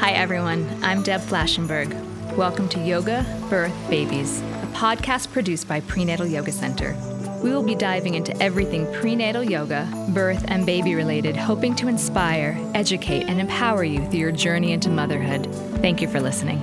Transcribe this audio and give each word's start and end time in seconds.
Hi 0.00 0.10
everyone, 0.10 0.68
I'm 0.82 1.04
Deb 1.04 1.20
Flashenberg. 1.20 1.94
Welcome 2.34 2.68
to 2.70 2.80
Yoga, 2.80 3.24
Birth, 3.48 3.72
Babies, 3.88 4.40
a 4.40 4.68
podcast 4.72 5.30
produced 5.30 5.68
by 5.68 5.78
Prenatal 5.80 6.26
Yoga 6.26 6.50
Center. 6.50 6.96
We 7.40 7.52
will 7.52 7.62
be 7.62 7.76
diving 7.76 8.14
into 8.14 8.36
everything 8.42 8.92
prenatal 8.94 9.44
yoga, 9.44 9.88
birth, 10.08 10.44
and 10.48 10.66
baby 10.66 10.96
related, 10.96 11.36
hoping 11.36 11.76
to 11.76 11.86
inspire, 11.86 12.58
educate, 12.74 13.28
and 13.28 13.40
empower 13.40 13.84
you 13.84 14.04
through 14.10 14.18
your 14.18 14.32
journey 14.32 14.72
into 14.72 14.90
motherhood. 14.90 15.46
Thank 15.80 16.02
you 16.02 16.08
for 16.08 16.20
listening. 16.20 16.58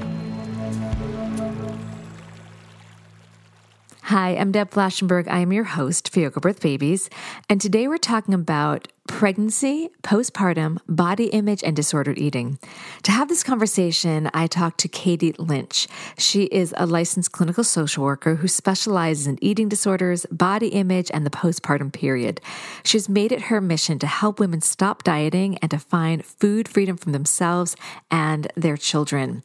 Hi, 4.02 4.32
I'm 4.32 4.52
Deb 4.52 4.71
Flashenberg. 4.71 5.29
I 5.29 5.40
am 5.40 5.54
your 5.54 5.63
host 5.63 6.12
for 6.12 6.20
Yoga 6.20 6.41
Birth 6.41 6.59
Babies, 6.62 7.09
and 7.48 7.62
today 7.62 7.88
we're 7.88 7.98
talking 7.98 8.34
about 8.34 8.90
pregnancy, 9.08 9.90
postpartum, 10.04 10.78
body 10.88 11.26
image, 11.28 11.64
and 11.64 11.76
disordered 11.76 12.18
eating. 12.18 12.60
To 13.04 13.12
have 13.12 13.30
this 13.30 13.44
conversation, 13.44 14.30
I 14.34 14.48
talked 14.48 14.80
to 14.80 14.88
Katie 14.88 15.34
Lynch. 15.38 15.88
She 16.18 16.44
is 16.44 16.74
a 16.77 16.85
licensed 16.85 17.32
clinical 17.32 17.63
social 17.63 18.04
worker 18.04 18.35
who 18.35 18.48
specializes 18.48 19.27
in 19.27 19.38
eating 19.41 19.70
disorders, 19.70 20.26
body 20.32 20.68
image, 20.70 21.10
and 21.13 21.26
the 21.26 21.32
postpartum 21.32 21.91
period. 21.91 22.41
She's 22.84 23.10
made 23.10 23.32
it 23.32 23.44
her 23.44 23.60
mission 23.60 23.99
to 23.99 24.07
help 24.07 24.40
women 24.40 24.62
stop 24.62 25.04
dieting 25.04 25.57
and 25.60 25.72
to 25.72 25.79
find 25.79 26.24
food 26.24 26.68
freedom 26.68 26.96
from 26.96 27.12
themselves 27.12 27.76
and 28.10 28.52
their 28.55 28.77
children. 28.77 29.44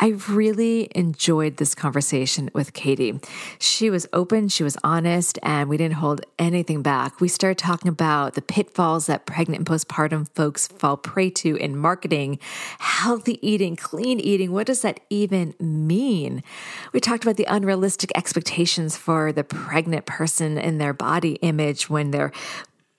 I 0.00 0.18
really 0.28 0.88
enjoyed 0.94 1.56
this 1.56 1.74
conversation 1.74 2.50
with 2.52 2.72
Katie. 2.72 3.20
She 3.58 3.90
was 3.90 4.06
open, 4.12 4.48
she 4.48 4.64
was 4.64 4.76
honest, 4.82 5.38
and 5.42 5.68
we 5.68 5.76
didn't 5.76 5.94
hold 5.94 6.20
anything 6.38 6.82
back. 6.82 7.20
We 7.20 7.28
started 7.28 7.58
talking 7.58 7.88
about 7.88 8.34
the 8.34 8.42
pitfalls 8.42 8.83
that 9.06 9.26
pregnant 9.26 9.60
and 9.60 9.66
postpartum 9.66 10.28
folks 10.34 10.68
fall 10.68 10.96
prey 10.96 11.30
to 11.30 11.56
in 11.56 11.76
marketing, 11.76 12.38
healthy 12.78 13.38
eating, 13.46 13.76
clean 13.76 14.20
eating. 14.20 14.52
What 14.52 14.66
does 14.66 14.82
that 14.82 15.00
even 15.10 15.54
mean? 15.58 16.42
We 16.92 17.00
talked 17.00 17.24
about 17.24 17.36
the 17.36 17.46
unrealistic 17.48 18.12
expectations 18.14 18.96
for 18.96 19.32
the 19.32 19.44
pregnant 19.44 20.06
person 20.06 20.58
in 20.58 20.78
their 20.78 20.92
body 20.92 21.34
image 21.36 21.88
when 21.88 22.10
they're 22.10 22.32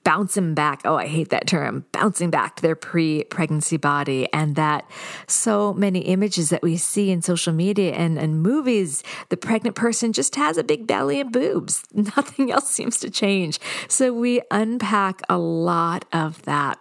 bouncing 0.05 0.53
back. 0.53 0.81
Oh, 0.85 0.95
I 0.95 1.07
hate 1.07 1.29
that 1.29 1.47
term, 1.47 1.83
bouncing 1.91 2.29
back 2.29 2.55
to 2.55 2.61
their 2.61 2.75
pre 2.75 3.25
pregnancy 3.25 3.75
body. 3.75 4.31
And 4.31 4.55
that 4.55 4.89
so 5.27 5.73
many 5.73 5.99
images 6.01 6.49
that 6.51 6.61
we 6.61 6.77
see 6.77 7.11
in 7.11 7.21
social 7.21 7.51
media 7.51 7.91
and, 7.91 8.17
and 8.17 8.41
movies, 8.41 9.03
the 9.27 9.35
pregnant 9.35 9.75
person 9.75 10.13
just 10.13 10.35
has 10.35 10.57
a 10.57 10.63
big 10.63 10.87
belly 10.87 11.19
and 11.19 11.31
boobs. 11.31 11.83
Nothing 11.93 12.51
else 12.51 12.69
seems 12.69 12.99
to 13.01 13.09
change. 13.09 13.59
So 13.89 14.13
we 14.13 14.41
unpack 14.51 15.21
a 15.27 15.37
lot 15.37 16.05
of 16.13 16.41
that. 16.43 16.79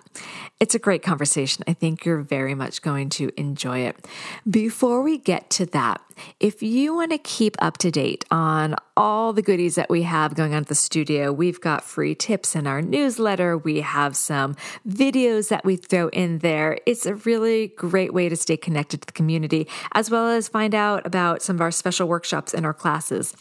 It's 0.64 0.74
a 0.74 0.78
great 0.78 1.02
conversation. 1.02 1.62
I 1.68 1.74
think 1.74 2.06
you're 2.06 2.22
very 2.22 2.54
much 2.54 2.80
going 2.80 3.10
to 3.10 3.30
enjoy 3.38 3.80
it. 3.80 4.08
Before 4.48 5.02
we 5.02 5.18
get 5.18 5.50
to 5.50 5.66
that, 5.66 6.00
if 6.40 6.62
you 6.62 6.94
want 6.94 7.10
to 7.10 7.18
keep 7.18 7.56
up 7.58 7.76
to 7.78 7.90
date 7.90 8.24
on 8.30 8.76
all 8.96 9.32
the 9.32 9.42
goodies 9.42 9.74
that 9.74 9.90
we 9.90 10.02
have 10.02 10.36
going 10.36 10.54
on 10.54 10.62
at 10.62 10.68
the 10.68 10.74
studio, 10.74 11.32
we've 11.32 11.60
got 11.60 11.82
free 11.82 12.14
tips 12.14 12.54
in 12.54 12.66
our 12.66 12.80
newsletter. 12.80 13.58
We 13.58 13.80
have 13.80 14.16
some 14.16 14.54
videos 14.88 15.48
that 15.48 15.64
we 15.64 15.74
throw 15.76 16.08
in 16.08 16.38
there. 16.38 16.78
It's 16.86 17.04
a 17.04 17.16
really 17.16 17.68
great 17.68 18.14
way 18.14 18.28
to 18.28 18.36
stay 18.36 18.56
connected 18.56 19.02
to 19.02 19.06
the 19.06 19.12
community, 19.12 19.66
as 19.92 20.10
well 20.10 20.28
as 20.28 20.46
find 20.46 20.74
out 20.74 21.04
about 21.04 21.42
some 21.42 21.56
of 21.56 21.60
our 21.60 21.72
special 21.72 22.06
workshops 22.06 22.54
and 22.54 22.64
our 22.64 22.74
classes. 22.74 23.34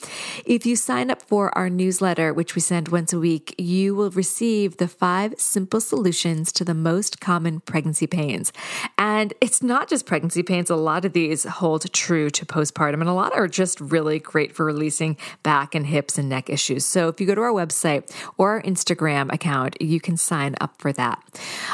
If 0.46 0.66
you 0.66 0.76
sign 0.76 1.12
up 1.12 1.22
for 1.22 1.56
our 1.56 1.70
newsletter, 1.70 2.34
which 2.34 2.56
we 2.56 2.62
send 2.62 2.88
once 2.88 3.14
a 3.14 3.20
week, 3.20 3.54
you 3.60 3.94
will 3.94 4.12
receive 4.12 4.78
the 4.78 4.88
five 4.88 5.36
simple 5.38 5.80
solutions 5.80 6.52
to 6.54 6.66
the 6.66 6.74
most 6.74 7.13
common 7.20 7.60
pregnancy 7.62 8.08
pains. 8.08 8.52
And 8.98 9.34
it's 9.42 9.62
not 9.62 9.90
just 9.90 10.06
pregnancy 10.06 10.44
pains, 10.44 10.70
a 10.70 10.76
lot 10.76 11.06
of 11.06 11.14
these 11.14 11.44
hold 11.44 11.92
true 11.94 12.30
to 12.32 12.46
postpartum, 12.46 13.02
and 13.02 13.10
a 13.10 13.14
lot 13.14 13.34
are 13.34 13.48
just 13.48 13.80
really 13.80 14.20
great 14.20 14.56
for 14.56 14.66
releasing 14.66 15.18
back 15.44 15.76
and 15.76 15.86
hips 15.86 16.18
and 16.18 16.30
neck 16.30 16.50
issues. 16.50 16.86
So 16.86 17.08
if 17.08 17.20
you 17.20 17.28
go 17.28 17.36
to 17.36 17.42
our 17.42 17.52
website 17.52 18.14
or 18.38 18.52
our 18.52 18.62
Instagram 18.62 19.34
account, 19.34 19.82
you 19.82 20.00
can 20.00 20.18
sign 20.18 20.56
up 20.62 20.80
for 20.80 20.94
that. 20.94 21.20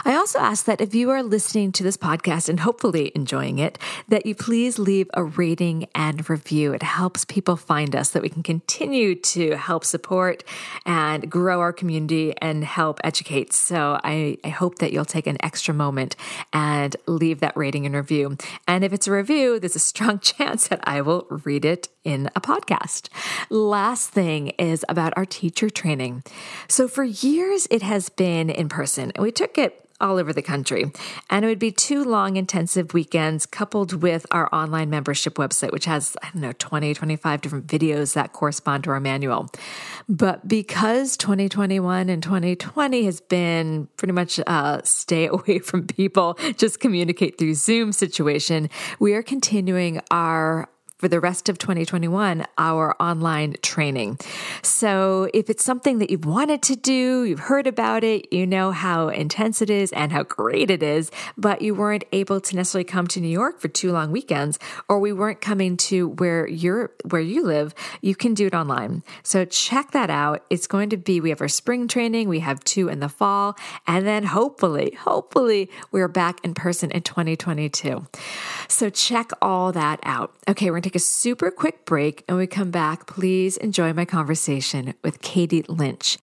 I 0.06 0.16
also 0.16 0.40
ask 0.40 0.66
that 0.66 0.82
if 0.82 0.96
you 0.96 1.10
are 1.10 1.24
listening 1.24 1.72
to 1.74 1.84
this 1.84 1.98
podcast 1.98 2.50
and 2.50 2.62
hopefully 2.62 3.12
enjoying 3.16 3.60
it, 3.60 3.78
that 4.08 4.26
you 4.26 4.36
please 4.36 4.80
leave 4.80 5.10
a 5.14 5.24
rating 5.24 5.88
and 5.94 6.30
review. 6.30 6.74
It 6.74 6.84
helps 6.84 7.26
people 7.26 7.58
find 7.58 7.96
us 7.96 8.10
that 8.12 8.22
we 8.22 8.30
can 8.30 8.44
continue 8.44 9.16
to 9.16 9.58
help 9.58 9.84
support 9.84 10.44
and 10.86 11.30
grow 11.30 11.60
our 11.60 11.74
community 11.74 12.34
and 12.42 12.64
help 12.64 13.00
educate. 13.04 13.54
So 13.54 14.00
I, 14.04 14.38
I 14.44 14.50
hope 14.50 14.80
that 14.80 14.94
you'll 14.94 15.06
take 15.06 15.19
an 15.28 15.38
extra 15.42 15.74
moment 15.74 16.16
and 16.54 16.96
leave 17.08 17.40
that 17.40 17.56
rating 17.58 17.86
and 17.86 17.96
review. 17.96 18.38
And 18.68 18.84
if 18.84 18.94
it's 18.94 19.08
a 19.08 19.12
review, 19.12 19.60
there's 19.60 19.76
a 19.76 19.80
strong 19.80 20.20
chance 20.32 20.68
that 20.68 20.80
I 20.84 21.02
will 21.02 21.28
read 21.30 21.66
it 21.66 21.90
in 22.04 22.30
a 22.36 22.42
podcast. 22.42 23.10
Last 23.50 24.10
thing 24.10 24.50
is 24.60 24.86
about 24.90 25.14
our 25.16 25.26
teacher 25.26 25.70
training. 25.70 26.24
So 26.68 26.88
for 26.88 27.04
years, 27.04 27.68
it 27.72 27.82
has 27.82 28.10
been 28.10 28.50
in 28.50 28.70
person, 28.70 29.12
and 29.16 29.24
we 29.24 29.32
took 29.32 29.58
it 29.58 29.89
all 30.02 30.18
over 30.18 30.34
the 30.34 30.42
country. 30.42 30.92
And 31.30 31.46
it 31.46 31.48
would 31.48 31.60
be 31.60 31.72
two 31.72 32.04
long, 32.04 32.38
intensive 32.38 32.94
weekends 32.94 33.46
coupled 33.46 34.02
with 34.02 34.26
our 34.32 34.54
online 34.54 34.90
membership 34.90 35.36
website, 35.36 35.72
which 35.72 35.86
has, 35.86 36.16
I 36.24 36.30
don't 36.32 36.42
know, 36.42 36.54
20, 36.54 36.94
25 36.94 37.42
different 37.42 37.68
videos 37.68 38.14
that 38.14 38.34
correspond 38.34 38.84
to 38.86 38.92
our 38.92 39.00
manual. 39.00 39.50
But 40.08 40.48
because 40.48 41.18
2021 41.18 42.10
and 42.10 42.24
2020 42.24 43.06
has 43.06 43.22
been 43.22 43.88
pretty 43.98 44.14
much 44.14 44.40
a 44.40 44.82
stay 44.84 45.28
away 45.32 45.60
from 45.60 45.88
people, 45.88 46.38
just 46.58 46.80
communicate 46.80 47.38
through 47.38 47.54
Zoom 47.56 47.92
situation, 47.92 48.70
we 49.00 49.14
are 49.14 49.24
continuing 49.24 50.02
our 50.12 50.70
for 51.00 51.08
the 51.08 51.20
rest 51.20 51.50
of 51.50 51.58
2021 51.58 52.46
our 52.58 52.96
online 53.02 53.56
training. 53.62 54.20
So 54.62 55.30
if 55.34 55.50
it's 55.50 55.64
something 55.64 56.00
that 56.00 56.10
you've 56.10 56.26
wanted 56.26 56.62
to 56.64 56.76
do, 56.76 57.24
you've 57.24 57.40
heard 57.40 57.68
about 57.68 58.04
it, 58.04 58.32
you 58.32 58.46
know 58.46 58.72
how 58.72 59.08
intense 59.08 59.62
it 59.62 59.70
is 59.70 59.92
and 59.94 60.12
how 60.12 60.24
great 60.24 60.70
it 60.70 60.84
is, 60.84 61.10
but 61.38 61.62
you 61.62 61.74
weren't 61.74 62.04
able 62.12 62.42
to 62.42 62.56
necessarily 62.56 62.84
come 62.84 63.08
to 63.08 63.22
New 63.22 63.30
York 63.30 63.60
for 63.60 63.70
two 63.70 63.92
long 63.92 64.12
weekends, 64.12 64.60
or 64.90 65.00
we 65.00 65.14
weren't 65.14 65.42
coming 65.42 65.78
to 65.78 66.10
where 66.10 66.48
you're 66.48 66.92
where 67.10 67.22
you 67.22 67.44
live, 67.46 67.74
you 68.02 68.14
can 68.14 68.34
do 68.34 68.48
it 68.48 68.54
online. 68.54 69.04
So 69.24 69.46
check 69.46 69.92
that 69.92 70.10
out. 70.10 70.44
It's 70.50 70.68
going 70.68 70.90
to 70.90 70.98
be 70.98 71.22
we 71.22 71.30
have 71.30 71.42
our 71.42 71.48
spring 71.48 71.88
training, 71.88 72.28
we 72.28 72.40
have 72.42 72.64
two 72.66 72.90
in 72.90 73.00
the 73.00 73.10
fall, 73.10 73.56
and 73.88 74.06
then 74.06 74.26
hopefully, 74.26 74.98
hopefully 75.00 75.70
we're 75.92 76.10
back 76.10 76.44
in 76.44 76.54
person 76.54 76.92
in 76.92 77.04
2022. 77.04 78.06
So 78.68 78.90
check 78.90 79.32
all 79.42 79.72
that 79.72 80.00
out. 80.04 80.34
Okay, 80.48 80.66
we're 80.66 80.74
going 80.74 80.84
to 80.84 80.89
take 80.90 80.96
a 80.96 81.00
super 81.00 81.52
quick 81.52 81.86
break 81.86 82.24
and 82.28 82.36
we 82.36 82.48
come 82.48 82.72
back. 82.72 83.06
Please 83.06 83.58
enjoy 83.58 83.94
my 83.94 84.06
conversation 84.06 84.96
with 85.04 85.22
Katie 85.22 85.64
Lynch. 85.70 86.18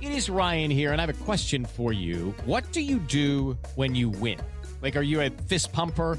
It 0.00 0.10
is 0.10 0.28
Ryan 0.28 0.72
here, 0.72 0.90
and 0.90 1.00
I 1.00 1.06
have 1.06 1.20
a 1.20 1.24
question 1.24 1.64
for 1.64 1.92
you. 1.92 2.34
What 2.44 2.64
do 2.72 2.80
you 2.80 2.98
do 2.98 3.56
when 3.76 3.94
you 3.94 4.08
win? 4.08 4.40
Like, 4.80 4.96
are 4.96 5.02
you 5.02 5.20
a 5.20 5.30
fist 5.30 5.72
pumper? 5.72 6.18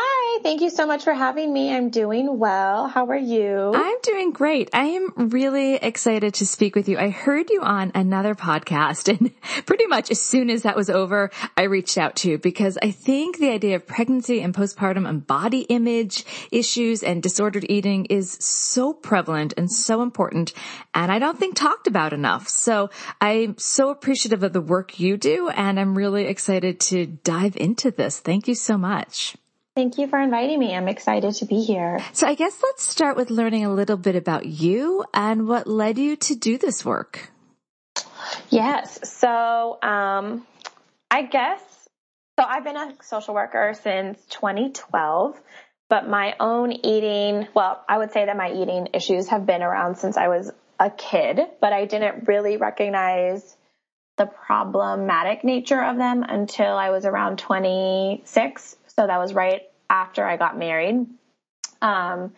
thank 0.41 0.61
you 0.61 0.69
so 0.69 0.85
much 0.85 1.03
for 1.03 1.13
having 1.13 1.53
me. 1.53 1.73
I'm 1.73 1.89
doing 1.89 2.39
well. 2.39 2.87
How 2.87 3.07
are 3.07 3.17
you? 3.17 3.71
I'm 3.73 3.97
doing 4.03 4.31
great. 4.31 4.69
I 4.73 4.85
am 4.85 5.29
really 5.29 5.75
excited 5.75 6.35
to 6.35 6.45
speak 6.45 6.75
with 6.75 6.89
you. 6.89 6.97
I 6.97 7.09
heard 7.09 7.49
you 7.49 7.61
on 7.61 7.91
another 7.95 8.35
podcast 8.35 9.07
and 9.17 9.31
pretty 9.65 9.85
much 9.87 10.11
as 10.11 10.21
soon 10.21 10.49
as 10.49 10.63
that 10.63 10.75
was 10.75 10.89
over, 10.89 11.31
I 11.55 11.63
reached 11.63 11.97
out 11.97 12.15
to 12.17 12.31
you 12.31 12.37
because 12.37 12.77
I 12.81 12.91
think 12.91 13.37
the 13.37 13.49
idea 13.49 13.75
of 13.75 13.87
pregnancy 13.87 14.41
and 14.41 14.53
postpartum 14.53 15.07
and 15.07 15.25
body 15.25 15.61
image 15.61 16.25
issues 16.51 17.03
and 17.03 17.21
disordered 17.21 17.65
eating 17.69 18.05
is 18.05 18.37
so 18.39 18.93
prevalent 18.93 19.53
and 19.57 19.71
so 19.71 20.01
important 20.01 20.53
and 20.93 21.11
I 21.11 21.19
don't 21.19 21.39
think 21.39 21.55
talked 21.55 21.87
about 21.87 22.13
enough. 22.13 22.47
So 22.47 22.89
I'm 23.19 23.57
so 23.57 23.89
appreciative 23.89 24.43
of 24.43 24.53
the 24.53 24.61
work 24.61 24.99
you 24.99 25.17
do 25.17 25.49
and 25.49 25.79
I'm 25.79 25.97
really 25.97 26.25
excited 26.25 26.79
to 26.81 27.05
dive 27.05 27.55
into 27.57 27.91
this. 27.91 28.19
Thank 28.19 28.47
you 28.47 28.55
so 28.55 28.77
much. 28.77 29.35
Thank 29.73 29.97
you 29.97 30.07
for 30.07 30.19
inviting 30.19 30.59
me. 30.59 30.75
I'm 30.75 30.89
excited 30.89 31.33
to 31.35 31.45
be 31.45 31.61
here. 31.61 31.99
So 32.11 32.27
I 32.27 32.35
guess 32.35 32.59
let's 32.61 32.83
start 32.87 33.15
with 33.15 33.29
learning 33.29 33.63
a 33.63 33.73
little 33.73 33.95
bit 33.95 34.17
about 34.17 34.45
you 34.45 35.05
and 35.13 35.47
what 35.47 35.65
led 35.65 35.97
you 35.97 36.17
to 36.17 36.35
do 36.35 36.57
this 36.57 36.83
work. 36.83 37.31
Yes. 38.49 39.09
So, 39.09 39.81
um, 39.81 40.45
I 41.09 41.23
guess, 41.23 41.61
so 42.37 42.45
I've 42.45 42.65
been 42.65 42.75
a 42.75 42.93
social 43.01 43.33
worker 43.33 43.73
since 43.81 44.19
2012, 44.31 45.39
but 45.89 46.07
my 46.07 46.35
own 46.41 46.73
eating, 46.73 47.47
well, 47.53 47.81
I 47.87 47.97
would 47.97 48.11
say 48.11 48.25
that 48.25 48.35
my 48.35 48.51
eating 48.51 48.89
issues 48.93 49.29
have 49.29 49.45
been 49.45 49.61
around 49.63 49.95
since 49.97 50.17
I 50.17 50.27
was 50.27 50.51
a 50.81 50.89
kid, 50.89 51.39
but 51.61 51.71
I 51.71 51.85
didn't 51.85 52.27
really 52.27 52.57
recognize 52.57 53.55
the 54.17 54.25
problematic 54.25 55.45
nature 55.45 55.81
of 55.81 55.97
them 55.97 56.23
until 56.23 56.75
I 56.75 56.89
was 56.89 57.05
around 57.05 57.39
26 57.39 58.75
so 58.97 59.07
that 59.07 59.17
was 59.17 59.33
right 59.33 59.61
after 59.89 60.25
I 60.25 60.37
got 60.37 60.57
married. 60.57 61.07
Um, 61.81 62.33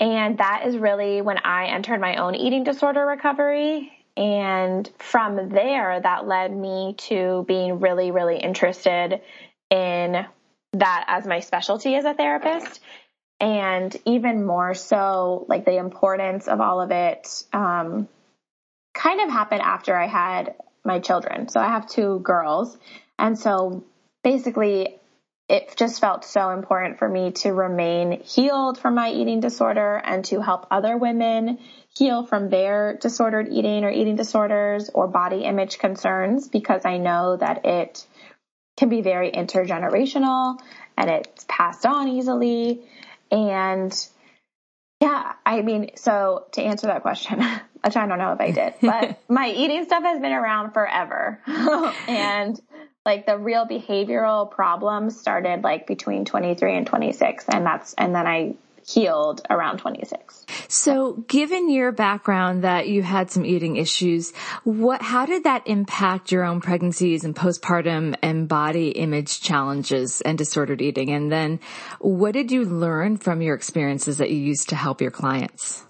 and 0.00 0.38
that 0.38 0.66
is 0.66 0.76
really 0.76 1.22
when 1.22 1.38
I 1.38 1.66
entered 1.66 2.00
my 2.00 2.16
own 2.16 2.34
eating 2.34 2.64
disorder 2.64 3.06
recovery. 3.06 3.92
And 4.16 4.90
from 4.98 5.50
there, 5.50 6.00
that 6.00 6.26
led 6.26 6.54
me 6.54 6.94
to 7.08 7.44
being 7.46 7.80
really, 7.80 8.10
really 8.10 8.36
interested 8.36 9.20
in 9.70 10.26
that 10.74 11.04
as 11.06 11.26
my 11.26 11.40
specialty 11.40 11.94
as 11.94 12.04
a 12.04 12.14
therapist. 12.14 12.80
And 13.40 13.94
even 14.04 14.44
more 14.44 14.74
so, 14.74 15.46
like 15.48 15.64
the 15.64 15.76
importance 15.76 16.46
of 16.46 16.60
all 16.60 16.80
of 16.80 16.90
it 16.90 17.44
um, 17.52 18.08
kind 18.94 19.20
of 19.20 19.30
happened 19.30 19.62
after 19.62 19.96
I 19.96 20.06
had 20.06 20.54
my 20.84 20.98
children. 20.98 21.48
So 21.48 21.60
I 21.60 21.68
have 21.68 21.88
two 21.88 22.20
girls. 22.20 22.76
And 23.18 23.38
so 23.38 23.84
basically, 24.22 25.00
it 25.52 25.74
just 25.76 26.00
felt 26.00 26.24
so 26.24 26.48
important 26.48 26.98
for 26.98 27.06
me 27.06 27.30
to 27.30 27.52
remain 27.52 28.22
healed 28.22 28.78
from 28.78 28.94
my 28.94 29.10
eating 29.10 29.40
disorder 29.40 30.00
and 30.02 30.24
to 30.24 30.40
help 30.40 30.66
other 30.70 30.96
women 30.96 31.58
heal 31.94 32.24
from 32.24 32.48
their 32.48 32.96
disordered 32.96 33.48
eating 33.50 33.84
or 33.84 33.90
eating 33.90 34.16
disorders 34.16 34.88
or 34.94 35.06
body 35.06 35.44
image 35.44 35.78
concerns 35.78 36.48
because 36.48 36.86
I 36.86 36.96
know 36.96 37.36
that 37.36 37.66
it 37.66 38.06
can 38.78 38.88
be 38.88 39.02
very 39.02 39.30
intergenerational 39.30 40.58
and 40.96 41.10
it's 41.10 41.44
passed 41.46 41.84
on 41.84 42.08
easily. 42.08 42.80
And 43.30 43.94
yeah, 45.02 45.34
I 45.44 45.60
mean, 45.60 45.90
so 45.96 46.46
to 46.52 46.62
answer 46.62 46.86
that 46.86 47.02
question, 47.02 47.40
which 47.84 47.94
I 47.94 48.06
don't 48.06 48.18
know 48.18 48.32
if 48.32 48.40
I 48.40 48.52
did, 48.52 48.74
but 48.80 49.20
my 49.28 49.50
eating 49.50 49.84
stuff 49.84 50.02
has 50.02 50.18
been 50.18 50.32
around 50.32 50.72
forever. 50.72 51.40
and 52.08 52.58
like 53.04 53.26
the 53.26 53.36
real 53.36 53.66
behavioral 53.66 54.50
problems 54.50 55.18
started 55.18 55.62
like 55.62 55.86
between 55.86 56.24
23 56.24 56.76
and 56.76 56.86
26 56.86 57.46
and 57.48 57.66
that's 57.66 57.94
and 57.94 58.14
then 58.14 58.26
I 58.26 58.54
healed 58.86 59.42
around 59.48 59.78
26. 59.78 60.46
So 60.68 61.12
given 61.28 61.70
your 61.70 61.92
background 61.92 62.64
that 62.64 62.88
you 62.88 63.02
had 63.02 63.30
some 63.30 63.44
eating 63.44 63.76
issues, 63.76 64.32
what 64.64 65.02
how 65.02 65.26
did 65.26 65.44
that 65.44 65.66
impact 65.66 66.32
your 66.32 66.44
own 66.44 66.60
pregnancies 66.60 67.24
and 67.24 67.34
postpartum 67.34 68.16
and 68.22 68.48
body 68.48 68.90
image 68.90 69.40
challenges 69.40 70.20
and 70.20 70.36
disordered 70.36 70.82
eating? 70.82 71.10
And 71.10 71.30
then 71.30 71.60
what 72.00 72.32
did 72.32 72.50
you 72.50 72.64
learn 72.64 73.16
from 73.16 73.42
your 73.42 73.54
experiences 73.54 74.18
that 74.18 74.30
you 74.30 74.38
used 74.38 74.68
to 74.70 74.76
help 74.76 75.00
your 75.00 75.10
clients? 75.10 75.84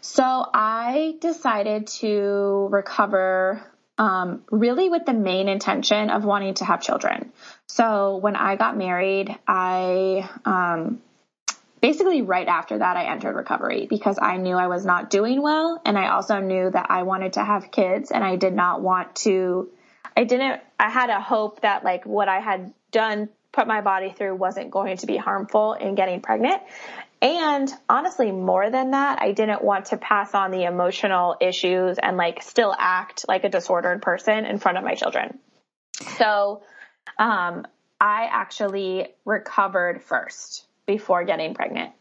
So 0.00 0.46
I 0.52 1.16
decided 1.20 1.86
to 2.00 2.68
recover 2.70 3.62
um, 4.00 4.42
really 4.50 4.88
with 4.88 5.04
the 5.04 5.12
main 5.12 5.46
intention 5.46 6.08
of 6.08 6.24
wanting 6.24 6.54
to 6.54 6.64
have 6.64 6.80
children. 6.80 7.32
So 7.66 8.16
when 8.16 8.34
I 8.34 8.56
got 8.56 8.74
married, 8.74 9.28
I 9.46 10.26
um, 10.46 11.02
basically 11.82 12.22
right 12.22 12.48
after 12.48 12.78
that 12.78 12.96
I 12.96 13.12
entered 13.12 13.36
recovery 13.36 13.86
because 13.90 14.18
I 14.20 14.38
knew 14.38 14.56
I 14.56 14.68
was 14.68 14.86
not 14.86 15.10
doing 15.10 15.42
well, 15.42 15.82
and 15.84 15.98
I 15.98 16.08
also 16.08 16.40
knew 16.40 16.70
that 16.70 16.86
I 16.88 17.02
wanted 17.02 17.34
to 17.34 17.44
have 17.44 17.70
kids, 17.70 18.10
and 18.10 18.24
I 18.24 18.36
did 18.36 18.54
not 18.54 18.80
want 18.80 19.16
to. 19.16 19.68
I 20.16 20.24
didn't. 20.24 20.62
I 20.78 20.88
had 20.88 21.10
a 21.10 21.20
hope 21.20 21.60
that 21.60 21.84
like 21.84 22.06
what 22.06 22.26
I 22.26 22.40
had 22.40 22.72
done 22.90 23.28
put 23.52 23.66
my 23.66 23.82
body 23.82 24.14
through 24.16 24.34
wasn't 24.34 24.70
going 24.70 24.96
to 24.96 25.06
be 25.06 25.18
harmful 25.18 25.74
in 25.74 25.94
getting 25.94 26.22
pregnant. 26.22 26.62
And 27.22 27.70
honestly, 27.88 28.32
more 28.32 28.70
than 28.70 28.92
that, 28.92 29.20
I 29.20 29.32
didn't 29.32 29.62
want 29.62 29.86
to 29.86 29.98
pass 29.98 30.34
on 30.34 30.50
the 30.50 30.64
emotional 30.64 31.36
issues 31.40 31.98
and 31.98 32.16
like 32.16 32.42
still 32.42 32.74
act 32.78 33.26
like 33.28 33.44
a 33.44 33.50
disordered 33.50 34.00
person 34.00 34.46
in 34.46 34.58
front 34.58 34.78
of 34.78 34.84
my 34.84 34.94
children. 34.94 35.38
So, 36.16 36.62
um, 37.18 37.66
I 38.00 38.28
actually 38.30 39.08
recovered 39.26 40.02
first 40.02 40.64
before 40.86 41.24
getting 41.24 41.52
pregnant. 41.54 41.92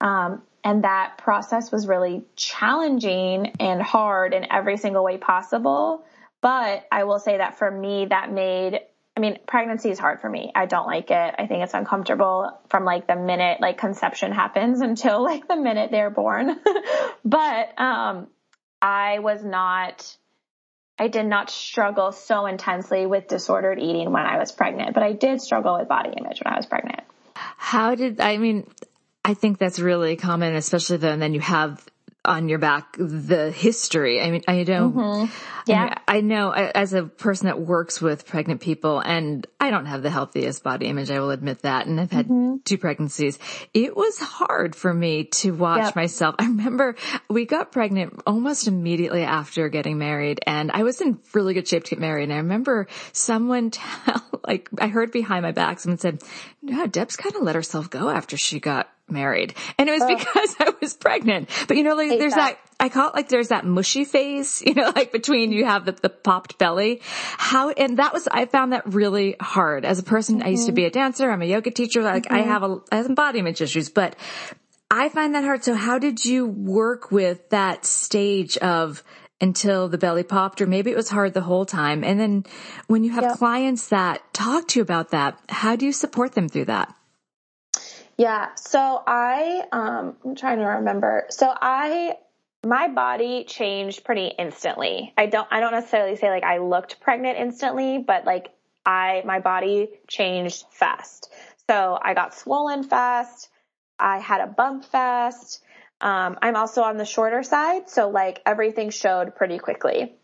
Um, 0.00 0.42
and 0.62 0.84
that 0.84 1.16
process 1.16 1.72
was 1.72 1.88
really 1.88 2.24
challenging 2.36 3.54
and 3.58 3.80
hard 3.80 4.34
in 4.34 4.52
every 4.52 4.76
single 4.76 5.02
way 5.02 5.16
possible. 5.16 6.04
But 6.42 6.86
I 6.92 7.04
will 7.04 7.18
say 7.18 7.38
that 7.38 7.58
for 7.58 7.70
me, 7.70 8.06
that 8.06 8.30
made 8.30 8.80
I 9.20 9.22
mean, 9.22 9.38
pregnancy 9.46 9.90
is 9.90 9.98
hard 9.98 10.22
for 10.22 10.30
me. 10.30 10.50
I 10.54 10.64
don't 10.64 10.86
like 10.86 11.10
it. 11.10 11.34
I 11.38 11.46
think 11.46 11.62
it's 11.62 11.74
uncomfortable 11.74 12.58
from 12.70 12.86
like 12.86 13.06
the 13.06 13.16
minute 13.16 13.60
like 13.60 13.76
conception 13.76 14.32
happens 14.32 14.80
until 14.90 15.22
like 15.22 15.46
the 15.46 15.56
minute 15.56 15.90
they're 15.90 16.08
born. 16.08 16.58
but 17.24 17.78
um 17.78 18.28
I 18.80 19.18
was 19.18 19.44
not 19.44 20.16
I 20.98 21.08
did 21.08 21.26
not 21.26 21.50
struggle 21.50 22.12
so 22.12 22.46
intensely 22.46 23.04
with 23.04 23.28
disordered 23.28 23.78
eating 23.78 24.10
when 24.10 24.24
I 24.24 24.38
was 24.38 24.52
pregnant, 24.52 24.94
but 24.94 25.02
I 25.02 25.12
did 25.12 25.42
struggle 25.42 25.78
with 25.78 25.86
body 25.86 26.14
image 26.16 26.40
when 26.42 26.54
I 26.54 26.56
was 26.56 26.64
pregnant. 26.64 27.00
How 27.34 27.94
did 27.94 28.22
I 28.22 28.38
mean 28.38 28.66
I 29.22 29.34
think 29.34 29.58
that's 29.58 29.78
really 29.78 30.16
common, 30.16 30.54
especially 30.54 30.96
then 30.96 31.20
then 31.20 31.34
you 31.34 31.40
have 31.40 31.86
on 32.24 32.48
your 32.48 32.58
back 32.58 32.96
the 32.98 33.50
history. 33.50 34.20
I 34.20 34.30
mean, 34.30 34.42
I 34.46 34.64
don't, 34.64 34.94
mm-hmm. 34.94 35.32
yeah, 35.66 35.94
I, 36.06 36.16
mean, 36.16 36.24
I, 36.32 36.34
know 36.34 36.52
as 36.52 36.92
a 36.92 37.04
person 37.04 37.46
that 37.46 37.58
works 37.58 38.00
with 38.00 38.26
pregnant 38.26 38.60
people 38.60 38.98
and 39.00 39.46
I 39.58 39.70
don't 39.70 39.86
have 39.86 40.02
the 40.02 40.10
healthiest 40.10 40.62
body 40.62 40.86
image. 40.86 41.10
I 41.10 41.20
will 41.20 41.30
admit 41.30 41.62
that. 41.62 41.86
And 41.86 41.98
I've 41.98 42.12
had 42.12 42.26
mm-hmm. 42.26 42.56
two 42.64 42.76
pregnancies. 42.76 43.38
It 43.72 43.96
was 43.96 44.18
hard 44.18 44.76
for 44.76 44.92
me 44.92 45.24
to 45.24 45.52
watch 45.52 45.84
yep. 45.84 45.96
myself. 45.96 46.34
I 46.38 46.44
remember 46.44 46.96
we 47.30 47.46
got 47.46 47.72
pregnant 47.72 48.20
almost 48.26 48.68
immediately 48.68 49.22
after 49.22 49.70
getting 49.70 49.96
married 49.96 50.40
and 50.46 50.70
I 50.70 50.82
was 50.82 51.00
in 51.00 51.18
really 51.32 51.54
good 51.54 51.68
shape 51.68 51.84
to 51.84 51.90
get 51.90 52.00
married. 52.00 52.24
And 52.24 52.34
I 52.34 52.38
remember 52.38 52.86
someone 53.12 53.70
tell, 53.70 54.22
like, 54.46 54.68
I 54.78 54.88
heard 54.88 55.10
behind 55.10 55.42
my 55.42 55.52
back, 55.52 55.80
someone 55.80 55.98
said, 55.98 56.22
no, 56.60 56.86
Deb's 56.86 57.16
kind 57.16 57.34
of 57.34 57.42
let 57.42 57.54
herself 57.54 57.88
go 57.88 58.10
after 58.10 58.36
she 58.36 58.60
got 58.60 58.90
married. 59.10 59.54
And 59.78 59.88
it 59.88 59.92
was 59.92 60.02
oh. 60.02 60.16
because 60.16 60.56
I 60.60 60.72
was 60.80 60.94
pregnant. 60.94 61.48
But 61.68 61.76
you 61.76 61.82
know, 61.82 61.94
like 61.94 62.18
there's 62.18 62.34
that. 62.34 62.58
that. 62.58 62.58
I 62.78 62.88
call 62.88 63.08
it 63.08 63.14
like 63.14 63.28
there's 63.28 63.48
that 63.48 63.66
mushy 63.66 64.04
phase, 64.04 64.62
you 64.66 64.74
know, 64.74 64.92
like 64.94 65.12
between 65.12 65.52
you 65.52 65.66
have 65.66 65.84
the, 65.84 65.92
the 65.92 66.08
popped 66.08 66.58
belly. 66.58 67.00
How, 67.02 67.70
and 67.70 67.98
that 67.98 68.12
was, 68.12 68.26
I 68.28 68.46
found 68.46 68.72
that 68.72 68.86
really 68.86 69.36
hard. 69.40 69.84
As 69.84 69.98
a 69.98 70.02
person, 70.02 70.38
mm-hmm. 70.38 70.46
I 70.46 70.50
used 70.50 70.66
to 70.66 70.72
be 70.72 70.86
a 70.86 70.90
dancer. 70.90 71.30
I'm 71.30 71.42
a 71.42 71.46
yoga 71.46 71.70
teacher. 71.70 72.02
Like 72.02 72.24
mm-hmm. 72.24 72.34
I 72.34 72.40
have 72.40 72.62
a, 72.62 72.78
I 72.90 72.96
have 72.96 73.36
image 73.36 73.60
issues, 73.60 73.90
but 73.90 74.16
I 74.90 75.08
find 75.10 75.34
that 75.34 75.44
hard. 75.44 75.62
So 75.62 75.74
how 75.74 75.98
did 75.98 76.24
you 76.24 76.46
work 76.46 77.10
with 77.10 77.50
that 77.50 77.84
stage 77.84 78.56
of, 78.58 79.04
until 79.40 79.88
the 79.88 79.98
belly 79.98 80.22
popped 80.22 80.60
or 80.60 80.66
maybe 80.66 80.90
it 80.90 80.96
was 80.96 81.08
hard 81.08 81.32
the 81.32 81.40
whole 81.40 81.64
time. 81.64 82.04
And 82.04 82.20
then 82.20 82.44
when 82.86 83.04
you 83.04 83.10
have 83.12 83.24
yep. 83.24 83.38
clients 83.38 83.88
that 83.88 84.20
talk 84.32 84.68
to 84.68 84.78
you 84.78 84.82
about 84.82 85.10
that, 85.10 85.38
how 85.48 85.76
do 85.76 85.86
you 85.86 85.92
support 85.92 86.32
them 86.32 86.48
through 86.48 86.66
that? 86.66 86.94
Yeah. 88.20 88.54
So 88.54 89.02
I, 89.06 89.62
um, 89.72 90.14
I'm 90.22 90.34
trying 90.34 90.58
to 90.58 90.66
remember. 90.66 91.24
So 91.30 91.50
I, 91.50 92.18
my 92.62 92.88
body 92.88 93.44
changed 93.44 94.04
pretty 94.04 94.26
instantly. 94.26 95.14
I 95.16 95.24
don't, 95.24 95.48
I 95.50 95.60
don't 95.60 95.72
necessarily 95.72 96.16
say 96.16 96.28
like 96.28 96.44
I 96.44 96.58
looked 96.58 97.00
pregnant 97.00 97.38
instantly, 97.38 97.96
but 98.06 98.26
like 98.26 98.50
I, 98.84 99.22
my 99.24 99.40
body 99.40 99.88
changed 100.06 100.66
fast. 100.70 101.32
So 101.66 101.98
I 101.98 102.12
got 102.12 102.34
swollen 102.34 102.82
fast. 102.82 103.48
I 103.98 104.18
had 104.18 104.42
a 104.42 104.46
bump 104.48 104.84
fast. 104.84 105.62
Um, 106.02 106.36
I'm 106.42 106.56
also 106.56 106.82
on 106.82 106.98
the 106.98 107.06
shorter 107.06 107.42
side. 107.42 107.88
So 107.88 108.10
like 108.10 108.42
everything 108.44 108.90
showed 108.90 109.34
pretty 109.34 109.56
quickly. 109.56 110.14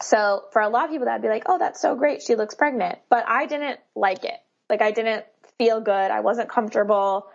So 0.00 0.44
for 0.52 0.62
a 0.62 0.68
lot 0.68 0.84
of 0.84 0.90
people 0.92 1.06
that'd 1.06 1.20
be 1.20 1.28
like, 1.28 1.46
oh, 1.46 1.58
that's 1.58 1.80
so 1.80 1.96
great. 1.96 2.22
She 2.22 2.36
looks 2.36 2.54
pregnant. 2.54 3.00
But 3.08 3.28
I 3.28 3.46
didn't 3.46 3.80
like 3.96 4.22
it. 4.22 4.38
Like 4.68 4.82
I 4.82 4.92
didn't 4.92 5.24
feel 5.58 5.80
good. 5.80 5.92
I 5.92 6.20
wasn't 6.20 6.48
comfortable. 6.48 7.26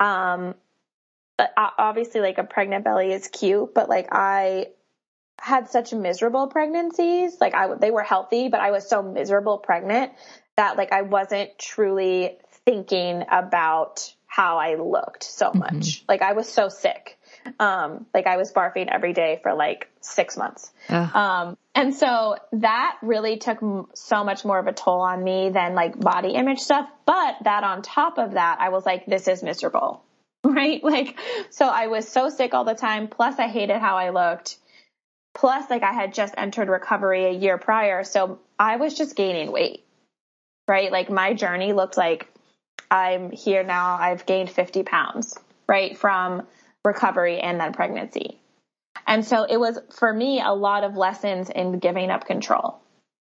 Um, 0.00 0.54
but 1.36 1.52
obviously, 1.56 2.20
like 2.20 2.38
a 2.38 2.44
pregnant 2.44 2.84
belly 2.84 3.12
is 3.12 3.28
cute, 3.28 3.74
but 3.74 3.88
like 3.88 4.08
I 4.12 4.68
had 5.40 5.68
such 5.68 5.92
miserable 5.92 6.46
pregnancies. 6.46 7.40
Like 7.40 7.54
I, 7.54 7.74
they 7.74 7.90
were 7.90 8.02
healthy, 8.02 8.48
but 8.48 8.60
I 8.60 8.70
was 8.70 8.88
so 8.88 9.02
miserable 9.02 9.58
pregnant 9.58 10.12
that 10.56 10.76
like 10.76 10.92
I 10.92 11.02
wasn't 11.02 11.58
truly 11.58 12.38
thinking 12.64 13.24
about 13.30 14.14
how 14.26 14.58
I 14.58 14.76
looked 14.76 15.24
so 15.24 15.52
much. 15.52 15.72
Mm-hmm. 15.72 16.04
Like 16.08 16.22
I 16.22 16.32
was 16.32 16.48
so 16.48 16.68
sick. 16.68 17.13
Um, 17.58 18.06
like 18.14 18.26
I 18.26 18.36
was 18.36 18.52
barfing 18.52 18.88
every 18.88 19.12
day 19.12 19.40
for 19.42 19.54
like 19.54 19.90
six 20.00 20.36
months. 20.36 20.70
Um, 21.14 21.56
and 21.74 21.94
so 21.94 22.36
that 22.52 22.98
really 23.02 23.36
took 23.38 23.58
so 23.94 24.24
much 24.24 24.44
more 24.44 24.58
of 24.58 24.66
a 24.66 24.72
toll 24.72 25.00
on 25.00 25.22
me 25.22 25.50
than 25.50 25.74
like 25.74 25.98
body 25.98 26.30
image 26.30 26.60
stuff. 26.60 26.88
But 27.06 27.36
that 27.44 27.64
on 27.64 27.82
top 27.82 28.18
of 28.18 28.32
that, 28.32 28.58
I 28.60 28.68
was 28.68 28.86
like, 28.86 29.06
this 29.06 29.28
is 29.28 29.42
miserable. 29.42 30.02
Right? 30.46 30.84
Like, 30.84 31.18
so 31.48 31.66
I 31.66 31.86
was 31.86 32.06
so 32.06 32.28
sick 32.28 32.52
all 32.52 32.64
the 32.64 32.74
time. 32.74 33.08
Plus 33.08 33.38
I 33.38 33.48
hated 33.48 33.78
how 33.78 33.96
I 33.96 34.10
looked. 34.10 34.58
Plus, 35.34 35.70
like 35.70 35.82
I 35.82 35.94
had 35.94 36.12
just 36.12 36.34
entered 36.36 36.68
recovery 36.68 37.24
a 37.24 37.30
year 37.30 37.56
prior. 37.56 38.04
So 38.04 38.40
I 38.58 38.76
was 38.76 38.92
just 38.92 39.16
gaining 39.16 39.52
weight. 39.52 39.86
Right? 40.68 40.92
Like 40.92 41.08
my 41.08 41.32
journey 41.32 41.72
looked 41.72 41.96
like 41.96 42.28
I'm 42.90 43.30
here 43.30 43.64
now. 43.64 43.96
I've 43.96 44.26
gained 44.26 44.50
50 44.50 44.82
pounds, 44.82 45.38
right? 45.66 45.96
From 45.96 46.46
recovery 46.84 47.40
and 47.40 47.60
then 47.60 47.72
pregnancy. 47.72 48.40
And 49.06 49.24
so 49.24 49.44
it 49.44 49.58
was 49.58 49.78
for 49.90 50.12
me 50.12 50.40
a 50.40 50.52
lot 50.52 50.84
of 50.84 50.96
lessons 50.96 51.50
in 51.50 51.78
giving 51.78 52.10
up 52.10 52.26
control. 52.26 52.80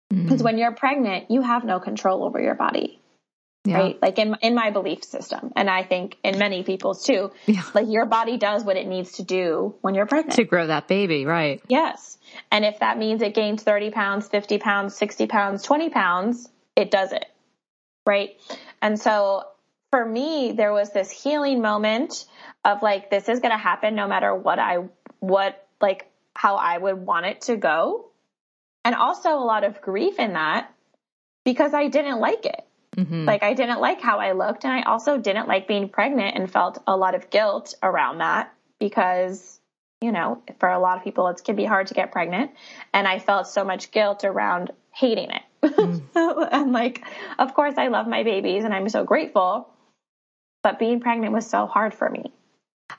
Because 0.08 0.36
mm-hmm. 0.36 0.44
when 0.44 0.58
you're 0.58 0.72
pregnant, 0.72 1.30
you 1.30 1.42
have 1.42 1.64
no 1.64 1.80
control 1.80 2.24
over 2.24 2.40
your 2.40 2.54
body. 2.54 3.00
Yeah. 3.64 3.78
Right? 3.78 3.98
Like 4.00 4.18
in 4.20 4.36
in 4.42 4.54
my 4.54 4.70
belief 4.70 5.02
system, 5.02 5.52
and 5.56 5.68
I 5.68 5.82
think 5.82 6.16
in 6.22 6.38
many 6.38 6.62
people's 6.62 7.04
too. 7.04 7.32
Yeah. 7.46 7.64
Like 7.74 7.88
your 7.88 8.06
body 8.06 8.36
does 8.36 8.62
what 8.62 8.76
it 8.76 8.86
needs 8.86 9.12
to 9.12 9.24
do 9.24 9.74
when 9.80 9.96
you're 9.96 10.06
pregnant 10.06 10.36
to 10.36 10.44
grow 10.44 10.68
that 10.68 10.86
baby, 10.86 11.26
right? 11.26 11.60
Yes, 11.66 12.16
and 12.52 12.64
if 12.64 12.78
that 12.78 12.96
means 12.96 13.22
it 13.22 13.34
gains 13.34 13.64
thirty 13.64 13.90
pounds, 13.90 14.28
fifty 14.28 14.58
pounds, 14.58 14.94
sixty 14.96 15.26
pounds, 15.26 15.64
twenty 15.64 15.90
pounds, 15.90 16.48
it 16.76 16.92
does 16.92 17.10
it, 17.10 17.26
right? 18.06 18.40
And 18.80 19.00
so 19.00 19.42
for 19.90 20.04
me, 20.04 20.52
there 20.52 20.72
was 20.72 20.90
this 20.92 21.10
healing 21.10 21.60
moment 21.60 22.26
of 22.64 22.82
like, 22.82 23.10
this 23.10 23.28
is 23.28 23.40
going 23.40 23.52
to 23.52 23.58
happen 23.58 23.94
no 23.94 24.08
matter 24.08 24.34
what 24.34 24.58
I, 24.58 24.78
what, 25.20 25.66
like, 25.80 26.10
how 26.34 26.56
I 26.56 26.76
would 26.76 26.98
want 26.98 27.26
it 27.26 27.42
to 27.42 27.56
go. 27.56 28.10
And 28.84 28.94
also 28.94 29.30
a 29.30 29.44
lot 29.44 29.64
of 29.64 29.80
grief 29.80 30.18
in 30.18 30.34
that 30.34 30.72
because 31.44 31.74
I 31.74 31.88
didn't 31.88 32.20
like 32.20 32.46
it. 32.46 32.62
Mm-hmm. 32.96 33.24
Like, 33.24 33.42
I 33.42 33.54
didn't 33.54 33.80
like 33.80 34.00
how 34.00 34.18
I 34.18 34.32
looked. 34.32 34.64
And 34.64 34.72
I 34.72 34.82
also 34.82 35.18
didn't 35.18 35.48
like 35.48 35.68
being 35.68 35.88
pregnant 35.88 36.36
and 36.36 36.50
felt 36.50 36.82
a 36.86 36.96
lot 36.96 37.14
of 37.14 37.30
guilt 37.30 37.74
around 37.82 38.18
that 38.18 38.52
because, 38.78 39.60
you 40.00 40.12
know, 40.12 40.42
for 40.58 40.68
a 40.68 40.78
lot 40.78 40.98
of 40.98 41.04
people, 41.04 41.28
it 41.28 41.40
can 41.44 41.56
be 41.56 41.64
hard 41.64 41.88
to 41.88 41.94
get 41.94 42.12
pregnant. 42.12 42.52
And 42.92 43.06
I 43.06 43.18
felt 43.18 43.48
so 43.48 43.64
much 43.64 43.90
guilt 43.90 44.24
around 44.24 44.72
hating 44.92 45.30
it. 45.30 45.42
Mm. 45.66 46.48
and 46.52 46.72
like, 46.72 47.02
of 47.40 47.52
course, 47.54 47.74
I 47.76 47.88
love 47.88 48.06
my 48.06 48.22
babies 48.22 48.62
and 48.62 48.72
I'm 48.72 48.88
so 48.88 49.02
grateful 49.02 49.68
but 50.66 50.80
being 50.80 50.98
pregnant 50.98 51.32
was 51.32 51.48
so 51.48 51.64
hard 51.66 51.94
for 51.94 52.10
me. 52.10 52.32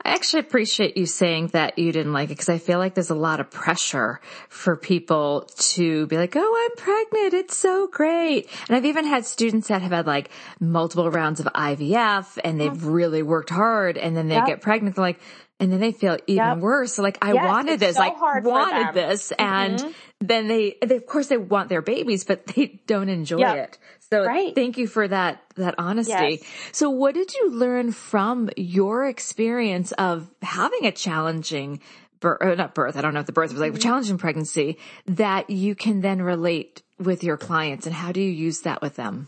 I 0.05 0.11
actually 0.11 0.39
appreciate 0.39 0.95
you 0.95 1.05
saying 1.05 1.47
that 1.47 1.77
you 1.77 1.91
didn't 1.91 2.13
like 2.13 2.27
it 2.27 2.35
because 2.35 2.47
I 2.47 2.59
feel 2.59 2.79
like 2.79 2.93
there's 2.93 3.09
a 3.09 3.15
lot 3.15 3.41
of 3.41 3.51
pressure 3.51 4.21
for 4.47 4.77
people 4.77 5.49
to 5.73 6.07
be 6.07 6.15
like, 6.15 6.33
Oh, 6.37 6.69
I'm 6.69 6.77
pregnant. 6.77 7.33
It's 7.33 7.57
so 7.57 7.87
great. 7.87 8.49
And 8.69 8.77
I've 8.77 8.85
even 8.85 9.03
had 9.03 9.25
students 9.25 9.67
that 9.67 9.81
have 9.81 9.91
had 9.91 10.07
like 10.07 10.29
multiple 10.61 11.11
rounds 11.11 11.41
of 11.41 11.47
IVF 11.47 12.37
and 12.41 12.57
they've 12.57 12.85
really 12.85 13.21
worked 13.21 13.49
hard 13.49 13.97
and 13.97 14.15
then 14.15 14.29
they 14.29 14.35
yep. 14.35 14.45
get 14.45 14.61
pregnant. 14.61 14.95
They're 14.95 15.03
like, 15.03 15.19
and 15.59 15.69
then 15.69 15.81
they 15.81 15.91
feel 15.91 16.17
even 16.25 16.45
yep. 16.45 16.57
worse. 16.59 16.93
So 16.93 17.03
like, 17.03 17.17
I 17.21 17.33
yes, 17.33 17.45
wanted 17.45 17.79
this, 17.81 17.95
so 17.97 18.01
like 18.01 18.21
wanted 18.21 18.93
this. 18.93 19.33
And 19.33 19.77
mm-hmm. 19.77 19.91
Then 20.19 20.47
they, 20.47 20.75
they, 20.83 20.95
of 20.95 21.05
course 21.05 21.27
they 21.27 21.37
want 21.37 21.69
their 21.69 21.81
babies, 21.81 22.23
but 22.23 22.45
they 22.47 22.79
don't 22.87 23.09
enjoy 23.09 23.39
yep. 23.39 23.57
it. 23.57 23.77
So 24.09 24.25
right. 24.25 24.55
thank 24.55 24.77
you 24.77 24.87
for 24.87 25.07
that, 25.07 25.43
that 25.55 25.75
honesty. 25.77 26.11
Yes. 26.11 26.43
So 26.71 26.89
what 26.89 27.13
did 27.13 27.33
you 27.33 27.51
learn 27.51 27.91
from 27.91 28.49
your 28.55 29.07
experience 29.07 29.91
of 29.93 30.29
having 30.41 30.85
a 30.85 30.91
challenging 30.91 31.81
birth, 32.19 32.41
uh, 32.41 32.55
not 32.55 32.73
birth, 32.73 32.97
I 32.97 33.01
don't 33.01 33.13
know 33.13 33.19
if 33.19 33.25
the 33.25 33.31
birth 33.31 33.51
was 33.51 33.59
like 33.59 33.73
mm-hmm. 33.73 33.81
challenging 33.81 34.17
pregnancy 34.17 34.77
that 35.05 35.49
you 35.49 35.75
can 35.75 36.01
then 36.01 36.21
relate 36.21 36.81
with 36.99 37.23
your 37.23 37.37
clients 37.37 37.85
and 37.85 37.93
how 37.93 38.11
do 38.11 38.21
you 38.21 38.31
use 38.31 38.61
that 38.61 38.81
with 38.81 38.95
them? 38.95 39.27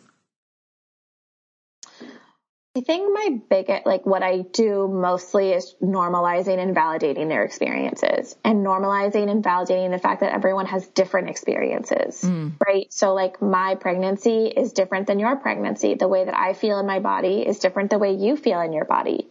I 2.80 2.82
think 2.82 3.14
my 3.14 3.42
biggest, 3.50 3.86
like 3.86 4.06
what 4.06 4.24
I 4.24 4.44
do 4.54 4.88
mostly 4.88 5.52
is 5.52 5.76
normalizing 5.84 6.60
and 6.60 6.74
validating 6.74 7.28
their 7.28 7.44
experiences 7.44 8.38
and 8.46 8.66
normalizing 8.66 9.30
and 9.30 9.44
validating 9.44 9.92
the 9.92 9.98
fact 9.98 10.22
that 10.22 10.32
everyone 10.32 10.66
has 10.68 10.88
different 10.88 11.30
experiences, 11.30 12.22
mm. 12.22 12.54
right? 12.66 12.88
So 12.90 13.14
like 13.14 13.42
my 13.42 13.76
pregnancy 13.76 14.46
is 14.46 14.72
different 14.72 15.08
than 15.08 15.20
your 15.20 15.36
pregnancy. 15.36 15.96
The 15.96 16.08
way 16.08 16.24
that 16.24 16.34
I 16.34 16.54
feel 16.54 16.80
in 16.80 16.86
my 16.86 17.00
body 17.00 17.46
is 17.46 17.60
different 17.60 17.90
the 17.90 18.00
way 18.00 18.14
you 18.14 18.38
feel 18.38 18.62
in 18.62 18.72
your 18.72 18.86
body. 18.86 19.28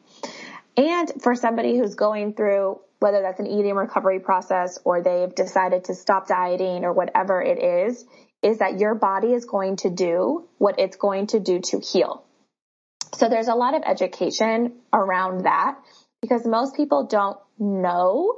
And 0.76 1.11
for 1.23 1.35
somebody 1.35 1.78
who's 1.78 1.95
going 1.95 2.35
through 2.35 2.81
whether 2.99 3.23
that's 3.23 3.40
an 3.40 3.47
eating 3.47 3.76
recovery 3.76 4.21
process 4.21 4.78
or 4.85 5.00
they've 5.00 5.35
decided 5.35 5.85
to 5.85 5.95
stop 5.95 6.28
dieting 6.28 6.85
or 6.85 6.93
whatever 6.93 7.40
it 7.40 7.62
is, 7.87 8.05
is 8.43 8.59
that 8.59 8.78
your 8.78 8.95
body 8.95 9.33
is 9.33 9.47
going 9.47 9.76
to 9.76 9.88
do 9.88 10.47
what 10.59 10.78
it's 10.78 10.97
going 10.97 11.28
to 11.28 11.40
do 11.40 11.61
to 11.61 11.78
heal 11.78 12.25
so 13.15 13.29
there's 13.29 13.49
a 13.49 13.55
lot 13.55 13.75
of 13.75 13.83
education 13.85 14.75
around 14.93 15.45
that 15.45 15.79
because 16.21 16.47
most 16.47 16.77
people 16.77 17.07
don't 17.07 17.38
know 17.59 18.37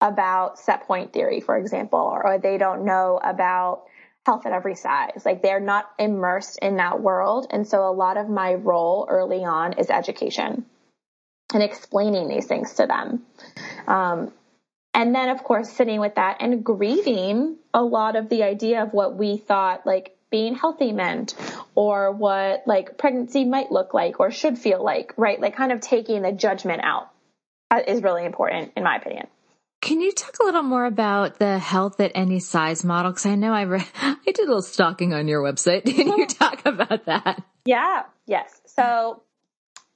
about 0.00 0.58
set 0.58 0.86
point 0.86 1.12
theory, 1.12 1.40
for 1.40 1.56
example, 1.56 1.98
or 1.98 2.38
they 2.38 2.58
don't 2.58 2.84
know 2.84 3.20
about 3.22 3.84
health 4.24 4.46
at 4.46 4.52
every 4.52 4.74
size. 4.74 5.22
Like 5.24 5.42
they're 5.42 5.60
not 5.60 5.90
immersed 5.98 6.58
in 6.60 6.76
that 6.76 7.00
world. 7.00 7.46
And 7.50 7.66
so 7.66 7.88
a 7.88 7.92
lot 7.92 8.16
of 8.16 8.28
my 8.28 8.54
role 8.54 9.06
early 9.10 9.44
on 9.44 9.74
is 9.74 9.90
education 9.90 10.66
and 11.52 11.62
explaining 11.62 12.28
these 12.28 12.46
things 12.46 12.74
to 12.74 12.86
them. 12.86 13.22
Um, 13.86 14.32
and 14.94 15.14
then 15.14 15.28
of 15.30 15.42
course 15.42 15.70
sitting 15.70 16.00
with 16.00 16.16
that 16.16 16.38
and 16.40 16.64
grieving 16.64 17.56
a 17.72 17.82
lot 17.82 18.16
of 18.16 18.28
the 18.28 18.42
idea 18.42 18.82
of 18.82 18.92
what 18.92 19.16
we 19.16 19.36
thought 19.36 19.86
like 19.86 20.16
being 20.30 20.54
healthy 20.54 20.92
meant 20.92 21.34
or 21.74 22.12
what 22.12 22.62
like 22.66 22.98
pregnancy 22.98 23.44
might 23.44 23.70
look 23.72 23.94
like 23.94 24.20
or 24.20 24.30
should 24.30 24.58
feel 24.58 24.82
like, 24.82 25.12
right? 25.16 25.40
Like 25.40 25.56
kind 25.56 25.72
of 25.72 25.80
taking 25.80 26.22
the 26.22 26.32
judgment 26.32 26.82
out 26.82 27.10
is 27.86 28.02
really 28.02 28.24
important 28.24 28.72
in 28.76 28.84
my 28.84 28.96
opinion. 28.96 29.26
Can 29.80 30.00
you 30.00 30.12
talk 30.12 30.36
a 30.40 30.44
little 30.44 30.62
more 30.62 30.84
about 30.84 31.38
the 31.38 31.58
health 31.58 32.00
at 32.00 32.12
any 32.14 32.38
size 32.38 32.84
model? 32.84 33.12
Because 33.12 33.26
I 33.26 33.34
know 33.34 33.52
I 33.52 33.64
read, 33.64 33.86
I 34.02 34.16
did 34.24 34.40
a 34.40 34.42
little 34.42 34.62
stalking 34.62 35.14
on 35.14 35.26
your 35.26 35.42
website. 35.42 35.84
Can 35.96 36.08
you 36.18 36.26
talk 36.26 36.66
about 36.66 37.06
that? 37.06 37.42
Yeah. 37.64 38.02
Yes. 38.26 38.60
So 38.66 39.22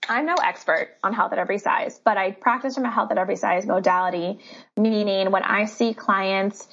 I'm 0.08 0.26
no 0.26 0.34
expert 0.34 0.96
on 1.02 1.12
health 1.12 1.32
at 1.32 1.38
every 1.38 1.58
size, 1.58 2.00
but 2.02 2.16
I 2.16 2.30
practice 2.30 2.74
from 2.74 2.84
a 2.84 2.90
health 2.90 3.10
at 3.10 3.18
every 3.18 3.36
size 3.36 3.66
modality, 3.66 4.38
meaning 4.76 5.30
when 5.30 5.42
I 5.42 5.66
see 5.66 5.94
clients 5.94 6.66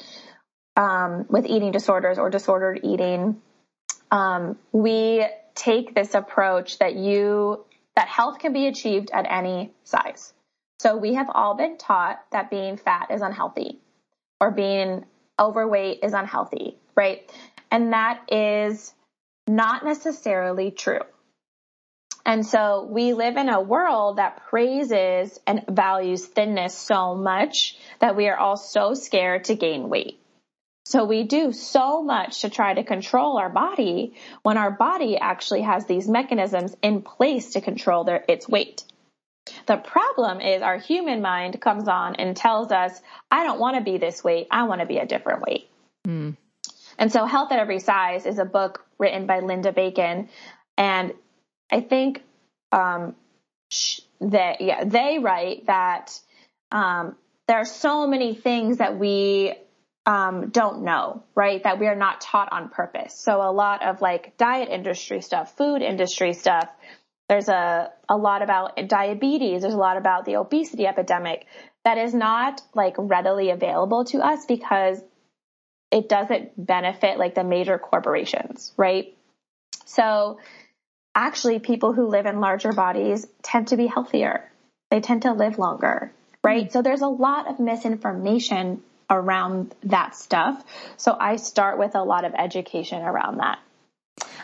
um, 0.75 1.25
with 1.29 1.45
eating 1.45 1.71
disorders 1.71 2.17
or 2.17 2.29
disordered 2.29 2.79
eating, 2.83 3.41
um, 4.11 4.57
we 4.71 5.25
take 5.55 5.95
this 5.95 6.13
approach 6.13 6.79
that 6.79 6.95
you 6.95 7.65
that 7.95 8.07
health 8.07 8.39
can 8.39 8.53
be 8.53 8.67
achieved 8.67 9.11
at 9.11 9.25
any 9.29 9.73
size. 9.83 10.33
So 10.79 10.97
we 10.97 11.15
have 11.15 11.29
all 11.33 11.55
been 11.55 11.77
taught 11.77 12.19
that 12.31 12.49
being 12.49 12.77
fat 12.77 13.11
is 13.11 13.21
unhealthy 13.21 13.79
or 14.39 14.51
being 14.51 15.05
overweight 15.39 15.99
is 16.03 16.13
unhealthy, 16.13 16.77
right? 16.95 17.29
And 17.69 17.93
that 17.93 18.31
is 18.31 18.93
not 19.47 19.83
necessarily 19.83 20.71
true. 20.71 21.01
And 22.25 22.45
so 22.45 22.87
we 22.89 23.13
live 23.13 23.35
in 23.35 23.49
a 23.49 23.59
world 23.59 24.17
that 24.17 24.43
praises 24.47 25.39
and 25.47 25.65
values 25.67 26.25
thinness 26.25 26.75
so 26.75 27.15
much 27.15 27.77
that 27.99 28.15
we 28.15 28.27
are 28.27 28.37
all 28.37 28.57
so 28.57 28.93
scared 28.93 29.45
to 29.45 29.55
gain 29.55 29.89
weight. 29.89 30.20
So 30.91 31.05
we 31.05 31.23
do 31.23 31.53
so 31.53 32.03
much 32.03 32.41
to 32.41 32.49
try 32.49 32.73
to 32.73 32.83
control 32.83 33.37
our 33.37 33.49
body 33.49 34.13
when 34.43 34.57
our 34.57 34.71
body 34.71 35.17
actually 35.17 35.61
has 35.61 35.85
these 35.85 36.05
mechanisms 36.05 36.75
in 36.81 37.01
place 37.01 37.51
to 37.51 37.61
control 37.61 38.03
their, 38.03 38.25
its 38.27 38.49
weight. 38.49 38.83
The 39.67 39.77
problem 39.77 40.41
is 40.41 40.61
our 40.61 40.77
human 40.77 41.21
mind 41.21 41.61
comes 41.61 41.87
on 41.87 42.15
and 42.15 42.35
tells 42.35 42.73
us, 42.73 42.99
I 43.31 43.45
don't 43.45 43.57
want 43.57 43.77
to 43.77 43.81
be 43.81 43.99
this 43.99 44.21
weight. 44.21 44.47
I 44.51 44.63
want 44.63 44.81
to 44.81 44.85
be 44.85 44.97
a 44.97 45.05
different 45.05 45.41
weight. 45.41 45.69
Mm. 46.05 46.35
And 46.97 47.09
so 47.09 47.25
Health 47.25 47.53
at 47.53 47.59
Every 47.59 47.79
Size 47.79 48.25
is 48.25 48.37
a 48.37 48.45
book 48.45 48.85
written 48.99 49.27
by 49.27 49.39
Linda 49.39 49.71
Bacon. 49.71 50.27
And 50.77 51.13
I 51.71 51.79
think, 51.79 52.21
um, 52.73 53.15
that, 54.19 54.59
yeah, 54.59 54.83
they 54.83 55.19
write 55.19 55.67
that, 55.67 56.19
um, 56.69 57.15
there 57.47 57.59
are 57.59 57.65
so 57.65 58.07
many 58.07 58.35
things 58.35 58.79
that 58.79 58.99
we 58.99 59.55
um, 60.11 60.49
don't 60.49 60.83
know, 60.83 61.23
right? 61.35 61.63
That 61.63 61.79
we 61.79 61.87
are 61.87 61.95
not 61.95 62.19
taught 62.19 62.51
on 62.51 62.67
purpose. 62.67 63.17
So 63.17 63.41
a 63.41 63.49
lot 63.49 63.81
of 63.81 64.01
like 64.01 64.35
diet 64.35 64.67
industry 64.67 65.21
stuff, 65.21 65.55
food 65.55 65.81
industry 65.81 66.33
stuff, 66.33 66.67
there's 67.29 67.47
a, 67.47 67.89
a 68.09 68.17
lot 68.17 68.41
about 68.41 68.77
diabetes. 68.89 69.61
There's 69.61 69.73
a 69.73 69.77
lot 69.77 69.95
about 69.95 70.25
the 70.25 70.35
obesity 70.35 70.85
epidemic 70.85 71.45
that 71.85 71.97
is 71.97 72.13
not 72.13 72.61
like 72.73 72.95
readily 72.97 73.51
available 73.51 74.03
to 74.05 74.17
us 74.17 74.45
because 74.45 75.01
it 75.91 76.09
doesn't 76.09 76.51
benefit 76.57 77.17
like 77.17 77.33
the 77.33 77.45
major 77.45 77.77
corporations, 77.79 78.73
right? 78.75 79.15
So 79.85 80.39
actually 81.15 81.59
people 81.59 81.93
who 81.93 82.07
live 82.07 82.25
in 82.25 82.41
larger 82.41 82.73
bodies 82.73 83.25
tend 83.43 83.69
to 83.69 83.77
be 83.77 83.87
healthier. 83.87 84.51
They 84.89 84.99
tend 84.99 85.21
to 85.21 85.31
live 85.31 85.57
longer, 85.57 86.11
right? 86.43 86.65
Mm-hmm. 86.65 86.73
So 86.73 86.81
there's 86.81 87.01
a 87.01 87.07
lot 87.07 87.49
of 87.49 87.61
misinformation 87.61 88.83
around 89.11 89.75
that 89.83 90.15
stuff. 90.15 90.63
So 90.97 91.15
I 91.19 91.35
start 91.35 91.77
with 91.77 91.93
a 91.93 92.03
lot 92.03 92.25
of 92.25 92.33
education 92.33 93.03
around 93.03 93.37
that. 93.37 93.59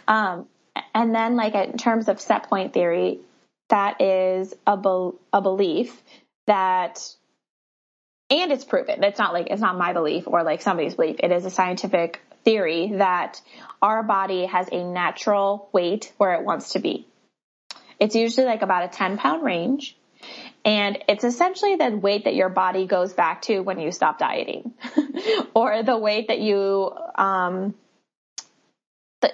Um, 0.07 0.47
and 0.93 1.15
then 1.15 1.35
like 1.35 1.55
in 1.55 1.77
terms 1.77 2.07
of 2.09 2.21
set 2.21 2.49
point 2.49 2.73
theory, 2.73 3.19
that 3.69 4.01
is 4.01 4.53
a, 4.67 4.77
be- 4.77 5.17
a 5.33 5.41
belief 5.41 6.01
that 6.45 6.99
and 8.29 8.51
it's 8.51 8.65
proven. 8.65 9.03
It's 9.03 9.19
not 9.19 9.33
like 9.33 9.47
it's 9.49 9.61
not 9.61 9.77
my 9.77 9.93
belief 9.93 10.27
or 10.27 10.43
like 10.43 10.61
somebody's 10.61 10.95
belief. 10.95 11.17
It 11.19 11.31
is 11.31 11.45
a 11.45 11.49
scientific 11.49 12.21
theory 12.43 12.93
that 12.95 13.41
our 13.81 14.03
body 14.03 14.45
has 14.45 14.67
a 14.71 14.83
natural 14.83 15.69
weight 15.71 16.13
where 16.17 16.33
it 16.33 16.43
wants 16.43 16.73
to 16.73 16.79
be. 16.79 17.07
It's 17.99 18.15
usually 18.15 18.45
like 18.45 18.61
about 18.61 18.83
a 18.83 18.89
10 18.89 19.17
pound 19.17 19.43
range. 19.43 19.96
And 20.67 21.01
it's 21.07 21.23
essentially 21.23 21.77
the 21.77 21.95
weight 21.95 22.25
that 22.25 22.35
your 22.35 22.49
body 22.49 22.87
goes 22.87 23.13
back 23.13 23.43
to 23.43 23.61
when 23.61 23.79
you 23.79 23.93
stop 23.93 24.19
dieting 24.19 24.73
or 25.55 25.81
the 25.81 25.97
weight 25.97 26.27
that 26.27 26.39
you, 26.39 26.91
um, 27.15 27.73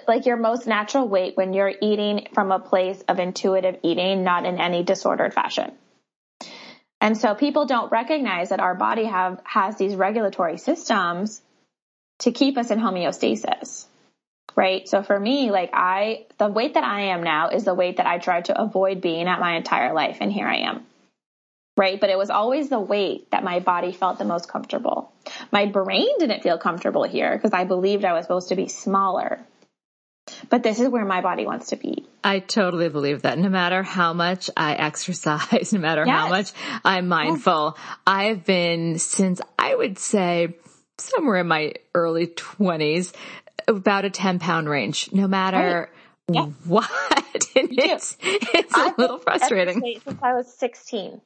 like 0.06 0.26
your 0.26 0.36
most 0.36 0.68
natural 0.68 1.08
weight 1.08 1.36
when 1.36 1.52
you're 1.52 1.72
eating 1.82 2.28
from 2.34 2.52
a 2.52 2.60
place 2.60 3.02
of 3.08 3.18
intuitive 3.18 3.80
eating, 3.82 4.22
not 4.22 4.46
in 4.46 4.58
any 4.58 4.84
disordered 4.84 5.34
fashion. 5.34 5.72
And 7.00 7.18
so 7.18 7.34
people 7.34 7.66
don't 7.66 7.90
recognize 7.90 8.50
that 8.50 8.60
our 8.60 8.76
body 8.76 9.04
have, 9.04 9.40
has 9.42 9.76
these 9.76 9.96
regulatory 9.96 10.56
systems 10.56 11.42
to 12.20 12.30
keep 12.30 12.56
us 12.56 12.70
in 12.70 12.78
homeostasis. 12.78 13.86
Right. 14.54 14.88
So 14.88 15.02
for 15.02 15.18
me, 15.18 15.50
like 15.50 15.70
I, 15.72 16.26
the 16.38 16.46
weight 16.46 16.74
that 16.74 16.84
I 16.84 17.06
am 17.06 17.24
now 17.24 17.48
is 17.48 17.64
the 17.64 17.74
weight 17.74 17.96
that 17.96 18.06
I 18.06 18.18
tried 18.18 18.44
to 18.44 18.62
avoid 18.62 19.00
being 19.00 19.26
at 19.26 19.40
my 19.40 19.56
entire 19.56 19.92
life. 19.92 20.18
And 20.20 20.32
here 20.32 20.46
I 20.46 20.58
am. 20.58 20.86
Right. 21.76 22.00
But 22.00 22.10
it 22.10 22.18
was 22.18 22.30
always 22.30 22.68
the 22.68 22.78
weight 22.78 23.30
that 23.32 23.42
my 23.42 23.58
body 23.60 23.92
felt 23.92 24.18
the 24.18 24.24
most 24.24 24.48
comfortable. 24.48 25.12
My 25.50 25.66
brain 25.66 26.08
didn't 26.18 26.42
feel 26.42 26.58
comfortable 26.58 27.02
here 27.02 27.36
because 27.36 27.52
I 27.52 27.64
believed 27.64 28.04
I 28.04 28.12
was 28.12 28.24
supposed 28.24 28.50
to 28.50 28.56
be 28.56 28.68
smaller. 28.68 29.44
But 30.48 30.62
this 30.62 30.80
is 30.80 30.88
where 30.88 31.04
my 31.04 31.20
body 31.20 31.44
wants 31.44 31.68
to 31.68 31.76
be. 31.76 32.06
I 32.22 32.38
totally 32.38 32.88
believe 32.88 33.22
that. 33.22 33.38
No 33.38 33.48
matter 33.48 33.82
how 33.82 34.12
much 34.12 34.50
I 34.56 34.74
exercise, 34.74 35.72
no 35.72 35.80
matter 35.80 36.04
yes. 36.06 36.16
how 36.16 36.28
much 36.28 36.52
I'm 36.84 37.06
oh. 37.06 37.16
mindful, 37.16 37.74
yes. 37.76 37.96
I've 38.06 38.44
been 38.44 38.98
since 38.98 39.40
I 39.58 39.74
would 39.74 39.98
say 39.98 40.56
somewhere 40.98 41.38
in 41.38 41.48
my 41.48 41.74
early 41.94 42.28
20s, 42.28 43.12
about 43.66 44.04
a 44.04 44.10
10 44.10 44.38
pound 44.38 44.68
range, 44.68 45.10
no 45.12 45.26
matter 45.26 45.90
right. 46.28 46.34
yeah. 46.34 46.46
what. 46.66 46.90
It's, 47.56 48.16
it's 48.20 48.74
a 48.74 48.78
I've 48.78 48.98
little 48.98 49.18
frustrating. 49.18 49.80
Since 50.04 50.22
I 50.22 50.34
was 50.34 50.52
16 50.54 51.20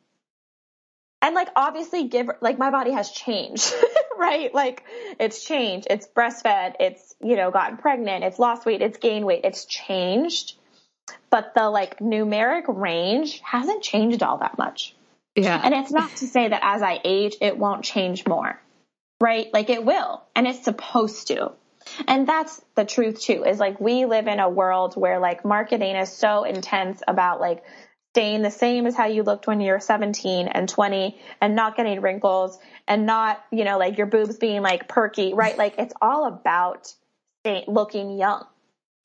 and 1.23 1.35
like 1.35 1.49
obviously 1.57 2.09
give 2.09 2.29
like 2.41 2.59
my 2.59 2.71
body 2.71 2.93
has 2.93 3.11
changed 3.11 3.73
right? 4.19 4.53
Like 4.53 4.85
it's 5.19 5.45
changed. 5.45 5.87
It's 5.91 6.07
breastfed. 6.07 6.75
It's 6.81 7.15
you 7.21 7.37
know 7.37 7.51
gotten 7.51 7.77
pregnant. 7.77 8.25
It's 8.25 8.39
lost 8.39 8.67
weight. 8.67 8.83
It's 8.83 8.99
gained 8.99 9.25
weight. 9.25 9.43
It's 9.45 9.65
changed. 9.65 10.55
But 11.31 11.53
the 11.55 11.71
like 11.71 11.99
numeric 12.01 12.65
range 12.67 13.41
hasn't 13.41 13.83
changed 13.83 14.23
all 14.23 14.39
that 14.39 14.59
much. 14.59 14.95
Yeah. 15.35 15.61
And 15.63 15.75
it's 15.75 15.93
not 15.93 16.11
to 16.17 16.27
say 16.27 16.49
that 16.49 16.61
as 16.65 16.83
i 16.83 17.01
age 17.05 17.37
it 17.41 17.57
won't 17.57 17.85
change 17.85 18.27
more 18.27 18.61
right? 19.21 19.53
Like 19.53 19.71
it 19.71 19.85
will. 19.85 20.23
And 20.35 20.47
it's 20.47 20.65
supposed 20.65 21.29
to. 21.29 21.53
And 22.07 22.29
that's 22.29 22.61
the 22.75 22.85
truth 22.85 23.21
too 23.21 23.45
is 23.45 23.59
like 23.59 23.81
we 23.81 24.05
live 24.05 24.27
in 24.27 24.41
a 24.41 24.49
world 24.49 24.95
where 24.95 25.19
like 25.19 25.45
marketing 25.45 25.97
is 25.97 26.13
so 26.13 26.45
intense 26.45 27.03
about 27.09 27.41
like 27.41 27.65
staying 28.19 28.43
the 28.43 28.51
same 28.51 28.85
as 28.85 28.97
how 28.97 29.07
you 29.07 29.23
looked 29.23 29.47
when 29.47 29.61
you 29.61 29.71
were 29.71 29.79
17 29.79 30.49
and 30.49 30.69
20 30.69 31.17
and 31.41 31.55
not 31.55 31.77
getting 31.77 32.01
wrinkles 32.01 32.59
and 32.89 33.07
not, 33.07 33.41
you 33.53 33.63
know, 33.63 33.79
like 33.79 33.97
your 33.97 34.09
boobs 34.09 34.37
being 34.39 34.61
like 34.61 34.89
perky, 34.89 35.35
right? 35.35 35.57
Like 35.57 35.77
it's 35.79 35.95
all 36.03 36.27
about 36.27 36.93
staying, 37.43 37.67
looking 37.69 38.19
young. 38.19 38.45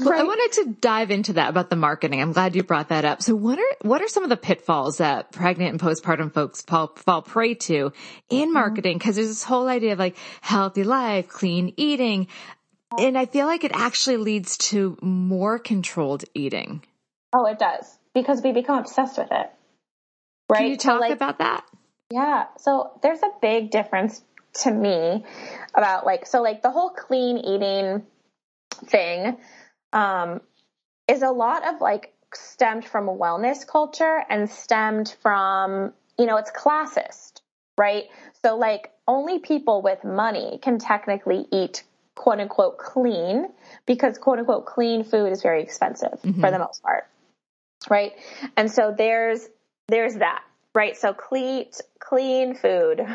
Right? 0.02 0.20
I 0.20 0.24
wanted 0.24 0.64
to 0.64 0.72
dive 0.82 1.12
into 1.12 1.34
that 1.34 1.52
about 1.52 1.70
the 1.70 1.76
marketing. 1.76 2.24
I'm 2.24 2.34
glad 2.34 2.56
you 2.56 2.64
brought 2.64 2.90
that 2.90 3.06
up. 3.06 3.22
So 3.22 3.36
what 3.36 3.60
are, 3.60 3.76
what 3.84 4.02
are 4.02 4.08
some 4.08 4.24
of 4.24 4.30
the 4.30 4.38
pitfalls 4.38 4.98
that 4.98 5.32
pregnant 5.32 5.70
and 5.70 5.80
postpartum 5.80 6.34
folks 6.34 6.64
fall, 6.64 6.88
fall 6.96 7.22
prey 7.22 7.54
to 7.54 7.94
in 8.32 8.46
mm-hmm. 8.46 8.54
marketing? 8.54 8.98
Cause 8.98 9.16
there's 9.16 9.28
this 9.28 9.44
whole 9.44 9.68
idea 9.68 9.94
of 9.94 10.00
like 10.00 10.18
healthy 10.42 10.84
life, 10.84 11.28
clean 11.28 11.72
eating. 11.78 12.30
And 12.98 13.16
I 13.16 13.28
feel 13.28 13.46
like 13.46 13.64
it 13.64 13.74
actually 13.76 14.18
leads 14.18 14.58
to 14.70 14.98
more 15.04 15.60
controlled 15.60 16.26
eating. 16.34 16.84
Oh, 17.32 17.46
it 17.46 17.60
does 17.60 18.00
because 18.14 18.42
we 18.42 18.52
become 18.52 18.80
obsessed 18.80 19.18
with 19.18 19.32
it. 19.32 19.50
Right? 20.50 20.60
Can 20.60 20.68
you 20.68 20.78
talk 20.78 20.98
so 20.98 21.00
like, 21.00 21.14
about 21.14 21.40
that? 21.40 21.66
Yeah. 22.12 22.46
So 22.58 23.00
there's 23.02 23.24
a 23.24 23.32
big 23.42 23.72
difference 23.72 24.22
to 24.62 24.72
me 24.72 25.24
about 25.74 26.06
like 26.06 26.26
so 26.26 26.42
like 26.42 26.62
the 26.62 26.70
whole 26.70 26.92
clean 26.92 27.38
eating 27.38 28.04
thing 28.86 29.38
um 29.92 30.42
is 31.08 31.22
a 31.22 31.30
lot 31.30 31.68
of 31.68 31.82
like 31.82 32.14
stemmed 32.34 32.86
from 32.86 33.08
wellness 33.08 33.66
culture 33.68 34.24
and 34.30 34.50
stemmed 34.50 35.16
from 35.22 35.94
you 36.18 36.26
know 36.26 36.38
it's 36.38 36.52
classist 36.52 37.42
right 37.78 38.06
so 38.44 38.56
like 38.56 38.92
only 39.08 39.40
people 39.40 39.82
with 39.82 40.04
money 40.04 40.60
can 40.62 40.78
technically 40.78 41.46
eat 41.52 41.84
quote 42.16 42.40
unquote 42.40 42.78
clean 42.78 43.48
because 43.86 44.18
quote 44.18 44.40
unquote 44.40 44.66
clean 44.66 45.04
food 45.04 45.32
is 45.32 45.42
very 45.42 45.64
expensive 45.64 46.20
mm-hmm. 46.24 46.42
for 46.42 46.52
the 46.52 46.60
most 46.60 46.82
part 46.84 47.06
right? 47.90 48.14
And 48.56 48.72
so 48.72 48.94
there's 48.96 49.48
there's 49.88 50.16
that, 50.16 50.44
right? 50.74 50.96
So 50.98 51.14
clean 51.14 51.66
clean 52.00 52.56
food, 52.56 53.06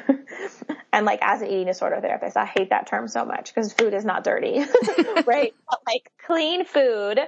and 0.92 1.06
like 1.06 1.20
as 1.22 1.42
an 1.42 1.48
eating 1.48 1.66
disorder 1.66 2.00
therapist, 2.00 2.36
I 2.36 2.46
hate 2.46 2.70
that 2.70 2.86
term 2.86 3.08
so 3.08 3.24
much 3.24 3.54
because 3.54 3.72
food 3.72 3.94
is 3.94 4.04
not 4.04 4.24
dirty, 4.24 4.64
right? 5.26 5.54
But 5.70 5.80
like 5.86 6.10
clean 6.26 6.64
food 6.64 7.20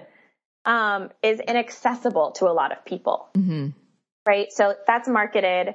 um, 0.64 1.11
is 1.22 1.40
inaccessible 1.40 2.33
to 2.33 2.46
a 2.46 2.53
lot 2.53 2.72
of 2.72 2.85
people, 2.85 3.29
mm-hmm. 3.37 3.68
right? 4.26 4.53
So 4.53 4.74
that's 4.87 5.09
marketed 5.09 5.74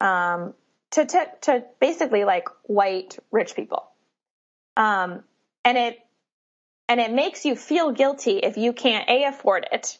um, 0.00 0.54
to, 0.92 1.04
to 1.04 1.26
to 1.42 1.64
basically 1.80 2.24
like 2.24 2.48
white 2.64 3.18
rich 3.30 3.54
people, 3.54 3.88
um, 4.76 5.24
and 5.64 5.78
it 5.78 5.98
and 6.88 7.00
it 7.00 7.12
makes 7.12 7.44
you 7.44 7.56
feel 7.56 7.92
guilty 7.92 8.38
if 8.38 8.56
you 8.56 8.72
can't 8.72 9.08
a 9.08 9.24
afford 9.24 9.66
it 9.72 9.98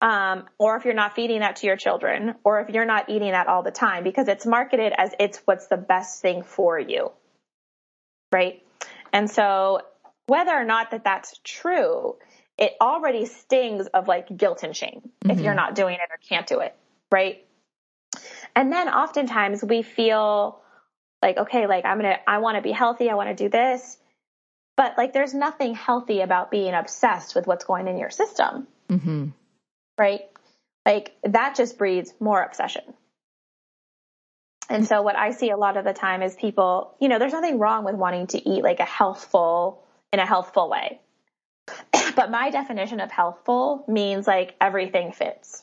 um, 0.00 0.44
or 0.58 0.76
if 0.76 0.84
you're 0.84 0.94
not 0.94 1.14
feeding 1.14 1.40
that 1.40 1.56
to 1.56 1.66
your 1.66 1.76
children, 1.76 2.36
or 2.44 2.60
if 2.60 2.70
you're 2.70 2.84
not 2.84 3.08
eating 3.08 3.32
that 3.32 3.48
all 3.48 3.62
the 3.62 3.70
time, 3.70 4.04
because 4.04 4.28
it's 4.28 4.46
marketed 4.46 4.92
as 4.96 5.12
it's 5.18 5.38
what's 5.44 5.66
the 5.66 5.76
best 5.76 6.22
thing 6.22 6.42
for 6.42 6.78
you. 6.78 7.10
Right. 8.30 8.62
And 9.12 9.28
so 9.28 9.80
whether 10.26 10.52
or 10.52 10.64
not 10.64 10.92
that 10.92 11.04
that's 11.04 11.40
true, 11.42 12.16
it 12.56 12.74
already 12.80 13.26
stings 13.26 13.86
of 13.88 14.06
like 14.06 14.34
guilt 14.36 14.62
and 14.62 14.76
shame 14.76 15.00
mm-hmm. 15.02 15.30
if 15.30 15.40
you're 15.40 15.54
not 15.54 15.74
doing 15.74 15.94
it 15.94 16.10
or 16.10 16.18
can't 16.28 16.46
do 16.46 16.60
it. 16.60 16.76
Right. 17.10 17.44
And 18.54 18.72
then 18.72 18.88
oftentimes 18.88 19.64
we 19.64 19.82
feel 19.82 20.60
like, 21.22 21.38
okay, 21.38 21.66
like 21.66 21.84
I'm 21.84 21.98
going 21.98 22.12
to, 22.12 22.30
I 22.30 22.38
want 22.38 22.56
to 22.56 22.62
be 22.62 22.72
healthy. 22.72 23.10
I 23.10 23.14
want 23.14 23.36
to 23.36 23.44
do 23.44 23.48
this. 23.48 23.96
But 24.76 24.96
like 24.96 25.12
there's 25.12 25.34
nothing 25.34 25.74
healthy 25.74 26.20
about 26.20 26.52
being 26.52 26.74
obsessed 26.74 27.34
with 27.34 27.48
what's 27.48 27.64
going 27.64 27.88
in 27.88 27.98
your 27.98 28.10
system. 28.10 28.68
Mm-hmm 28.88 29.28
right? 29.98 30.22
Like 30.86 31.16
that 31.24 31.56
just 31.56 31.76
breeds 31.76 32.14
more 32.20 32.42
obsession. 32.42 32.82
And 34.70 34.86
so 34.86 35.02
what 35.02 35.16
I 35.16 35.30
see 35.30 35.50
a 35.50 35.56
lot 35.56 35.76
of 35.76 35.84
the 35.84 35.94
time 35.94 36.22
is 36.22 36.34
people, 36.36 36.94
you 37.00 37.08
know, 37.08 37.18
there's 37.18 37.32
nothing 37.32 37.58
wrong 37.58 37.84
with 37.84 37.94
wanting 37.94 38.26
to 38.28 38.48
eat 38.48 38.62
like 38.62 38.80
a 38.80 38.84
healthful 38.84 39.82
in 40.12 40.20
a 40.20 40.26
healthful 40.26 40.68
way. 40.68 41.00
but 42.16 42.30
my 42.30 42.50
definition 42.50 43.00
of 43.00 43.10
healthful 43.10 43.84
means 43.88 44.26
like 44.26 44.54
everything 44.60 45.12
fits. 45.12 45.62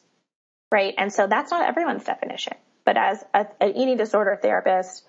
Right? 0.72 0.94
And 0.98 1.14
so 1.14 1.28
that's 1.28 1.52
not 1.52 1.68
everyone's 1.68 2.04
definition. 2.04 2.54
But 2.84 2.98
as 2.98 3.24
a, 3.34 3.48
an 3.62 3.76
eating 3.76 3.98
disorder 3.98 4.38
therapist 4.42 5.06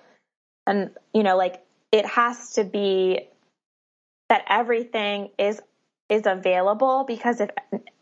and 0.67 0.91
you 1.15 1.23
know, 1.23 1.37
like 1.37 1.63
it 1.93 2.07
has 2.07 2.53
to 2.55 2.65
be 2.65 3.29
that 4.29 4.45
everything 4.49 5.31
is 5.39 5.61
is 6.09 6.23
available 6.27 7.05
because 7.07 7.41
if 7.41 7.51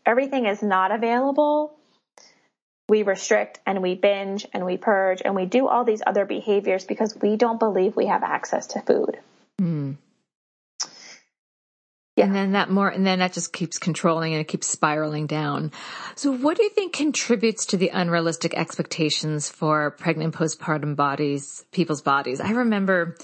everything 0.05 0.45
is 0.45 0.61
not 0.61 0.91
available, 0.91 1.75
we 2.87 3.03
restrict 3.03 3.59
and 3.65 3.81
we 3.81 3.95
binge 3.95 4.45
and 4.53 4.65
we 4.65 4.77
purge 4.77 5.21
and 5.25 5.35
we 5.35 5.45
do 5.45 5.67
all 5.67 5.83
these 5.83 6.01
other 6.05 6.25
behaviors 6.25 6.85
because 6.85 7.17
we 7.19 7.35
don't 7.35 7.59
believe 7.59 7.95
we 7.95 8.05
have 8.07 8.23
access 8.23 8.67
to 8.67 8.81
food. 8.81 9.17
Mm. 9.59 9.97
And 12.17 12.33
then 12.33 12.53
that 12.53 12.69
more, 12.69 12.87
and 12.87 13.05
then 13.05 13.19
that 13.19 13.33
just 13.33 13.51
keeps 13.51 13.77
controlling 13.77 14.33
and 14.33 14.39
it 14.39 14.47
keeps 14.47 14.67
spiraling 14.67 15.27
down. 15.27 15.71
So 16.15 16.31
what 16.31 16.55
do 16.55 16.63
you 16.63 16.69
think 16.69 16.93
contributes 16.93 17.65
to 17.67 17.77
the 17.77 17.89
unrealistic 17.89 18.53
expectations 18.53 19.49
for 19.49 19.91
pregnant 19.91 20.33
postpartum 20.33 20.95
bodies, 20.95 21.65
people's 21.73 22.01
bodies? 22.01 22.39
I 22.39 22.51
remember 22.51 23.17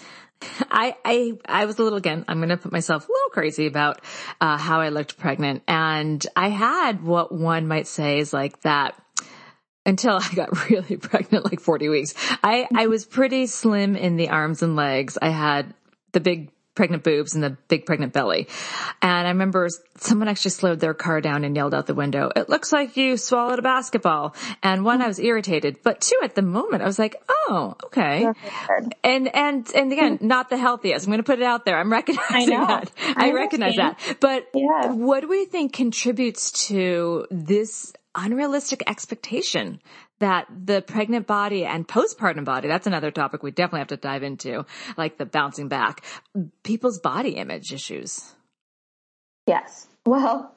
I, 0.71 0.95
I, 1.03 1.33
I 1.45 1.65
was 1.65 1.79
a 1.79 1.83
little, 1.83 1.97
again, 1.97 2.25
I'm 2.27 2.37
going 2.37 2.49
to 2.49 2.57
put 2.57 2.71
myself 2.71 3.07
a 3.07 3.11
little 3.11 3.29
crazy 3.29 3.67
about, 3.67 4.01
uh, 4.39 4.57
how 4.57 4.81
I 4.81 4.89
looked 4.89 5.17
pregnant. 5.17 5.63
And 5.67 6.25
I 6.35 6.49
had 6.49 7.03
what 7.03 7.31
one 7.31 7.67
might 7.67 7.87
say 7.87 8.19
is 8.19 8.33
like 8.33 8.61
that 8.61 8.95
until 9.85 10.17
I 10.21 10.33
got 10.33 10.69
really 10.69 10.97
pregnant, 10.97 11.45
like 11.45 11.59
40 11.59 11.89
weeks. 11.89 12.13
I, 12.43 12.67
I 12.75 12.87
was 12.87 13.05
pretty 13.05 13.47
slim 13.47 13.95
in 13.95 14.15
the 14.15 14.29
arms 14.29 14.61
and 14.63 14.75
legs. 14.75 15.17
I 15.21 15.29
had 15.29 15.73
the 16.13 16.19
big 16.19 16.51
pregnant 16.75 17.03
boobs 17.03 17.35
and 17.35 17.43
the 17.43 17.57
big 17.67 17.85
pregnant 17.85 18.13
belly. 18.13 18.47
And 19.01 19.27
I 19.27 19.31
remember 19.31 19.67
someone 19.97 20.27
actually 20.27 20.51
slowed 20.51 20.79
their 20.79 20.93
car 20.93 21.19
down 21.21 21.43
and 21.43 21.55
yelled 21.55 21.73
out 21.73 21.85
the 21.85 21.93
window, 21.93 22.31
it 22.35 22.49
looks 22.49 22.71
like 22.71 22.95
you 22.97 23.17
swallowed 23.17 23.59
a 23.59 23.61
basketball. 23.61 24.35
And 24.63 24.85
one, 24.85 25.01
I 25.01 25.07
was 25.07 25.19
irritated, 25.19 25.77
but 25.83 26.01
two, 26.01 26.15
at 26.23 26.35
the 26.35 26.41
moment, 26.41 26.81
I 26.81 26.85
was 26.85 26.97
like, 26.97 27.15
oh, 27.29 27.75
okay. 27.85 28.27
And, 29.03 29.35
and, 29.35 29.69
and 29.75 29.91
again, 29.91 30.19
not 30.21 30.49
the 30.49 30.57
healthiest. 30.57 31.05
I'm 31.05 31.11
going 31.11 31.19
to 31.19 31.23
put 31.23 31.39
it 31.39 31.45
out 31.45 31.65
there. 31.65 31.77
I'm 31.77 31.91
recognizing 31.91 32.55
I 32.55 32.65
that. 32.65 32.91
I, 33.17 33.29
I 33.29 33.31
recognize 33.33 33.75
that. 33.75 33.99
But 34.19 34.47
Yeah. 34.53 34.93
what 34.93 35.21
do 35.21 35.27
we 35.27 35.45
think 35.45 35.73
contributes 35.73 36.67
to 36.67 37.27
this 37.29 37.93
unrealistic 38.15 38.83
expectation 38.87 39.81
that 40.21 40.47
the 40.65 40.81
pregnant 40.81 41.27
body 41.27 41.65
and 41.65 41.87
postpartum 41.87 42.45
body, 42.45 42.67
that's 42.67 42.87
another 42.87 43.11
topic 43.11 43.43
we 43.43 43.51
definitely 43.51 43.79
have 43.79 43.87
to 43.89 43.97
dive 43.97 44.23
into, 44.23 44.65
like 44.97 45.17
the 45.17 45.25
bouncing 45.25 45.67
back, 45.67 46.03
people's 46.63 46.99
body 46.99 47.31
image 47.31 47.73
issues. 47.73 48.33
Yes. 49.45 49.87
Well, 50.05 50.55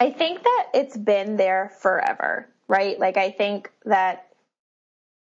I 0.00 0.10
think 0.10 0.42
that 0.42 0.66
it's 0.74 0.96
been 0.96 1.36
there 1.36 1.72
forever, 1.80 2.48
right? 2.68 2.98
Like, 2.98 3.16
I 3.16 3.30
think 3.30 3.70
that 3.84 4.28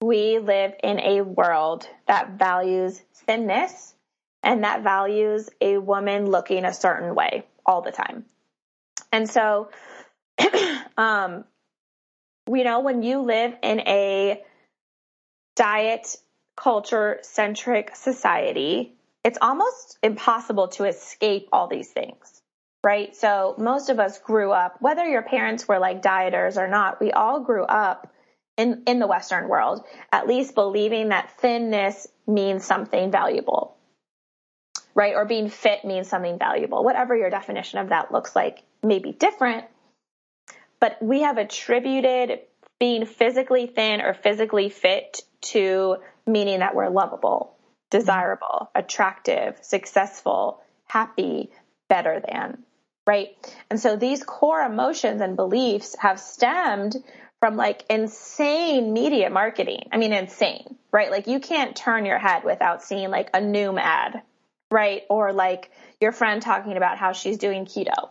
we 0.02 0.40
live 0.40 0.74
in 0.84 1.00
a 1.00 1.22
world 1.22 1.88
that 2.08 2.38
values 2.38 3.02
thinness 3.14 3.96
and 4.44 4.64
that 4.64 4.84
values 4.84 5.50
a 5.60 5.78
woman 5.78 6.30
looking 6.30 6.66
a 6.66 6.74
certain 6.74 7.16
way 7.16 7.46
all 7.66 7.82
the 7.82 7.92
time. 7.92 8.26
And 9.12 9.30
so, 9.30 9.70
um, 10.98 11.46
you 12.48 12.64
know, 12.64 12.80
when 12.80 13.04
you 13.04 13.20
live 13.20 13.56
in 13.62 13.82
a 13.82 14.42
diet 15.56 16.16
culture 16.56 17.20
centric 17.22 17.96
society, 17.96 18.94
it's 19.24 19.38
almost 19.42 19.98
impossible 20.02 20.70
to 20.70 20.86
escape 20.86 21.50
all 21.52 21.68
these 21.68 21.90
things, 21.90 22.42
right? 22.84 23.16
So 23.16 23.56
most 23.58 23.90
of 23.90 24.00
us 24.00 24.20
grew 24.20 24.52
up, 24.52 24.78
whether 24.80 25.06
your 25.06 25.22
parents 25.22 25.68
were 25.68 25.80
like 25.80 26.02
dieters 26.02 26.58
or 26.58 26.68
not, 26.68 27.02
we 27.02 27.12
all 27.12 27.42
grew 27.42 27.64
up 27.64 28.12
in, 28.58 28.84
in 28.88 29.00
the 29.00 29.08
Western 29.08 29.48
world, 29.50 29.86
at 30.12 30.28
least 30.28 30.56
believing 30.56 31.10
that 31.10 31.38
thinness 31.40 32.08
means 32.26 32.66
something 32.66 33.12
valuable, 33.12 33.78
right? 34.96 35.14
Or 35.14 35.26
being 35.26 35.50
fit 35.50 35.86
means 35.86 36.08
something 36.08 36.40
valuable. 36.40 36.84
Whatever 36.84 37.16
your 37.16 37.30
definition 37.30 37.80
of 37.80 37.90
that 37.90 38.12
looks 38.12 38.36
like 38.36 38.64
may 38.82 39.00
be 39.00 39.12
different, 39.12 39.66
but 40.80 41.02
we 41.02 41.22
have 41.22 41.38
attributed 41.38 42.40
being 42.80 43.06
physically 43.06 43.68
thin 43.68 44.02
or 44.02 44.14
physically 44.14 44.70
fit 44.70 45.22
to 45.42 45.98
meaning 46.26 46.60
that 46.60 46.76
we're 46.76 46.90
lovable, 46.90 47.56
desirable, 47.90 48.70
attractive, 48.76 49.58
successful, 49.62 50.62
happy, 50.86 51.50
better 51.88 52.22
than, 52.26 52.64
right? 53.06 53.30
And 53.70 53.80
so 53.80 53.96
these 53.96 54.24
core 54.24 54.62
emotions 54.62 55.22
and 55.22 55.36
beliefs 55.36 55.96
have 56.00 56.20
stemmed 56.20 56.96
from 57.40 57.56
like 57.56 57.86
insane 57.90 58.94
media 58.94 59.30
marketing. 59.30 59.90
I 59.92 59.98
mean, 59.98 60.14
insane, 60.14 60.78
right? 60.92 61.12
Like 61.12 61.28
you 61.28 61.40
can't 61.40 61.76
turn 61.76 62.06
your 62.06 62.20
head 62.20 62.44
without 62.44 62.84
seeing 62.84 63.10
like 63.10 63.30
a 63.34 63.40
Noom 63.40 63.80
ad, 63.80 64.22
right? 64.72 65.04
Or 65.10 65.34
like 65.34 65.72
your 66.02 66.12
friend 66.12 66.42
talking 66.42 66.78
about 66.78 66.98
how 66.98 67.14
she's 67.14 67.38
doing 67.38 67.66
keto, 67.66 68.10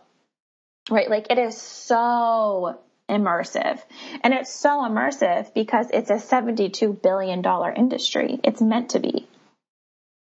right? 0.89 1.09
Like 1.09 1.27
it 1.29 1.37
is 1.37 1.57
so 1.57 2.79
immersive. 3.09 3.81
And 4.21 4.33
it's 4.33 4.53
so 4.53 4.81
immersive 4.81 5.53
because 5.53 5.87
it's 5.91 6.09
a 6.09 6.15
$72 6.15 7.01
billion 7.01 7.43
industry. 7.75 8.39
It's 8.43 8.61
meant 8.61 8.91
to 8.91 8.99
be. 8.99 9.27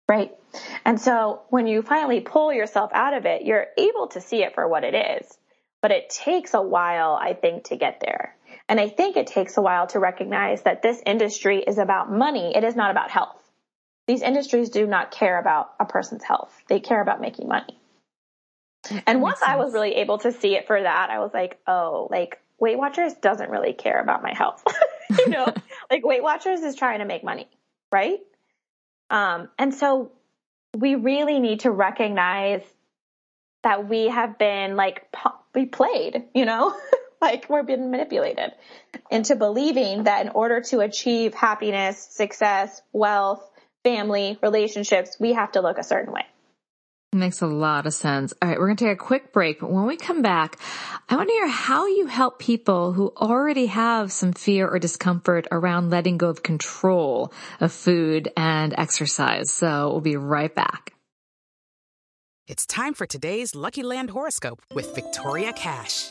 Right. 0.09 0.33
And 0.85 1.01
so 1.01 1.43
when 1.49 1.67
you 1.67 1.83
finally 1.83 2.21
pull 2.21 2.53
yourself 2.53 2.91
out 2.93 3.15
of 3.15 3.27
it, 3.27 3.43
you're 3.43 3.67
able 3.79 4.09
to 4.09 4.21
see 4.21 4.43
it 4.43 4.55
for 4.55 4.69
what 4.69 4.85
it 4.85 4.95
is. 4.95 5.39
But 5.81 5.91
it 5.91 6.11
takes 6.11 6.55
a 6.55 6.63
while, 6.63 7.19
I 7.21 7.35
think, 7.35 7.65
to 7.65 7.77
get 7.77 8.01
there. 8.01 8.37
And 8.69 8.81
I 8.81 8.89
think 8.89 9.17
it 9.17 9.27
takes 9.27 9.57
a 9.57 9.63
while 9.63 9.87
to 9.89 9.99
recognize 9.99 10.63
that 10.63 10.83
this 10.83 11.03
industry 11.05 11.63
is 11.63 11.79
about 11.79 12.11
money. 12.11 12.53
It 12.55 12.65
is 12.65 12.77
not 12.77 12.91
about 12.91 13.11
health. 13.11 13.41
These 14.07 14.23
industries 14.23 14.71
do 14.71 14.87
not 14.87 15.11
care 15.11 15.39
about 15.39 15.73
a 15.81 15.85
person's 15.85 16.25
health. 16.25 16.55
They 16.69 16.81
care 16.81 17.01
about 17.01 17.21
making 17.21 17.49
money. 17.49 17.79
And 19.07 19.23
once 19.23 19.43
I 19.43 19.57
was 19.57 19.73
really 19.73 19.95
able 19.97 20.19
to 20.19 20.33
see 20.33 20.55
it 20.57 20.67
for 20.67 20.81
that, 20.81 21.11
I 21.11 21.19
was 21.19 21.31
like, 21.33 21.59
oh, 21.67 22.09
like 22.11 22.41
Weight 22.59 22.79
Watchers 22.79 23.15
doesn't 23.15 23.51
really 23.51 23.73
care 23.73 24.01
about 24.01 24.23
my 24.23 24.35
health. 24.35 24.63
you 25.19 25.29
know, 25.29 25.47
like 25.91 26.05
Weight 26.05 26.23
Watchers 26.23 26.61
is 26.61 26.77
trying 26.77 27.01
to 27.01 27.05
make 27.05 27.25
money, 27.25 27.49
right? 27.93 28.19
Um, 29.11 29.49
and 29.59 29.75
so 29.75 30.13
we 30.77 30.95
really 30.95 31.39
need 31.41 31.61
to 31.61 31.71
recognize 31.71 32.63
that 33.63 33.89
we 33.89 34.09
have 34.09 34.39
been 34.39 34.77
like 34.77 35.07
we 35.55 35.67
played, 35.67 36.25
you 36.35 36.45
know, 36.45 36.75
like 37.21 37.49
we're 37.49 37.63
being 37.63 37.91
manipulated 37.91 38.53
into 39.11 39.37
believing 39.37 40.05
that 40.05 40.27
in 40.27 40.33
order 40.33 40.61
to 40.61 40.81
achieve 40.81 41.35
happiness, 41.35 41.99
success, 42.11 42.83
wealth, 42.93 43.49
family, 43.83 44.39
relationships, 44.43 45.17
we 45.19 45.33
have 45.33 45.53
to 45.53 45.61
look 45.61 45.79
a 45.79 45.85
certain 45.85 46.13
way. 46.13 46.25
Makes 47.15 47.43
a 47.43 47.47
lot 47.47 47.87
of 47.87 47.95
sense. 47.95 48.35
All 48.43 48.49
right, 48.49 48.59
we're 48.59 48.67
going 48.67 48.77
to 48.77 48.85
take 48.87 48.95
a 48.95 48.97
quick 48.97 49.33
break, 49.33 49.61
but 49.61 49.71
when 49.71 49.87
we 49.87 49.97
come 49.97 50.21
back, 50.21 50.59
I 51.09 51.15
want 51.15 51.29
to 51.29 51.33
hear 51.33 51.47
how 51.47 51.87
you 51.87 52.07
help 52.07 52.41
people 52.41 52.93
who 52.93 53.13
already 53.17 53.67
have 53.67 54.11
some 54.11 54.33
fear 54.33 54.67
or 54.69 54.81
discomfort 54.81 55.47
around 55.53 55.91
letting 55.91 56.19
go 56.19 56.29
of 56.29 56.43
control 56.43 57.33
of 57.61 57.71
food 57.71 58.33
and 58.37 58.75
exercise. 58.77 59.53
So 59.53 59.91
we'll 59.91 60.01
be 60.01 60.17
right 60.17 60.53
back. 60.53 60.93
It's 62.49 62.67
time 62.67 62.95
for 62.95 63.07
today's 63.07 63.55
Lucky 63.55 63.85
Land 63.85 64.11
horoscope 64.11 64.61
with 64.75 64.93
Victoria 64.97 65.53
Cash. 65.53 66.11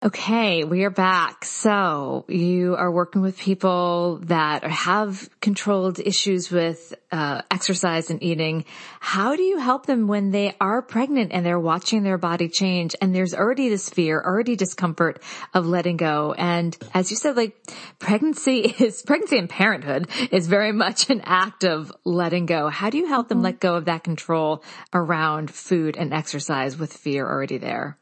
Okay, 0.00 0.62
we 0.62 0.84
are 0.84 0.90
back. 0.90 1.44
So 1.44 2.24
you 2.28 2.76
are 2.76 2.88
working 2.88 3.20
with 3.20 3.36
people 3.36 4.20
that 4.26 4.62
have 4.62 5.28
controlled 5.40 5.98
issues 5.98 6.52
with 6.52 6.94
uh, 7.10 7.42
exercise 7.50 8.08
and 8.08 8.22
eating. 8.22 8.64
How 9.00 9.34
do 9.34 9.42
you 9.42 9.58
help 9.58 9.86
them 9.86 10.06
when 10.06 10.30
they 10.30 10.54
are 10.60 10.82
pregnant 10.82 11.32
and 11.32 11.44
they're 11.44 11.58
watching 11.58 12.04
their 12.04 12.16
body 12.16 12.48
change 12.48 12.94
and 13.02 13.12
there's 13.12 13.34
already 13.34 13.70
this 13.70 13.90
fear, 13.90 14.22
already 14.24 14.54
discomfort 14.54 15.20
of 15.52 15.66
letting 15.66 15.96
go? 15.96 16.32
And 16.32 16.78
as 16.94 17.10
you 17.10 17.16
said, 17.16 17.36
like 17.36 17.56
pregnancy 17.98 18.60
is, 18.78 19.02
pregnancy 19.02 19.38
and 19.38 19.50
parenthood 19.50 20.08
is 20.30 20.46
very 20.46 20.70
much 20.70 21.10
an 21.10 21.22
act 21.24 21.64
of 21.64 21.92
letting 22.04 22.46
go. 22.46 22.68
How 22.68 22.90
do 22.90 22.98
you 22.98 23.08
help 23.08 23.26
them 23.26 23.42
let 23.42 23.58
go 23.58 23.74
of 23.74 23.86
that 23.86 24.04
control 24.04 24.62
around 24.94 25.50
food 25.50 25.96
and 25.96 26.14
exercise 26.14 26.78
with 26.78 26.92
fear 26.92 27.26
already 27.26 27.58
there? 27.58 27.98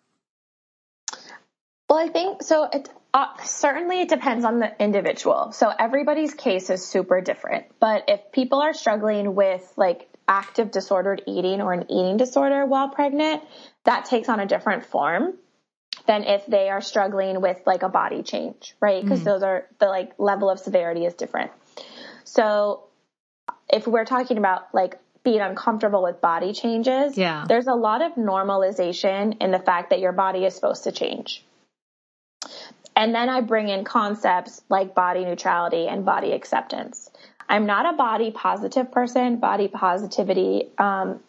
Well, 1.88 1.98
I 1.98 2.08
think 2.08 2.42
so. 2.42 2.64
It 2.64 2.88
uh, 3.14 3.28
certainly 3.44 4.00
it 4.00 4.08
depends 4.08 4.44
on 4.44 4.58
the 4.58 4.70
individual. 4.82 5.52
So 5.52 5.70
everybody's 5.78 6.34
case 6.34 6.68
is 6.68 6.86
super 6.86 7.20
different. 7.20 7.66
But 7.80 8.04
if 8.08 8.32
people 8.32 8.60
are 8.60 8.74
struggling 8.74 9.34
with 9.34 9.72
like 9.76 10.08
active 10.28 10.70
disordered 10.70 11.22
eating 11.26 11.60
or 11.60 11.72
an 11.72 11.90
eating 11.90 12.16
disorder 12.16 12.66
while 12.66 12.88
pregnant, 12.88 13.42
that 13.84 14.06
takes 14.06 14.28
on 14.28 14.40
a 14.40 14.46
different 14.46 14.84
form 14.84 15.34
than 16.06 16.24
if 16.24 16.44
they 16.46 16.68
are 16.68 16.80
struggling 16.80 17.40
with 17.40 17.58
like 17.64 17.82
a 17.82 17.88
body 17.88 18.22
change, 18.22 18.74
right? 18.80 19.02
Because 19.02 19.22
those 19.22 19.42
are 19.42 19.66
the 19.78 19.86
like 19.86 20.12
level 20.18 20.50
of 20.50 20.58
severity 20.58 21.04
is 21.04 21.14
different. 21.14 21.52
So 22.24 22.84
if 23.68 23.86
we're 23.86 24.04
talking 24.04 24.38
about 24.38 24.74
like 24.74 24.98
being 25.24 25.40
uncomfortable 25.40 26.02
with 26.02 26.20
body 26.20 26.52
changes, 26.52 27.16
Yeah. 27.16 27.46
there's 27.48 27.66
a 27.66 27.74
lot 27.74 28.02
of 28.02 28.12
normalization 28.14 29.40
in 29.40 29.50
the 29.50 29.58
fact 29.58 29.90
that 29.90 30.00
your 30.00 30.12
body 30.12 30.44
is 30.44 30.54
supposed 30.54 30.84
to 30.84 30.92
change. 30.92 31.44
And 32.96 33.14
then 33.14 33.28
I 33.28 33.42
bring 33.42 33.68
in 33.68 33.84
concepts 33.84 34.62
like 34.70 34.94
body 34.94 35.24
neutrality 35.24 35.86
and 35.86 36.04
body 36.04 36.32
acceptance. 36.32 37.10
I'm 37.48 37.66
not 37.66 37.94
a 37.94 37.96
body 37.96 38.30
positive 38.30 38.90
person. 38.90 39.36
Body 39.36 39.68
positivity 39.68 40.70
um, 40.78 41.20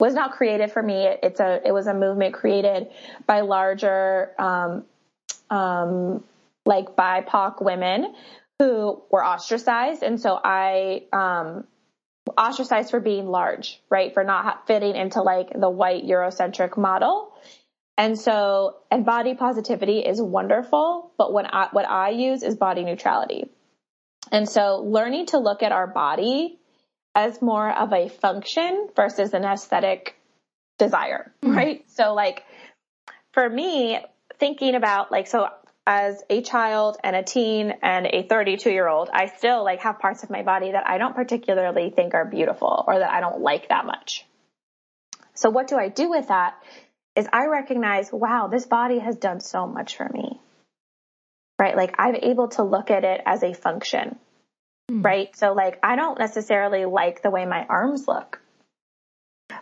was 0.00 0.14
not 0.14 0.32
created 0.32 0.72
for 0.72 0.82
me. 0.82 1.06
It's 1.22 1.38
a 1.38 1.60
it 1.64 1.72
was 1.72 1.86
a 1.86 1.94
movement 1.94 2.34
created 2.34 2.88
by 3.26 3.42
larger 3.42 4.30
um, 4.38 4.84
um, 5.50 6.24
like 6.64 6.96
BIPOC 6.96 7.62
women 7.62 8.14
who 8.58 9.02
were 9.10 9.24
ostracized, 9.24 10.02
and 10.02 10.20
so 10.20 10.40
I 10.42 11.02
um, 11.12 11.64
ostracized 12.36 12.90
for 12.90 13.00
being 13.00 13.26
large, 13.26 13.80
right? 13.90 14.14
For 14.14 14.24
not 14.24 14.66
fitting 14.66 14.96
into 14.96 15.22
like 15.22 15.50
the 15.58 15.70
white 15.70 16.04
Eurocentric 16.04 16.76
model. 16.76 17.32
And 17.98 18.18
so, 18.18 18.76
and 18.90 19.04
body 19.04 19.34
positivity 19.34 19.98
is 19.98 20.20
wonderful, 20.20 21.12
but 21.18 21.32
when 21.32 21.46
I, 21.46 21.68
what 21.72 21.88
I 21.88 22.10
use 22.10 22.42
is 22.42 22.56
body 22.56 22.84
neutrality. 22.84 23.50
And 24.30 24.48
so 24.48 24.78
learning 24.78 25.26
to 25.26 25.38
look 25.38 25.62
at 25.62 25.72
our 25.72 25.86
body 25.86 26.58
as 27.14 27.42
more 27.42 27.70
of 27.70 27.92
a 27.92 28.08
function 28.08 28.88
versus 28.96 29.34
an 29.34 29.44
aesthetic 29.44 30.16
desire, 30.78 31.32
Mm-hmm. 31.42 31.56
right? 31.56 31.84
So 31.90 32.14
like 32.14 32.44
for 33.32 33.48
me, 33.48 33.98
thinking 34.38 34.74
about 34.74 35.12
like, 35.12 35.26
so 35.26 35.48
as 35.86 36.22
a 36.30 36.42
child 36.42 36.96
and 37.02 37.14
a 37.14 37.22
teen 37.22 37.74
and 37.82 38.06
a 38.06 38.22
32 38.22 38.70
year 38.70 38.88
old, 38.88 39.10
I 39.12 39.26
still 39.26 39.64
like 39.64 39.80
have 39.80 39.98
parts 39.98 40.22
of 40.22 40.30
my 40.30 40.42
body 40.42 40.72
that 40.72 40.88
I 40.88 40.98
don't 40.98 41.14
particularly 41.14 41.90
think 41.90 42.14
are 42.14 42.24
beautiful 42.24 42.84
or 42.86 42.98
that 42.98 43.10
I 43.10 43.20
don't 43.20 43.40
like 43.40 43.68
that 43.68 43.84
much. 43.84 44.24
So 45.34 45.50
what 45.50 45.66
do 45.66 45.76
I 45.76 45.88
do 45.88 46.08
with 46.10 46.28
that? 46.28 46.54
Is 47.14 47.28
I 47.32 47.46
recognize, 47.46 48.10
wow, 48.12 48.48
this 48.48 48.66
body 48.66 48.98
has 48.98 49.16
done 49.16 49.40
so 49.40 49.66
much 49.66 49.96
for 49.96 50.08
me. 50.08 50.40
Right? 51.58 51.76
Like 51.76 51.94
I'm 51.98 52.16
able 52.16 52.48
to 52.48 52.62
look 52.62 52.90
at 52.90 53.04
it 53.04 53.20
as 53.26 53.42
a 53.42 53.52
function. 53.52 54.18
Hmm. 54.88 55.02
Right? 55.02 55.36
So 55.36 55.52
like 55.52 55.78
I 55.82 55.96
don't 55.96 56.18
necessarily 56.18 56.84
like 56.84 57.22
the 57.22 57.30
way 57.30 57.44
my 57.46 57.64
arms 57.68 58.08
look. 58.08 58.40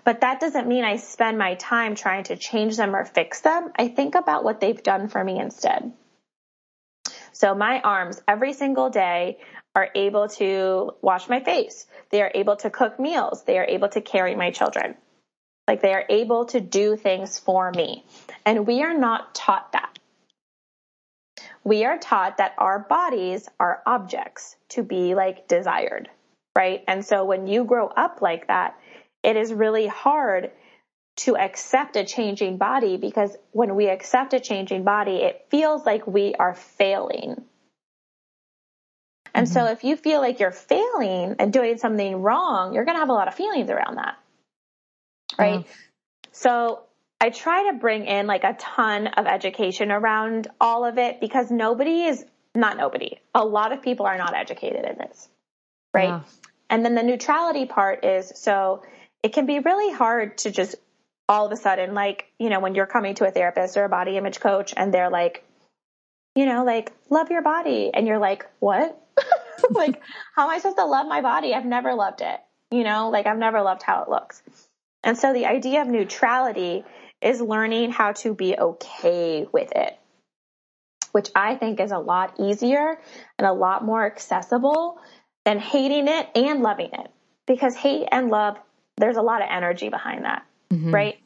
But 0.05 0.21
that 0.21 0.41
doesn't 0.41 0.69
mean 0.69 0.85
I 0.85 0.97
spend 0.97 1.39
my 1.39 1.55
time 1.55 1.95
trying 1.95 2.25
to 2.25 2.37
change 2.37 2.77
them 2.77 2.95
or 2.95 3.05
fix 3.05 3.41
them. 3.41 3.73
I 3.77 3.89
think 3.89 4.15
about 4.15 4.45
what 4.45 4.61
they've 4.61 4.83
done 4.83 5.09
for 5.09 5.23
me 5.23 5.39
instead. 5.39 5.93
So 7.33 7.55
my 7.55 7.81
arms 7.81 8.23
every 8.29 8.53
single 8.53 8.91
day 8.91 9.39
are 9.75 9.89
able 9.95 10.29
to 10.29 10.93
wash 11.01 11.29
my 11.29 11.41
face. 11.41 11.87
They 12.11 12.23
are 12.23 12.31
able 12.35 12.57
to 12.57 12.71
cook 12.71 12.99
meals. 12.99 13.45
They 13.45 13.59
are 13.59 13.65
able 13.65 13.89
to 13.91 14.01
carry 14.01 14.35
my 14.35 14.51
children. 14.51 14.97
Like 15.71 15.83
they 15.83 15.95
are 15.95 16.05
able 16.09 16.47
to 16.47 16.61
do 16.61 16.97
things 16.97 17.39
for 17.39 17.71
me. 17.71 18.05
And 18.45 18.67
we 18.67 18.83
are 18.83 18.93
not 18.93 19.37
taught 19.37 19.71
that. 19.71 20.01
We 21.63 21.85
are 21.85 21.97
taught 21.97 22.39
that 22.39 22.55
our 22.59 22.81
bodies 22.81 23.49
are 23.61 23.81
objects 23.87 24.57
to 24.71 24.83
be 24.83 25.15
like 25.15 25.47
desired, 25.47 26.11
right? 26.57 26.83
And 26.89 27.05
so 27.05 27.25
when 27.25 27.47
you 27.47 27.63
grow 27.63 27.87
up 27.87 28.21
like 28.21 28.49
that, 28.49 28.81
it 29.23 29.37
is 29.37 29.55
really 29.55 29.87
hard 29.87 30.51
to 31.19 31.37
accept 31.37 31.95
a 31.95 32.03
changing 32.03 32.57
body 32.57 32.97
because 32.97 33.37
when 33.53 33.77
we 33.77 33.89
accept 33.89 34.35
a 34.35 34.41
changing 34.41 34.83
body, 34.83 35.19
it 35.19 35.47
feels 35.51 35.87
like 35.87 36.05
we 36.05 36.35
are 36.35 36.55
failing. 36.55 37.45
And 39.33 39.49
so 39.49 39.61
mm-hmm. 39.61 39.73
if 39.73 39.85
you 39.85 39.97
feel 39.97 40.21
like 40.21 40.41
you're 40.41 40.51
failing 40.51 41.37
and 41.39 41.53
doing 41.53 41.79
something 41.79 42.23
wrong, 42.23 42.75
you're 42.75 42.85
going 42.85 42.97
to 42.97 43.01
have 43.01 43.09
a 43.09 43.13
lot 43.13 43.29
of 43.29 43.37
feelings 43.37 43.71
around 43.71 43.99
that. 43.99 44.17
Right. 45.41 45.61
Mm-hmm. 45.61 45.71
So 46.33 46.85
I 47.21 47.31
try 47.31 47.71
to 47.71 47.79
bring 47.79 48.07
in 48.07 48.27
like 48.27 48.45
a 48.45 48.55
ton 48.55 49.09
of 49.09 49.27
education 49.27 49.91
around 49.91 50.49
all 50.61 50.85
of 50.85 50.99
it 50.99 51.21
because 51.21 51.51
nobody 51.51 52.05
is 52.05 52.25
not 52.55 52.77
nobody. 52.77 53.19
A 53.35 53.45
lot 53.45 53.73
of 53.73 53.83
people 53.83 54.07
are 54.07 54.17
not 54.17 54.35
educated 54.35 54.85
in 54.85 54.97
this. 54.99 55.29
Right. 55.93 56.09
Yeah. 56.09 56.21
And 56.69 56.85
then 56.85 56.95
the 56.95 57.03
neutrality 57.03 57.67
part 57.67 58.05
is 58.05 58.33
so 58.37 58.83
it 59.23 59.33
can 59.33 59.47
be 59.47 59.59
really 59.59 59.93
hard 59.93 60.39
to 60.39 60.51
just 60.51 60.77
all 61.29 61.47
of 61.47 61.53
a 61.53 61.57
sudden, 61.57 61.95
like, 61.95 62.27
you 62.39 62.49
know, 62.49 62.59
when 62.59 62.75
you're 62.75 62.87
coming 62.87 63.15
to 63.17 63.27
a 63.27 63.31
therapist 63.31 63.77
or 63.77 63.85
a 63.85 63.89
body 63.89 64.17
image 64.17 64.41
coach 64.41 64.75
and 64.77 64.93
they're 64.93 65.11
like, 65.11 65.45
you 66.35 66.47
know, 66.47 66.65
like, 66.65 66.93
love 67.09 67.31
your 67.31 67.43
body. 67.43 67.91
And 67.93 68.07
you're 68.07 68.19
like, 68.19 68.47
what? 68.59 69.01
like, 69.71 70.01
how 70.35 70.45
am 70.45 70.51
I 70.51 70.59
supposed 70.59 70.79
to 70.79 70.87
love 70.87 71.07
my 71.07 71.21
body? 71.21 71.55
I've 71.55 71.65
never 71.65 71.95
loved 71.95 72.21
it. 72.21 72.41
You 72.71 72.85
know, 72.85 73.11
like, 73.11 73.27
I've 73.27 73.39
never 73.39 73.63
loved 73.63 73.83
how 73.83 74.03
it 74.03 74.09
looks. 74.09 74.43
And 75.03 75.17
so 75.17 75.33
the 75.33 75.47
idea 75.47 75.83
of 75.83 75.89
neutrality 75.89 76.85
is 77.21 77.41
learning 77.41 77.93
how 77.93 78.13
to 78.13 78.35
be 78.35 78.57
okay 78.59 79.47
with 79.53 79.73
it, 79.75 79.99
which 81.13 81.31
I 81.35 81.57
think 81.57 81.81
is 81.81 81.91
a 81.91 81.99
lot 81.99 82.35
easier 82.39 82.99
and 83.39 83.47
a 83.47 83.53
lot 83.53 83.85
more 83.85 84.05
accessible 84.05 84.99
than 85.45 85.59
hating 85.59 86.09
it 86.09 86.29
and 86.35 86.63
loving 86.63 86.91
it. 86.93 87.11
Because 87.47 87.75
hate 87.75 88.07
and 88.11 88.31
love, 88.31 88.57
there's 88.97 89.17
a 89.17 89.23
lot 89.23 89.43
of 89.43 89.49
energy 89.51 89.89
behind 89.89 90.25
that, 90.25 90.45
mm-hmm. 90.71 90.95
right? 90.95 91.19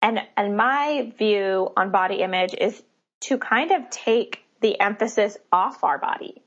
And 0.00 0.20
and 0.36 0.56
my 0.56 1.12
view 1.16 1.70
on 1.76 1.92
body 1.92 2.16
image 2.16 2.54
is 2.58 2.82
to 3.22 3.38
kind 3.38 3.70
of 3.70 3.88
take 3.88 4.42
the 4.60 4.78
emphasis 4.80 5.38
off 5.52 5.84
our 5.84 5.98
body. 5.98 6.42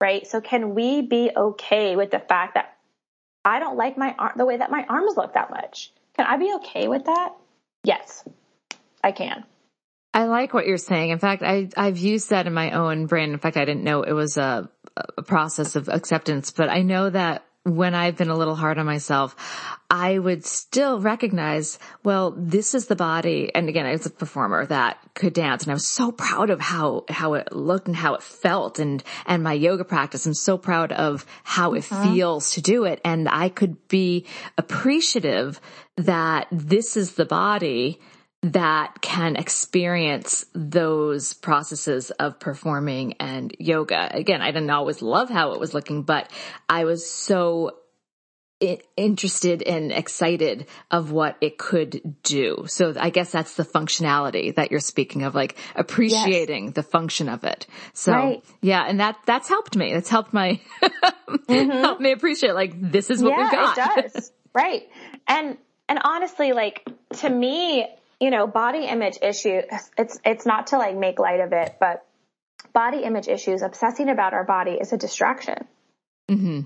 Right? 0.00 0.26
So 0.26 0.40
can 0.40 0.74
we 0.74 1.02
be 1.02 1.30
okay 1.36 1.96
with 1.96 2.10
the 2.10 2.18
fact 2.18 2.54
that 2.54 2.73
I 3.44 3.58
don't 3.58 3.76
like 3.76 3.98
my 3.98 4.14
ar- 4.18 4.34
the 4.36 4.46
way 4.46 4.56
that 4.56 4.70
my 4.70 4.84
arms 4.88 5.16
look 5.16 5.34
that 5.34 5.50
much? 5.50 5.92
Can 6.16 6.26
I 6.26 6.36
be 6.36 6.52
okay 6.56 6.88
with 6.88 7.04
that? 7.04 7.34
Yes. 7.82 8.24
I 9.02 9.12
can. 9.12 9.44
I 10.14 10.24
like 10.26 10.54
what 10.54 10.66
you're 10.66 10.76
saying. 10.78 11.10
In 11.10 11.18
fact, 11.18 11.42
I, 11.42 11.68
I've 11.76 11.98
used 11.98 12.30
that 12.30 12.46
in 12.46 12.54
my 12.54 12.70
own 12.70 13.06
brain. 13.06 13.32
In 13.32 13.38
fact, 13.38 13.56
I 13.56 13.64
didn't 13.64 13.82
know 13.82 14.02
it 14.02 14.12
was 14.12 14.36
a, 14.36 14.70
a 15.16 15.22
process 15.22 15.76
of 15.76 15.88
acceptance, 15.88 16.52
but 16.52 16.70
I 16.70 16.82
know 16.82 17.10
that 17.10 17.44
when 17.64 17.94
I've 17.94 18.16
been 18.16 18.28
a 18.28 18.36
little 18.36 18.54
hard 18.54 18.78
on 18.78 18.84
myself, 18.84 19.34
I 19.90 20.18
would 20.18 20.44
still 20.44 21.00
recognize, 21.00 21.78
well, 22.02 22.34
this 22.36 22.74
is 22.74 22.86
the 22.86 22.96
body. 22.96 23.50
And 23.54 23.70
again, 23.70 23.86
I 23.86 23.92
was 23.92 24.04
a 24.04 24.10
performer 24.10 24.66
that 24.66 24.98
could 25.14 25.32
dance 25.32 25.62
and 25.62 25.70
I 25.70 25.74
was 25.74 25.88
so 25.88 26.12
proud 26.12 26.50
of 26.50 26.60
how, 26.60 27.04
how 27.08 27.34
it 27.34 27.52
looked 27.52 27.86
and 27.86 27.96
how 27.96 28.14
it 28.14 28.22
felt 28.22 28.78
and, 28.78 29.02
and 29.24 29.42
my 29.42 29.54
yoga 29.54 29.84
practice. 29.84 30.26
I'm 30.26 30.34
so 30.34 30.58
proud 30.58 30.92
of 30.92 31.24
how 31.42 31.72
it 31.72 31.90
uh-huh. 31.90 32.12
feels 32.12 32.52
to 32.52 32.60
do 32.60 32.84
it. 32.84 33.00
And 33.02 33.28
I 33.30 33.48
could 33.48 33.88
be 33.88 34.26
appreciative 34.58 35.58
that 35.96 36.48
this 36.50 36.98
is 36.98 37.14
the 37.14 37.24
body 37.24 37.98
that 38.44 39.00
can 39.00 39.36
experience 39.36 40.44
those 40.54 41.32
processes 41.32 42.10
of 42.10 42.38
performing 42.38 43.14
and 43.14 43.56
yoga. 43.58 44.14
Again, 44.14 44.42
I 44.42 44.50
didn't 44.50 44.68
always 44.68 45.00
love 45.00 45.30
how 45.30 45.52
it 45.52 45.60
was 45.60 45.72
looking, 45.72 46.02
but 46.02 46.30
I 46.68 46.84
was 46.84 47.08
so 47.10 47.76
interested 48.96 49.62
and 49.62 49.92
excited 49.92 50.66
of 50.90 51.10
what 51.10 51.36
it 51.40 51.56
could 51.56 52.16
do. 52.22 52.64
So 52.66 52.94
I 52.98 53.08
guess 53.08 53.32
that's 53.32 53.54
the 53.54 53.64
functionality 53.64 54.54
that 54.54 54.70
you're 54.70 54.80
speaking 54.80 55.22
of, 55.22 55.34
like 55.34 55.56
appreciating 55.74 56.72
the 56.72 56.82
function 56.82 57.30
of 57.30 57.44
it. 57.44 57.66
So 57.94 58.12
Right. 58.12 58.44
yeah, 58.60 58.84
and 58.86 59.00
that, 59.00 59.16
that's 59.24 59.48
helped 59.48 59.74
me. 59.74 59.92
That's 59.94 60.08
helped 60.10 60.34
my, 60.34 60.60
mm-hmm. 60.82 61.70
helped 61.70 62.00
me 62.02 62.12
appreciate 62.12 62.54
like 62.54 62.74
this 62.78 63.08
is 63.08 63.22
what 63.22 63.30
yeah, 63.30 63.42
we've 63.42 63.52
got. 63.52 63.78
it 63.98 64.12
does. 64.12 64.32
right. 64.52 64.82
And 65.26 65.56
and 65.88 65.98
honestly, 66.02 66.52
like 66.52 66.88
to 67.18 67.28
me, 67.28 67.86
you 68.20 68.30
know, 68.30 68.46
body 68.46 68.86
image 68.86 69.18
issue 69.22 69.60
it's 69.98 70.20
it's 70.24 70.46
not 70.46 70.68
to 70.68 70.78
like 70.78 70.96
make 70.96 71.18
light 71.18 71.40
of 71.40 71.52
it, 71.52 71.76
but 71.80 72.04
body 72.72 73.02
image 73.04 73.28
issues, 73.28 73.62
obsessing 73.62 74.08
about 74.08 74.34
our 74.34 74.44
body 74.44 74.72
is 74.72 74.92
a 74.92 74.96
distraction. 74.96 75.66
hmm 76.28 76.60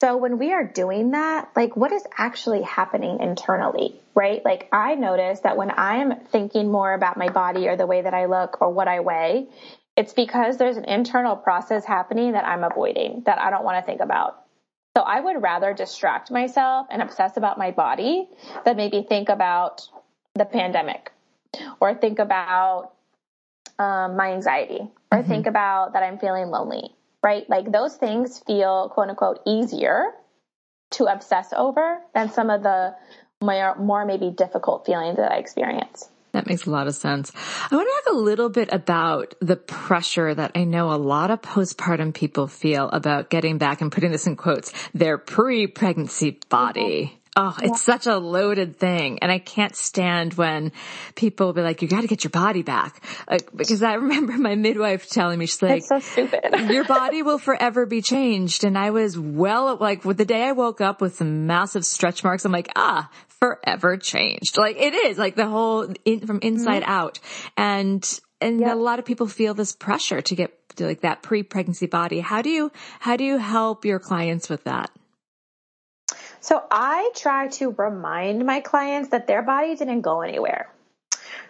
So 0.00 0.16
when 0.16 0.38
we 0.38 0.52
are 0.52 0.64
doing 0.64 1.12
that, 1.12 1.50
like 1.54 1.76
what 1.76 1.92
is 1.92 2.04
actually 2.16 2.62
happening 2.62 3.20
internally, 3.20 4.00
right? 4.14 4.44
Like 4.44 4.68
I 4.72 4.94
notice 4.94 5.40
that 5.40 5.56
when 5.56 5.70
I 5.70 5.96
am 5.96 6.20
thinking 6.32 6.70
more 6.70 6.92
about 6.92 7.16
my 7.16 7.28
body 7.28 7.68
or 7.68 7.76
the 7.76 7.86
way 7.86 8.02
that 8.02 8.14
I 8.14 8.26
look 8.26 8.60
or 8.60 8.70
what 8.70 8.88
I 8.88 9.00
weigh, 9.00 9.48
it's 9.96 10.12
because 10.12 10.56
there's 10.56 10.76
an 10.76 10.86
internal 10.86 11.36
process 11.36 11.84
happening 11.84 12.32
that 12.32 12.44
I'm 12.46 12.64
avoiding, 12.64 13.22
that 13.26 13.38
I 13.38 13.50
don't 13.50 13.64
want 13.64 13.82
to 13.82 13.86
think 13.86 14.00
about. 14.00 14.38
So 14.96 15.02
I 15.02 15.20
would 15.20 15.40
rather 15.40 15.72
distract 15.72 16.30
myself 16.30 16.86
and 16.90 17.00
obsess 17.00 17.36
about 17.36 17.56
my 17.56 17.70
body 17.70 18.28
than 18.64 18.76
maybe 18.76 19.02
think 19.08 19.28
about 19.30 19.88
the 20.34 20.44
mm-hmm. 20.44 20.58
pandemic 20.58 21.12
or 21.80 21.94
think 21.94 22.18
about 22.18 22.92
um, 23.78 24.16
my 24.16 24.32
anxiety 24.32 24.90
or 25.10 25.18
mm-hmm. 25.18 25.28
think 25.28 25.46
about 25.46 25.92
that 25.94 26.02
I'm 26.02 26.18
feeling 26.18 26.48
lonely, 26.48 26.94
right? 27.22 27.48
Like 27.48 27.70
those 27.70 27.96
things 27.96 28.38
feel 28.46 28.90
quote 28.90 29.08
unquote 29.08 29.40
easier 29.46 30.12
to 30.92 31.06
obsess 31.06 31.52
over 31.56 32.00
than 32.14 32.30
some 32.30 32.50
of 32.50 32.62
the 32.62 32.94
more, 33.42 33.76
more 33.76 34.04
maybe 34.04 34.30
difficult 34.30 34.86
feelings 34.86 35.16
that 35.16 35.32
I 35.32 35.36
experience. 35.36 36.08
That 36.32 36.46
makes 36.46 36.64
a 36.64 36.70
lot 36.70 36.86
of 36.86 36.94
sense. 36.94 37.30
I 37.70 37.76
want 37.76 37.88
to 37.88 38.10
talk 38.10 38.14
a 38.14 38.18
little 38.18 38.48
bit 38.48 38.72
about 38.72 39.34
the 39.40 39.56
pressure 39.56 40.34
that 40.34 40.52
I 40.54 40.64
know 40.64 40.90
a 40.90 40.96
lot 40.96 41.30
of 41.30 41.42
postpartum 41.42 42.14
people 42.14 42.46
feel 42.46 42.88
about 42.88 43.28
getting 43.28 43.58
back 43.58 43.82
and 43.82 43.92
putting 43.92 44.12
this 44.12 44.26
in 44.26 44.36
quotes, 44.36 44.72
their 44.94 45.18
pre-pregnancy 45.18 46.40
body. 46.48 46.80
Mm-hmm. 47.04 47.21
Oh, 47.34 47.56
it's 47.62 47.86
yeah. 47.88 47.94
such 47.94 48.06
a 48.06 48.18
loaded 48.18 48.76
thing. 48.76 49.20
And 49.20 49.32
I 49.32 49.38
can't 49.38 49.74
stand 49.74 50.34
when 50.34 50.70
people 51.14 51.46
will 51.46 51.54
be 51.54 51.62
like, 51.62 51.80
you 51.80 51.88
got 51.88 52.02
to 52.02 52.06
get 52.06 52.24
your 52.24 52.30
body 52.30 52.62
back. 52.62 53.02
Like, 53.30 53.48
because 53.56 53.82
I 53.82 53.94
remember 53.94 54.34
my 54.34 54.54
midwife 54.54 55.08
telling 55.08 55.38
me, 55.38 55.46
she's 55.46 55.62
like, 55.62 55.82
so 55.82 55.98
stupid. 56.00 56.40
your 56.70 56.84
body 56.84 57.22
will 57.22 57.38
forever 57.38 57.86
be 57.86 58.02
changed. 58.02 58.64
And 58.64 58.76
I 58.76 58.90
was 58.90 59.18
well, 59.18 59.76
like 59.76 60.04
with 60.04 60.18
the 60.18 60.26
day 60.26 60.44
I 60.44 60.52
woke 60.52 60.82
up 60.82 61.00
with 61.00 61.16
some 61.16 61.46
massive 61.46 61.86
stretch 61.86 62.22
marks, 62.22 62.44
I'm 62.44 62.52
like, 62.52 62.70
ah, 62.76 63.08
forever 63.40 63.96
changed. 63.96 64.58
Like 64.58 64.76
it 64.76 64.92
is 64.92 65.16
like 65.16 65.34
the 65.34 65.48
whole 65.48 65.88
in, 66.04 66.26
from 66.26 66.40
inside 66.42 66.82
mm-hmm. 66.82 66.92
out. 66.92 67.18
And, 67.56 68.20
and 68.42 68.60
a 68.60 68.74
lot 68.74 68.98
of 68.98 69.06
people 69.06 69.26
feel 69.26 69.54
this 69.54 69.74
pressure 69.74 70.20
to 70.20 70.34
get 70.34 70.76
to 70.76 70.84
like 70.84 71.00
that 71.00 71.22
pre-pregnancy 71.22 71.86
body. 71.86 72.20
How 72.20 72.42
do 72.42 72.50
you, 72.50 72.72
how 73.00 73.16
do 73.16 73.24
you 73.24 73.38
help 73.38 73.86
your 73.86 73.98
clients 73.98 74.50
with 74.50 74.64
that? 74.64 74.90
So 76.42 76.60
I 76.70 77.12
try 77.14 77.48
to 77.48 77.70
remind 77.70 78.44
my 78.44 78.60
clients 78.60 79.10
that 79.10 79.28
their 79.28 79.42
body 79.42 79.76
didn't 79.76 80.00
go 80.00 80.22
anywhere. 80.22 80.68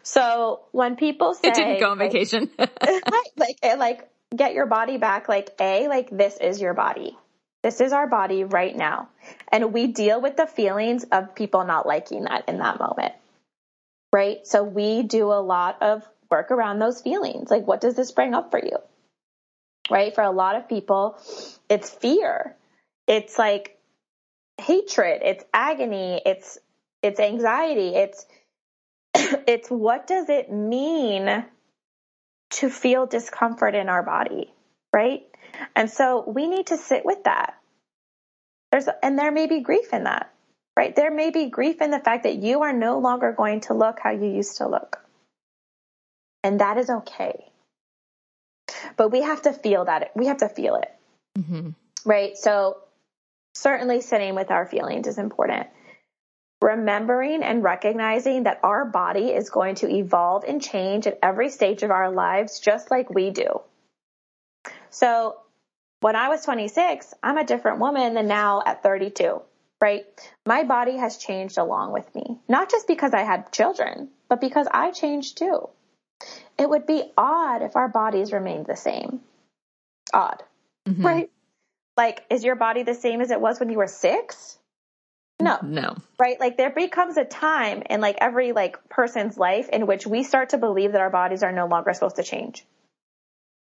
So 0.03 0.61
when 0.71 0.97
people 0.97 1.33
say 1.33 1.49
it 1.49 1.55
didn't 1.55 1.81
go 1.81 1.91
on 1.91 1.99
like, 1.99 2.13
vacation, 2.13 2.51
like 2.59 3.57
eh, 3.63 3.75
like 3.77 4.09
get 4.37 4.53
your 4.53 4.67
body 4.67 4.99
back, 4.99 5.29
like 5.29 5.51
a 5.59 5.89
like 5.89 6.11
this 6.11 6.37
is 6.37 6.61
your 6.61 6.75
body. 6.75 7.17
This 7.63 7.81
is 7.81 7.93
our 7.93 8.07
body 8.07 8.45
right 8.45 8.77
now, 8.77 9.09
and 9.51 9.73
we 9.73 9.87
deal 9.87 10.21
with 10.21 10.37
the 10.37 10.47
feelings 10.47 11.05
of 11.05 11.35
people 11.35 11.65
not 11.65 11.87
liking 11.87 12.25
that 12.25 12.49
in 12.49 12.59
that 12.59 12.79
moment, 12.79 13.15
right? 14.13 14.47
So 14.47 14.63
we 14.63 15.05
do 15.05 15.29
a 15.33 15.41
lot 15.41 15.81
of 15.81 16.07
work 16.31 16.51
around 16.51 16.81
those 16.81 17.01
feelings. 17.01 17.51
Like, 17.51 17.67
what 17.67 17.81
does 17.81 17.95
this 17.95 18.11
bring 18.11 18.35
up 18.35 18.51
for 18.51 18.59
you? 18.59 18.77
Right? 19.91 20.15
For 20.15 20.23
a 20.23 20.31
lot 20.31 20.57
of 20.57 20.69
people, 20.69 21.17
it's 21.71 21.89
fear. 21.89 22.57
It's 23.07 23.39
like 23.39 23.79
hatred, 24.61 25.23
it's 25.25 25.45
agony, 25.53 26.21
it's 26.25 26.59
it's 27.03 27.21
anxiety, 27.21 27.95
it's 27.95 28.27
it's 29.15 29.69
what 29.69 30.07
does 30.07 30.29
it 30.29 30.51
mean 30.53 31.45
to 32.51 32.71
feel 32.71 33.07
discomfort 33.07 33.75
in 33.75 33.89
our 33.89 34.03
body, 34.03 34.53
right? 34.93 35.23
And 35.75 35.91
so 35.91 36.25
we 36.27 36.47
need 36.47 36.69
to 36.69 36.77
sit 36.77 37.05
with 37.05 37.25
that. 37.25 37.55
There's 38.71 38.89
and 39.03 39.19
there 39.19 39.33
may 39.33 39.47
be 39.47 39.61
grief 39.61 39.93
in 39.93 40.05
that. 40.05 40.33
Right? 40.75 40.97
There 40.97 41.11
may 41.11 41.31
be 41.31 41.51
grief 41.51 41.83
in 41.83 41.91
the 41.91 41.99
fact 41.99 42.23
that 42.23 42.37
you 42.37 42.63
are 42.63 42.73
no 42.73 42.99
longer 42.99 43.33
going 43.33 43.61
to 43.63 43.75
look 43.75 43.99
how 44.03 44.11
you 44.11 44.27
used 44.27 44.57
to 44.57 44.69
look. 44.69 45.05
And 46.43 46.61
that 46.61 46.79
is 46.79 46.89
okay. 46.89 47.53
But 48.97 49.11
we 49.11 49.21
have 49.21 49.43
to 49.43 49.53
feel 49.53 49.85
that. 49.85 50.13
We 50.17 50.27
have 50.27 50.39
to 50.39 50.49
feel 50.49 50.77
it. 50.77 50.91
Mm-hmm. 51.39 51.71
Right? 52.07 52.39
So 52.39 52.79
certainly 53.55 54.01
sitting 54.01 54.35
with 54.35 54.51
our 54.51 54.67
feelings 54.67 55.07
is 55.07 55.19
important. 55.19 55.69
Remembering 56.61 57.43
and 57.43 57.63
recognizing 57.63 58.45
that 58.45 58.61
our 58.63 58.85
body 58.85 59.31
is 59.31 59.51
going 59.51 59.75
to 59.77 59.91
evolve 59.91 60.45
and 60.45 60.63
change 60.63 61.07
at 61.07 61.19
every 61.23 61.49
stage 61.49 61.83
of 61.83 61.91
our 61.91 62.11
lives, 62.11 62.61
just 62.61 62.91
like 62.91 63.11
we 63.11 63.31
do. 63.31 63.61
So 64.91 65.37
when 66.01 66.17
I 66.17 66.29
was 66.29 66.45
26, 66.45 67.15
I'm 67.23 67.39
a 67.39 67.45
different 67.45 67.79
woman 67.79 68.15
than 68.15 68.29
now 68.29 68.63
at 68.65 68.83
32, 68.83 69.43
right? 69.81 70.05
My 70.47 70.63
body 70.63 70.97
has 70.97 71.17
changed 71.17 71.59
along 71.59 71.93
with 71.93 72.13
me, 72.15 72.39
not 72.49 72.71
just 72.71 72.87
because 72.87 73.15
I 73.15 73.23
had 73.23 73.51
children, 73.51 74.11
but 74.29 74.41
because 74.41 74.69
I 74.71 74.93
changed 74.93 75.39
too. 75.39 75.69
It 76.59 76.69
would 76.69 76.87
be 76.87 77.11
odd 77.17 77.63
if 77.63 77.75
our 77.75 77.89
bodies 77.89 78.33
remained 78.33 78.67
the 78.67 78.77
same. 78.77 79.21
Odd, 80.15 80.43
mm-hmm. 80.89 81.05
right? 81.05 81.31
Like, 81.97 82.25
is 82.31 82.45
your 82.45 82.57
body 82.57 82.83
the 82.83 82.95
same 82.95 83.21
as 83.21 83.31
it 83.31 83.41
was 83.41 83.61
when 83.61 83.71
you 83.71 83.79
were 83.79 83.87
six? 83.87 84.59
No. 85.41 85.59
No. 85.63 85.97
Right? 86.19 86.39
Like 86.39 86.57
there 86.57 86.71
becomes 86.71 87.17
a 87.17 87.25
time 87.25 87.83
in 87.89 88.01
like 88.01 88.17
every 88.21 88.53
like 88.53 88.89
person's 88.89 89.37
life 89.37 89.69
in 89.69 89.87
which 89.87 90.07
we 90.07 90.23
start 90.23 90.51
to 90.51 90.59
believe 90.59 90.93
that 90.93 91.01
our 91.01 91.11
bodies 91.11 91.43
are 91.43 91.53
no 91.53 91.67
longer 91.67 91.93
supposed 91.93 92.17
to 92.17 92.23
change. 92.23 92.65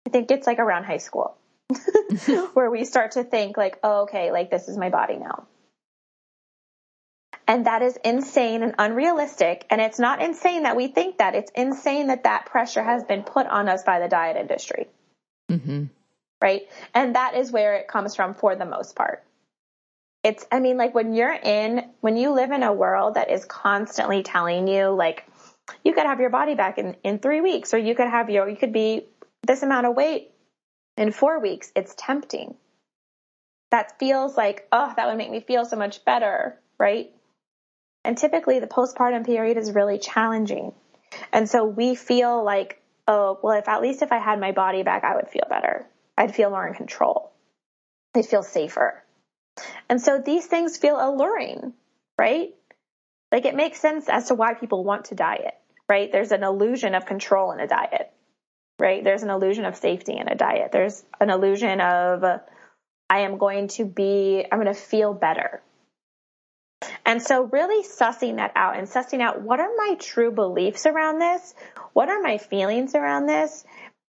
I 0.06 0.12
think 0.12 0.32
it's 0.32 0.48
like 0.48 0.60
around 0.60 0.86
high 0.86 0.98
school 0.98 1.38
where 2.54 2.70
we 2.70 2.86
start 2.86 3.12
to 3.12 3.24
think 3.24 3.58
like, 3.58 3.80
oh, 3.84 4.04
okay, 4.04 4.32
like 4.32 4.50
this 4.50 4.67
is 4.67 4.78
my 4.78 4.89
body 4.89 5.17
now. 5.17 5.48
And 7.48 7.65
that 7.65 7.82
is 7.82 7.98
insane 8.06 8.63
and 8.63 8.76
unrealistic. 8.78 9.65
And 9.70 9.82
it's 9.82 10.00
not 10.00 10.22
insane 10.22 10.63
that 10.63 10.78
we 10.78 10.88
think 10.88 11.17
that. 11.17 11.36
It's 11.36 11.52
insane 11.54 12.08
that 12.08 12.24
that 12.24 12.46
pressure 12.46 12.84
has 12.84 13.04
been 13.04 13.24
put 13.24 13.48
on 13.48 13.67
us 13.67 13.84
by 13.84 14.00
the 14.00 14.08
diet 14.08 14.38
industry. 14.38 14.88
Mm-hmm 15.50 15.86
right? 16.41 16.63
And 16.93 17.15
that 17.15 17.36
is 17.36 17.51
where 17.51 17.75
it 17.75 17.88
comes 17.88 18.15
from 18.15 18.34
for 18.34 18.56
the 18.56 18.65
most 18.65 18.95
part. 18.95 19.23
It's, 20.23 20.45
I 20.51 20.60
mean, 20.60 20.77
like 20.77 20.93
when 20.93 21.13
you're 21.13 21.34
in, 21.34 21.89
when 22.01 22.17
you 22.17 22.32
live 22.32 22.51
in 22.51 22.63
a 22.63 22.73
world 22.73 23.15
that 23.15 23.32
is 23.32 23.45
constantly 23.45 24.23
telling 24.23 24.67
you, 24.67 24.89
like, 24.89 25.25
you 25.84 25.93
could 25.93 26.06
have 26.06 26.19
your 26.19 26.30
body 26.30 26.56
back 26.56 26.77
in, 26.77 26.95
in 27.04 27.19
three 27.19 27.41
weeks, 27.41 27.73
or 27.73 27.77
you 27.77 27.95
could 27.95 28.08
have 28.08 28.30
your, 28.30 28.49
you 28.49 28.58
could 28.58 28.73
be 28.73 29.06
this 29.45 29.63
amount 29.63 29.88
of 29.88 29.95
weight 29.95 30.32
in 30.97 31.12
four 31.12 31.39
weeks. 31.39 31.71
It's 31.75 31.95
tempting. 31.97 32.56
That 33.71 33.97
feels 33.99 34.36
like, 34.36 34.67
oh, 34.71 34.93
that 34.95 35.08
would 35.08 35.17
make 35.17 35.32
me 35.32 35.39
feel 35.39 35.65
so 35.65 35.77
much 35.77 36.04
better, 36.04 36.60
right? 36.77 37.10
And 38.04 38.17
typically 38.17 38.60
the 38.60 38.67
postpartum 38.67 39.25
period 39.25 39.58
is 39.58 39.71
really 39.71 39.97
challenging. 39.97 40.73
And 41.32 41.49
so 41.49 41.65
we 41.65 41.95
feel 41.95 42.43
like, 42.43 42.82
oh, 43.08 43.39
well, 43.41 43.58
if 43.58 43.67
at 43.67 43.82
least 43.82 44.01
if 44.01 44.12
I 44.12 44.17
had 44.17 44.39
my 44.39 44.51
body 44.51 44.84
back, 44.84 45.04
I 45.04 45.15
would 45.15 45.30
feel 45.30 45.45
better. 45.49 45.86
I'd 46.17 46.36
feel 46.36 46.50
more 46.50 46.67
in 46.67 46.74
control. 46.74 47.32
I'd 48.15 48.26
feel 48.26 48.43
safer. 48.43 49.04
And 49.89 50.02
so 50.02 50.19
these 50.19 50.45
things 50.45 50.78
feel 50.78 50.97
alluring, 50.97 51.74
right? 52.17 52.50
Like 53.32 53.45
it 53.45 53.56
makes 53.56 53.80
sense 53.80 54.10
as 54.10 54.28
to 54.28 54.36
why 54.36 54.54
people 54.54 54.84
want 54.84 55.06
to 55.06 55.15
diet, 55.15 55.56
right? 55.88 56.12
There's 56.12 56.32
an 56.32 56.43
illusion 56.43 56.95
of 56.95 57.06
control 57.06 57.52
in 57.52 57.60
a 57.60 57.67
diet, 57.67 58.12
right? 58.80 59.04
There's 59.04 59.24
an 59.24 59.30
illusion 59.30 59.65
of 59.65 59.76
safety 59.76 60.17
in 60.17 60.28
a 60.28 60.36
diet. 60.36 60.71
There's 60.71 61.04
an 61.19 61.30
illusion 61.30 61.80
of 61.80 62.24
I 63.10 63.19
am 63.19 63.38
going 63.38 63.67
to 63.69 63.86
be, 63.86 64.45
I'm 64.50 64.62
going 64.62 64.74
to 64.74 64.80
feel 64.80 65.13
better. 65.13 65.62
And 67.06 67.21
so 67.21 67.43
really 67.43 67.84
sussing 67.84 68.38
that 68.38 68.54
out 68.56 68.78
and 68.78 68.88
sussing 68.88 69.21
out 69.21 69.41
what 69.41 69.60
are 69.60 69.69
my 69.76 69.95
true 70.00 70.32
beliefs 70.32 70.86
around 70.86 71.19
this? 71.19 71.54
What 71.93 72.10
are 72.10 72.21
my 72.21 72.38
feelings 72.38 72.95
around 72.95 73.28
this? 73.28 73.65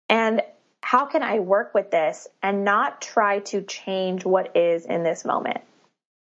And 0.09 0.43
how 0.85 1.07
can 1.07 1.23
I 1.23 1.39
work 1.39 1.73
with 1.73 1.91
this 1.91 2.29
and 2.43 2.63
not 2.63 3.01
try 3.01 3.39
to 3.39 3.63
change 3.63 4.27
what 4.27 4.55
is 4.55 4.85
in 4.85 5.03
this 5.03 5.25
moment? 5.25 5.63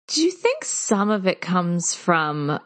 Do 0.09 0.21
you 0.21 0.33
think 0.33 0.64
some 0.64 1.11
of 1.11 1.29
it 1.29 1.40
comes 1.40 1.94
from 1.94 2.59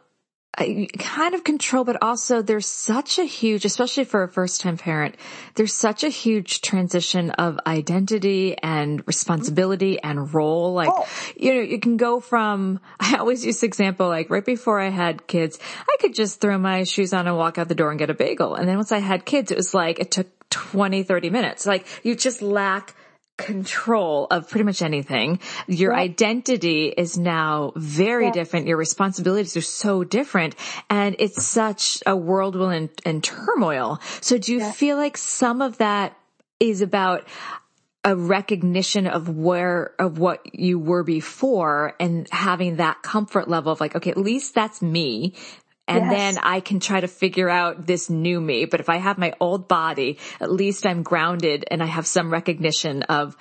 kind 0.56 1.34
of 1.34 1.44
control, 1.44 1.82
but 1.84 1.96
also 2.02 2.42
there's 2.42 2.66
such 2.66 3.18
a 3.18 3.24
huge, 3.24 3.64
especially 3.64 4.04
for 4.04 4.22
a 4.22 4.28
first 4.28 4.60
time 4.60 4.76
parent, 4.76 5.16
there's 5.54 5.72
such 5.72 6.04
a 6.04 6.08
huge 6.08 6.60
transition 6.60 7.30
of 7.30 7.58
identity 7.66 8.56
and 8.58 9.02
responsibility 9.06 9.98
and 10.00 10.32
role. 10.34 10.74
Like, 10.74 10.90
oh. 10.92 11.08
you 11.36 11.54
know, 11.54 11.60
you 11.60 11.80
can 11.80 11.96
go 11.96 12.20
from, 12.20 12.80
I 13.00 13.16
always 13.16 13.44
use 13.46 13.62
example, 13.62 14.08
like 14.08 14.28
right 14.28 14.44
before 14.44 14.78
I 14.78 14.90
had 14.90 15.26
kids, 15.26 15.58
I 15.88 15.96
could 16.00 16.14
just 16.14 16.40
throw 16.40 16.58
my 16.58 16.84
shoes 16.84 17.12
on 17.14 17.26
and 17.26 17.36
walk 17.36 17.56
out 17.56 17.68
the 17.68 17.74
door 17.74 17.90
and 17.90 17.98
get 17.98 18.10
a 18.10 18.14
bagel. 18.14 18.54
And 18.54 18.68
then 18.68 18.76
once 18.76 18.92
I 18.92 18.98
had 18.98 19.24
kids, 19.24 19.50
it 19.50 19.56
was 19.56 19.72
like, 19.72 20.00
it 20.00 20.10
took 20.10 20.28
20, 20.50 21.02
30 21.02 21.30
minutes. 21.30 21.64
Like 21.64 21.86
you 22.02 22.14
just 22.14 22.42
lack 22.42 22.94
control 23.42 24.26
of 24.31 24.48
pretty 24.48 24.64
much 24.64 24.83
anything. 24.83 25.40
Your 25.66 25.94
identity 25.94 26.87
is 26.88 27.18
now 27.18 27.72
very 27.76 28.31
different. 28.31 28.66
Your 28.66 28.76
responsibilities 28.76 29.57
are 29.57 29.61
so 29.61 30.05
different 30.05 30.55
and 30.88 31.16
it's 31.18 31.44
such 31.44 32.02
a 32.07 32.16
whirlwind 32.16 32.90
and, 33.05 33.22
turmoil. 33.22 34.00
So 34.20 34.38
do 34.38 34.52
you 34.52 34.64
feel 34.72 34.96
like 34.96 35.16
some 35.16 35.62
of 35.62 35.78
that 35.78 36.16
is 36.59 36.81
about 36.81 37.26
a 38.05 38.16
recognition 38.16 39.07
of 39.07 39.28
where, 39.28 39.94
of 39.98 40.18
what 40.18 40.40
you 40.55 40.78
were 40.78 41.05
before 41.05 41.94
and 42.00 42.28
having 42.33 42.76
that 42.76 43.00
comfort 43.02 43.48
level 43.48 43.70
of 43.70 43.81
like, 43.81 43.94
okay, 43.94 44.11
at 44.11 44.16
least 44.16 44.55
that's 44.55 44.83
me 44.83 45.35
and 45.88 46.04
yes. 46.04 46.14
then 46.14 46.38
I 46.42 46.60
can 46.60 46.80
try 46.80 47.00
to 47.00 47.08
figure 47.08 47.48
out 47.48 47.86
this 47.86 48.08
new 48.08 48.40
me. 48.40 48.66
But 48.66 48.80
if 48.80 48.88
I 48.88 48.98
have 48.98 49.18
my 49.18 49.34
old 49.40 49.68
body, 49.68 50.18
at 50.40 50.50
least 50.50 50.86
I'm 50.86 51.02
grounded 51.02 51.64
and 51.70 51.82
I 51.82 51.86
have 51.86 52.06
some 52.06 52.32
recognition 52.32 53.02
of 53.04 53.36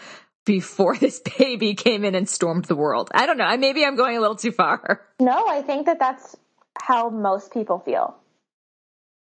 before 0.45 0.95
this 0.99 1.21
baby 1.37 1.75
came 1.75 2.03
in 2.03 2.15
and 2.15 2.27
stormed 2.27 2.65
the 2.65 2.75
world. 2.75 3.09
I 3.13 3.25
don't 3.25 3.37
know. 3.37 3.55
Maybe 3.57 3.85
I'm 3.85 3.95
going 3.95 4.17
a 4.17 4.21
little 4.21 4.35
too 4.35 4.51
far. 4.51 5.01
No, 5.19 5.47
I 5.47 5.61
think 5.61 5.85
that 5.85 5.99
that's 5.99 6.35
how 6.81 7.09
most 7.09 7.53
people 7.53 7.79
feel. 7.79 8.15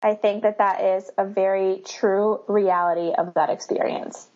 I 0.03 0.13
think 0.13 0.43
that 0.43 0.59
that 0.59 0.83
is 0.83 1.09
a 1.17 1.25
very 1.25 1.81
true 1.83 2.41
reality 2.47 3.13
of 3.17 3.33
that 3.33 3.49
experience. 3.49 4.27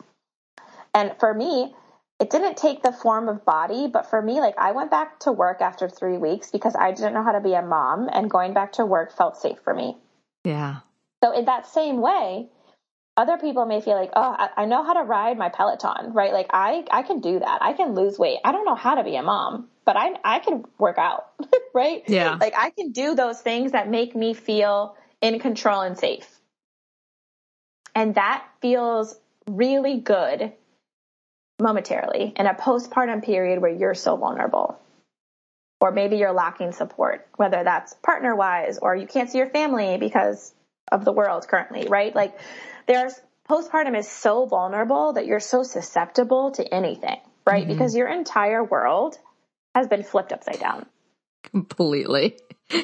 And 0.94 1.14
for 1.20 1.34
me, 1.34 1.76
it 2.22 2.30
didn't 2.30 2.56
take 2.56 2.84
the 2.84 2.92
form 2.92 3.28
of 3.28 3.44
body, 3.44 3.88
but 3.92 4.08
for 4.08 4.22
me, 4.22 4.40
like 4.40 4.54
I 4.60 4.74
went 4.74 4.92
back 4.92 5.22
to 5.22 5.32
work 5.32 5.60
after 5.60 5.90
three 5.90 6.20
weeks 6.20 6.52
because 6.52 6.76
I 6.76 6.92
didn't 6.92 7.16
know 7.16 7.24
how 7.24 7.32
to 7.32 7.42
be 7.42 7.56
a 7.56 7.64
mom 7.64 8.10
and 8.14 8.30
going 8.30 8.54
back 8.54 8.74
to 8.74 8.86
work 8.86 9.12
felt 9.12 9.38
safe 9.38 9.58
for 9.64 9.74
me. 9.74 9.98
Yeah. 10.44 10.82
So 11.24 11.32
in 11.32 11.46
that 11.46 11.66
same 11.66 12.00
way, 12.00 12.48
other 13.18 13.40
people 13.40 13.66
may 13.66 13.82
feel 13.82 13.96
like, 13.96 14.12
oh, 14.16 14.50
I, 14.56 14.66
know 14.66 14.84
how 14.84 14.94
to 14.94 15.02
ride 15.02 15.36
my 15.40 15.50
Peloton, 15.50 16.14
right? 16.14 16.32
Like 16.32 16.52
I, 16.52 16.86
I 16.92 17.02
can 17.02 17.22
do 17.22 17.40
that. 17.40 17.64
I 17.64 17.74
can 17.74 17.96
lose 17.96 18.20
weight. 18.20 18.38
I 18.46 18.52
don't 18.52 18.66
know 18.66 18.76
how 18.76 18.94
to 18.96 19.04
be 19.04 19.16
a 19.16 19.24
mom, 19.24 19.70
but 19.84 19.98
I, 19.98 20.12
I 20.24 20.40
can 20.40 20.64
work 20.78 21.00
out, 21.00 21.32
right? 21.74 22.04
Yeah. 22.08 22.38
Like 22.40 22.54
I 22.56 22.70
can 22.70 22.92
do 22.92 23.16
those 23.16 23.42
things 23.42 23.72
that 23.72 23.90
make 23.90 24.16
me 24.16 24.36
feel 24.36 24.96
in 25.22 25.40
control 25.40 25.82
and 25.82 25.98
safe. 25.98 26.28
And 27.96 28.14
that 28.14 28.46
feels 28.62 29.16
really 29.48 30.00
good 30.00 30.54
momentarily 31.62 32.34
in 32.36 32.48
a 32.48 32.54
postpartum 32.54 33.24
period 33.24 33.62
where 33.62 33.72
you're 33.72 33.94
so 33.94 34.18
vulnerable. 34.18 34.80
Or 35.80 35.92
maybe 35.92 36.18
you're 36.18 36.34
lacking 36.34 36.74
support, 36.74 37.28
whether 37.38 37.64
that's 37.64 37.94
partner 37.94 38.36
wise 38.36 38.78
or 38.78 38.96
you 38.96 39.08
can't 39.08 39.30
see 39.30 39.40
your 39.40 39.50
family 39.50 39.98
because 39.98 40.54
of 40.92 41.06
the 41.06 41.12
world 41.12 41.48
currently, 41.48 41.88
right? 41.88 42.14
Like 42.16 42.38
there's 42.88 43.20
postpartum 43.50 43.98
is 43.98 44.08
so 44.08 44.46
vulnerable 44.46 45.14
that 45.14 45.26
you're 45.26 45.40
so 45.40 45.64
susceptible 45.64 46.52
to 46.52 46.74
anything, 46.74 47.20
right? 47.46 47.64
Mm-hmm. 47.64 47.72
Because 47.72 47.96
your 47.96 48.08
entire 48.08 48.64
world 48.64 49.18
has 49.74 49.88
been 49.88 50.04
flipped 50.04 50.32
upside 50.32 50.60
down. 50.60 50.86
Completely. 51.44 52.38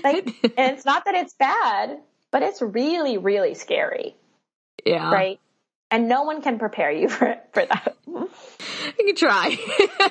like, 0.03 0.25
and 0.57 0.75
it's 0.75 0.85
not 0.85 1.05
that 1.05 1.15
it's 1.15 1.33
bad, 1.33 1.99
but 2.31 2.43
it's 2.43 2.61
really, 2.61 3.17
really 3.17 3.53
scary. 3.53 4.15
Yeah. 4.85 5.11
Right. 5.11 5.39
And 5.89 6.09
no 6.09 6.23
one 6.23 6.41
can 6.41 6.59
prepare 6.59 6.91
you 6.91 7.09
for 7.09 7.37
for 7.53 7.65
that. 7.65 7.95
You 8.07 9.05
can 9.05 9.15
try, 9.15 9.57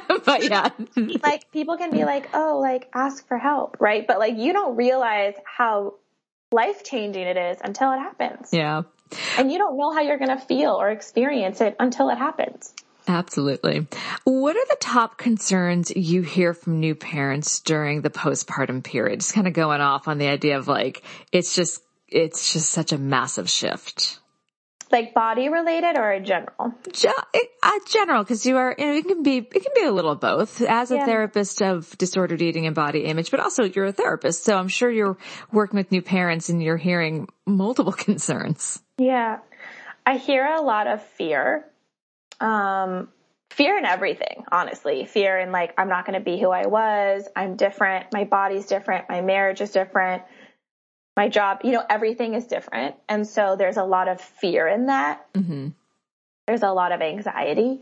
but 0.24 0.44
yeah. 0.44 0.70
like 1.22 1.50
people 1.50 1.76
can 1.76 1.90
be 1.90 2.04
like, 2.04 2.28
oh, 2.34 2.58
like 2.60 2.88
ask 2.94 3.26
for 3.26 3.38
help, 3.38 3.78
right? 3.80 4.06
But 4.06 4.18
like 4.18 4.36
you 4.36 4.52
don't 4.52 4.76
realize 4.76 5.34
how 5.44 5.94
life 6.52 6.84
changing 6.84 7.22
it 7.26 7.36
is 7.36 7.58
until 7.62 7.92
it 7.92 7.98
happens. 7.98 8.50
Yeah. 8.52 8.82
And 9.38 9.52
you 9.52 9.58
don't 9.58 9.76
know 9.76 9.92
how 9.92 10.00
you're 10.00 10.18
going 10.18 10.36
to 10.36 10.44
feel 10.44 10.72
or 10.72 10.90
experience 10.90 11.60
it 11.60 11.76
until 11.78 12.08
it 12.10 12.18
happens. 12.18 12.74
Absolutely. 13.08 13.86
What 14.24 14.56
are 14.56 14.66
the 14.68 14.76
top 14.80 15.16
concerns 15.16 15.92
you 15.94 16.22
hear 16.22 16.54
from 16.54 16.80
new 16.80 16.96
parents 16.96 17.60
during 17.60 18.02
the 18.02 18.10
postpartum 18.10 18.82
period? 18.82 19.20
Just 19.20 19.32
kind 19.32 19.46
of 19.46 19.52
going 19.52 19.80
off 19.80 20.08
on 20.08 20.18
the 20.18 20.26
idea 20.26 20.58
of 20.58 20.66
like, 20.66 21.02
it's 21.30 21.54
just, 21.54 21.82
it's 22.08 22.52
just 22.52 22.70
such 22.70 22.92
a 22.92 22.98
massive 22.98 23.48
shift. 23.48 24.18
Like 24.92 25.14
body 25.14 25.48
related 25.48 25.96
or 25.96 26.20
general? 26.20 26.72
Ge- 26.92 27.06
uh, 27.06 27.70
general, 27.88 28.22
because 28.22 28.46
you 28.46 28.56
are, 28.56 28.74
you 28.78 28.86
know, 28.86 28.92
it 28.94 29.04
can 29.04 29.22
be, 29.22 29.38
it 29.38 29.50
can 29.50 29.72
be 29.74 29.82
a 29.82 29.90
little 29.90 30.14
both. 30.14 30.62
As 30.62 30.92
a 30.92 30.96
yeah. 30.96 31.04
therapist 31.04 31.60
of 31.60 31.96
disordered 31.98 32.40
eating 32.40 32.66
and 32.66 32.74
body 32.74 33.04
image, 33.04 33.32
but 33.32 33.40
also 33.40 33.64
you're 33.64 33.86
a 33.86 33.92
therapist, 33.92 34.44
so 34.44 34.56
I'm 34.56 34.68
sure 34.68 34.90
you're 34.90 35.18
working 35.50 35.76
with 35.76 35.90
new 35.90 36.02
parents 36.02 36.48
and 36.48 36.62
you're 36.62 36.76
hearing 36.76 37.28
multiple 37.46 37.92
concerns. 37.96 38.80
Yeah, 38.98 39.38
I 40.06 40.18
hear 40.18 40.46
a 40.46 40.62
lot 40.62 40.86
of 40.86 41.02
fear, 41.02 41.66
um, 42.40 43.08
fear 43.50 43.76
in 43.78 43.84
everything. 43.84 44.44
Honestly, 44.52 45.04
fear 45.04 45.36
in 45.38 45.50
like 45.50 45.74
I'm 45.78 45.88
not 45.88 46.06
going 46.06 46.18
to 46.18 46.24
be 46.24 46.38
who 46.38 46.50
I 46.50 46.66
was. 46.66 47.26
I'm 47.34 47.56
different. 47.56 48.12
My 48.12 48.22
body's 48.22 48.66
different. 48.66 49.08
My 49.08 49.20
marriage 49.20 49.60
is 49.60 49.70
different 49.72 50.22
my 51.16 51.28
job, 51.28 51.60
you 51.64 51.72
know, 51.72 51.84
everything 51.88 52.34
is 52.34 52.46
different. 52.46 52.94
And 53.08 53.26
so 53.26 53.56
there's 53.56 53.78
a 53.78 53.84
lot 53.84 54.08
of 54.08 54.20
fear 54.20 54.68
in 54.68 54.86
that. 54.86 55.32
Mm-hmm. 55.32 55.68
There's 56.46 56.62
a 56.62 56.72
lot 56.72 56.92
of 56.92 57.00
anxiety. 57.00 57.80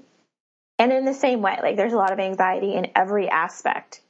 And 0.78 0.93
in 0.93 1.05
the 1.05 1.14
same 1.14 1.43
way, 1.43 1.59
like 1.61 1.76
there's 1.76 1.93
a 1.93 1.97
lot 1.97 2.12
of 2.12 2.20
anxiety 2.20 2.74
in 2.74 2.89
every 2.95 3.28
aspect. 3.28 4.01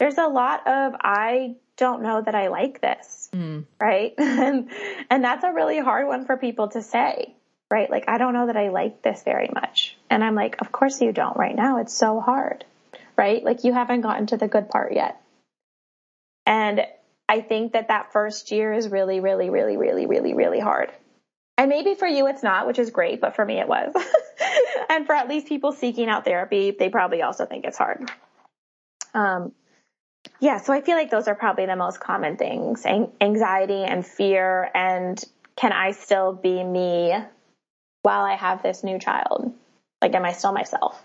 There's 0.00 0.18
a 0.18 0.26
lot 0.26 0.66
of, 0.66 0.94
I 1.00 1.56
don't 1.76 2.02
know 2.02 2.20
that 2.20 2.34
I 2.34 2.48
like 2.48 2.80
this. 2.80 3.30
Mm. 3.32 3.64
Right. 3.80 4.14
and, 4.18 4.70
and 5.08 5.24
that's 5.24 5.44
a 5.44 5.52
really 5.52 5.78
hard 5.78 6.06
one 6.06 6.26
for 6.26 6.36
people 6.36 6.68
to 6.68 6.82
say. 6.82 7.34
Right. 7.70 7.90
Like, 7.90 8.04
I 8.08 8.18
don't 8.18 8.32
know 8.32 8.46
that 8.46 8.56
I 8.56 8.70
like 8.70 9.02
this 9.02 9.22
very 9.22 9.50
much. 9.52 9.96
And 10.10 10.24
I'm 10.24 10.34
like, 10.34 10.60
of 10.60 10.72
course 10.72 11.00
you 11.00 11.12
don't 11.12 11.36
right 11.36 11.54
now. 11.54 11.78
It's 11.78 11.94
so 11.94 12.20
hard. 12.20 12.64
Right. 13.16 13.44
Like 13.44 13.64
you 13.64 13.72
haven't 13.72 14.00
gotten 14.00 14.26
to 14.28 14.36
the 14.36 14.48
good 14.48 14.68
part 14.68 14.94
yet. 14.94 15.20
And 16.46 16.86
I 17.28 17.40
think 17.42 17.72
that 17.72 17.88
that 17.88 18.12
first 18.12 18.50
year 18.50 18.72
is 18.72 18.88
really, 18.88 19.20
really, 19.20 19.50
really, 19.50 19.76
really, 19.76 20.06
really, 20.06 20.34
really 20.34 20.60
hard. 20.60 20.90
And 21.58 21.68
maybe 21.68 21.94
for 21.94 22.06
you 22.06 22.26
it's 22.28 22.42
not, 22.42 22.66
which 22.66 22.78
is 22.78 22.90
great, 22.90 23.20
but 23.20 23.34
for 23.34 23.44
me 23.44 23.58
it 23.58 23.68
was. 23.68 23.92
and 24.88 25.06
for 25.06 25.14
at 25.14 25.28
least 25.28 25.48
people 25.48 25.72
seeking 25.72 26.08
out 26.08 26.24
therapy, 26.24 26.70
they 26.70 26.88
probably 26.88 27.22
also 27.22 27.46
think 27.46 27.64
it's 27.64 27.76
hard. 27.76 28.10
Um, 29.12 29.52
yeah, 30.40 30.58
so 30.58 30.72
I 30.72 30.80
feel 30.80 30.96
like 30.96 31.10
those 31.10 31.26
are 31.26 31.34
probably 31.34 31.66
the 31.66 31.76
most 31.76 32.00
common 32.00 32.36
things 32.36 32.86
anxiety 32.86 33.82
and 33.82 34.06
fear. 34.06 34.70
And 34.72 35.22
can 35.56 35.72
I 35.72 35.90
still 35.90 36.32
be 36.32 36.62
me 36.62 37.14
while 38.02 38.24
I 38.24 38.36
have 38.36 38.62
this 38.62 38.84
new 38.84 38.98
child? 38.98 39.52
Like, 40.00 40.14
am 40.14 40.24
I 40.24 40.32
still 40.32 40.52
myself? 40.52 41.02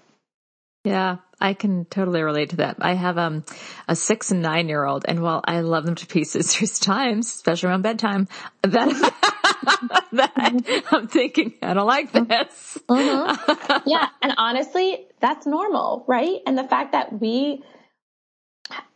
Yeah, 0.84 1.18
I 1.40 1.54
can 1.54 1.86
totally 1.86 2.22
relate 2.22 2.50
to 2.52 2.56
that. 2.58 2.78
I 2.82 2.94
have 2.94 3.18
um, 3.18 3.46
a 3.88 3.96
six 3.96 4.32
and 4.32 4.42
nine 4.42 4.68
year 4.68 4.84
old, 4.84 5.06
and 5.08 5.22
while 5.22 5.42
I 5.46 5.62
love 5.62 5.86
them 5.86 5.96
to 5.96 6.08
pieces, 6.08 6.56
there's 6.60 6.80
times, 6.80 7.28
especially 7.28 7.70
around 7.70 7.84
bedtime, 7.84 8.28
that, 8.64 8.90
that 10.12 10.84
I'm 10.92 11.08
thinking, 11.08 11.54
I 11.62 11.74
don't 11.74 11.88
like 11.88 12.12
this. 12.12 12.78
Mm-hmm. 12.90 13.90
yeah, 13.90 14.08
and 14.22 14.34
honestly, 14.38 15.08
that's 15.22 15.46
normal, 15.46 16.04
right? 16.08 16.40
And 16.46 16.58
the 16.58 16.66
fact 16.66 16.92
that 16.92 17.18
we 17.18 17.64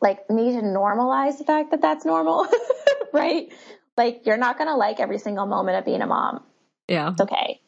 like 0.02 0.30
need 0.30 0.54
to 0.54 0.62
normalize 0.62 1.38
the 1.38 1.46
fact 1.46 1.72
that 1.72 1.82
that's 1.82 2.04
normal, 2.04 2.48
right? 3.14 3.52
Like 3.96 4.26
you're 4.26 4.38
not 4.38 4.58
going 4.58 4.70
to 4.70 4.76
like 4.76 5.00
every 5.00 5.20
single 5.20 5.46
moment 5.46 5.78
of 5.78 5.86
being 5.86 6.02
a 6.02 6.08
mom. 6.08 6.44
Yeah. 6.88 7.12
It's 7.12 7.22
okay. 7.22 7.62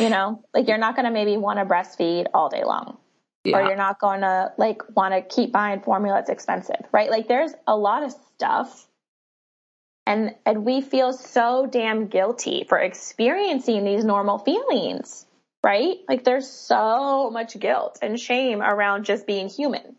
you 0.00 0.10
know, 0.10 0.42
like 0.54 0.68
you're 0.68 0.78
not 0.78 0.96
going 0.96 1.06
to 1.06 1.12
maybe 1.12 1.36
want 1.36 1.58
to 1.58 1.64
breastfeed 1.64 2.26
all 2.32 2.48
day 2.48 2.64
long 2.64 2.98
yeah. 3.46 3.58
or 3.58 3.66
you're 3.66 3.76
not 3.76 3.98
going 3.98 4.20
to 4.20 4.52
like 4.56 4.82
want 4.96 5.14
to 5.14 5.22
keep 5.22 5.52
buying 5.52 5.80
formula 5.80 6.20
it's 6.20 6.30
expensive 6.30 6.84
right? 6.92 7.10
Like 7.10 7.28
there's 7.28 7.52
a 7.66 7.76
lot 7.76 8.02
of 8.02 8.12
stuff. 8.34 8.86
And 10.08 10.34
and 10.44 10.64
we 10.64 10.80
feel 10.82 11.12
so 11.12 11.66
damn 11.66 12.06
guilty 12.06 12.64
for 12.68 12.78
experiencing 12.78 13.84
these 13.84 14.04
normal 14.04 14.38
feelings 14.38 15.26
right? 15.64 15.96
Like 16.08 16.22
there's 16.22 16.48
so 16.48 17.28
much 17.30 17.58
guilt 17.58 17.98
and 18.00 18.20
shame 18.20 18.62
around 18.62 19.04
just 19.04 19.26
being 19.26 19.48
human. 19.48 19.96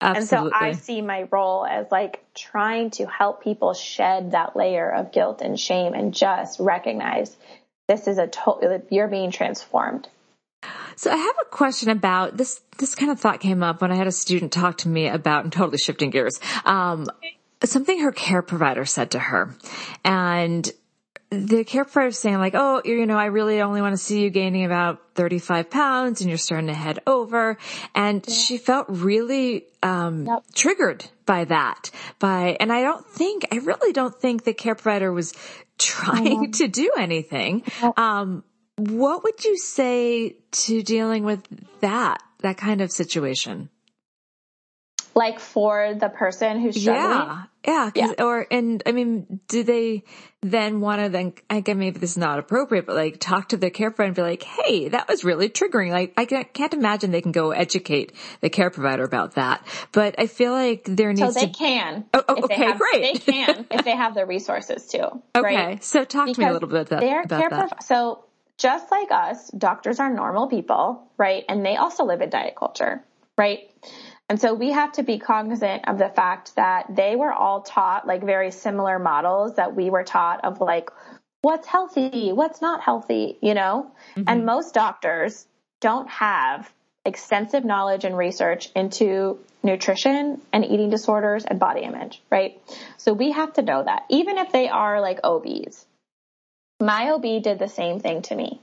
Absolutely. 0.00 0.46
and 0.48 0.52
so 0.52 0.66
i 0.66 0.72
see 0.72 1.00
my 1.00 1.26
role 1.32 1.64
as 1.64 1.86
like 1.90 2.22
trying 2.34 2.90
to 2.90 3.06
help 3.06 3.42
people 3.42 3.72
shed 3.72 4.32
that 4.32 4.54
layer 4.54 4.90
of 4.90 5.10
guilt 5.10 5.40
and 5.40 5.58
shame 5.58 5.94
and 5.94 6.12
just 6.12 6.60
recognize 6.60 7.34
this 7.88 8.06
is 8.06 8.18
a 8.18 8.26
total 8.26 8.82
you're 8.90 9.08
being 9.08 9.30
transformed 9.30 10.06
so 10.96 11.10
I 11.10 11.16
have 11.16 11.34
a 11.42 11.44
question 11.50 11.90
about 11.90 12.36
this. 12.36 12.60
This 12.78 12.94
kind 12.94 13.10
of 13.10 13.20
thought 13.20 13.40
came 13.40 13.62
up 13.62 13.80
when 13.80 13.92
I 13.92 13.96
had 13.96 14.06
a 14.06 14.12
student 14.12 14.52
talk 14.52 14.78
to 14.78 14.88
me 14.88 15.08
about, 15.08 15.44
and 15.44 15.52
totally 15.52 15.78
shifting 15.78 16.10
gears, 16.10 16.40
um, 16.64 17.06
something 17.64 18.00
her 18.00 18.12
care 18.12 18.42
provider 18.42 18.84
said 18.84 19.12
to 19.12 19.18
her, 19.18 19.54
and 20.04 20.70
the 21.30 21.64
care 21.64 21.84
provider 21.84 22.06
was 22.06 22.18
saying 22.18 22.38
like, 22.38 22.54
oh, 22.54 22.82
you 22.84 23.04
know, 23.06 23.18
I 23.18 23.26
really 23.26 23.60
only 23.60 23.80
want 23.80 23.94
to 23.94 23.98
see 23.98 24.22
you 24.22 24.30
gaining 24.30 24.64
about 24.64 25.14
35 25.14 25.70
pounds 25.70 26.20
and 26.20 26.30
you're 26.30 26.38
starting 26.38 26.68
to 26.68 26.74
head 26.74 27.00
over. 27.06 27.58
And 27.94 28.24
yeah. 28.26 28.34
she 28.34 28.58
felt 28.58 28.86
really, 28.88 29.66
um, 29.82 30.26
yep. 30.26 30.44
triggered 30.54 31.04
by 31.24 31.44
that. 31.44 31.90
By, 32.20 32.56
and 32.60 32.72
I 32.72 32.82
don't 32.82 33.04
think, 33.06 33.46
I 33.50 33.56
really 33.56 33.92
don't 33.92 34.14
think 34.14 34.44
the 34.44 34.54
care 34.54 34.76
provider 34.76 35.12
was 35.12 35.34
trying 35.78 36.52
to 36.52 36.68
do 36.68 36.92
anything. 36.96 37.64
Um, 37.96 38.44
what 38.76 39.24
would 39.24 39.44
you 39.44 39.56
say 39.56 40.36
to 40.50 40.82
dealing 40.82 41.24
with 41.24 41.42
that, 41.80 42.22
that 42.40 42.56
kind 42.56 42.80
of 42.80 42.92
situation? 42.92 43.70
Like 45.14 45.40
for 45.40 45.94
the 45.94 46.10
person 46.10 46.60
who's 46.60 46.78
struggling? 46.78 47.10
Yeah. 47.10 47.44
Yeah. 47.66 47.90
yeah. 47.94 48.12
Or, 48.22 48.46
and 48.50 48.82
I 48.84 48.92
mean, 48.92 49.40
do 49.48 49.62
they 49.62 50.04
then 50.42 50.80
want 50.80 51.02
to 51.02 51.08
then, 51.08 51.32
again, 51.48 51.78
maybe 51.78 51.98
this 51.98 52.12
is 52.12 52.16
not 52.18 52.38
appropriate, 52.38 52.84
but 52.84 52.94
like 52.94 53.18
talk 53.18 53.48
to 53.48 53.56
their 53.56 53.70
care 53.70 53.90
provider 53.90 54.08
and 54.08 54.14
be 54.14 54.20
like, 54.20 54.42
Hey, 54.42 54.88
that 54.90 55.08
was 55.08 55.24
really 55.24 55.48
triggering. 55.48 55.90
Like, 55.90 56.12
I 56.18 56.26
can't 56.26 56.74
imagine 56.74 57.12
they 57.12 57.22
can 57.22 57.32
go 57.32 57.52
educate 57.52 58.12
the 58.42 58.50
care 58.50 58.68
provider 58.68 59.04
about 59.04 59.36
that. 59.36 59.66
But 59.92 60.16
I 60.18 60.26
feel 60.26 60.52
like 60.52 60.84
there 60.84 61.14
needs 61.14 61.34
so 61.34 61.40
they 61.40 61.46
to... 61.46 61.52
can. 61.52 62.04
Oh, 62.12 62.22
oh 62.28 62.42
okay, 62.44 62.66
have, 62.66 62.78
great. 62.78 63.24
They 63.24 63.32
can 63.32 63.66
if 63.70 63.86
they 63.86 63.96
have 63.96 64.14
the 64.14 64.26
resources 64.26 64.86
too. 64.86 65.04
Okay. 65.34 65.54
Right? 65.54 65.84
So 65.84 66.04
talk 66.04 66.26
because 66.26 66.36
to 66.36 66.42
me 66.42 66.48
a 66.48 66.52
little 66.52 66.68
bit 66.68 66.86
about, 66.86 67.00
their 67.00 67.22
about 67.22 67.40
care 67.40 67.50
that. 67.50 67.82
So 67.82 68.25
just 68.58 68.90
like 68.90 69.10
us, 69.10 69.48
doctors 69.50 70.00
are 70.00 70.12
normal 70.12 70.46
people, 70.46 71.06
right? 71.16 71.44
And 71.48 71.64
they 71.64 71.76
also 71.76 72.04
live 72.04 72.20
in 72.20 72.30
diet 72.30 72.54
culture, 72.56 73.02
right? 73.36 73.70
And 74.28 74.40
so 74.40 74.54
we 74.54 74.72
have 74.72 74.92
to 74.92 75.02
be 75.02 75.18
cognizant 75.18 75.88
of 75.88 75.98
the 75.98 76.08
fact 76.08 76.56
that 76.56 76.94
they 76.94 77.16
were 77.16 77.32
all 77.32 77.62
taught 77.62 78.06
like 78.06 78.24
very 78.24 78.50
similar 78.50 78.98
models 78.98 79.56
that 79.56 79.76
we 79.76 79.90
were 79.90 80.04
taught 80.04 80.44
of 80.44 80.60
like 80.60 80.90
what's 81.42 81.68
healthy, 81.68 82.32
what's 82.32 82.60
not 82.60 82.80
healthy, 82.80 83.38
you 83.40 83.54
know? 83.54 83.92
Mm-hmm. 84.16 84.24
And 84.26 84.46
most 84.46 84.74
doctors 84.74 85.46
don't 85.80 86.08
have 86.08 86.72
extensive 87.04 87.64
knowledge 87.64 88.04
and 88.04 88.16
research 88.16 88.70
into 88.74 89.38
nutrition 89.62 90.40
and 90.52 90.64
eating 90.64 90.90
disorders 90.90 91.44
and 91.44 91.60
body 91.60 91.82
image, 91.82 92.20
right? 92.30 92.60
So 92.96 93.12
we 93.12 93.30
have 93.30 93.52
to 93.54 93.62
know 93.62 93.84
that 93.84 94.06
even 94.10 94.38
if 94.38 94.50
they 94.50 94.68
are 94.68 95.00
like 95.00 95.20
OBs, 95.22 95.85
My 96.80 97.10
OB 97.10 97.42
did 97.42 97.58
the 97.58 97.68
same 97.68 98.00
thing 98.00 98.22
to 98.22 98.34
me. 98.34 98.60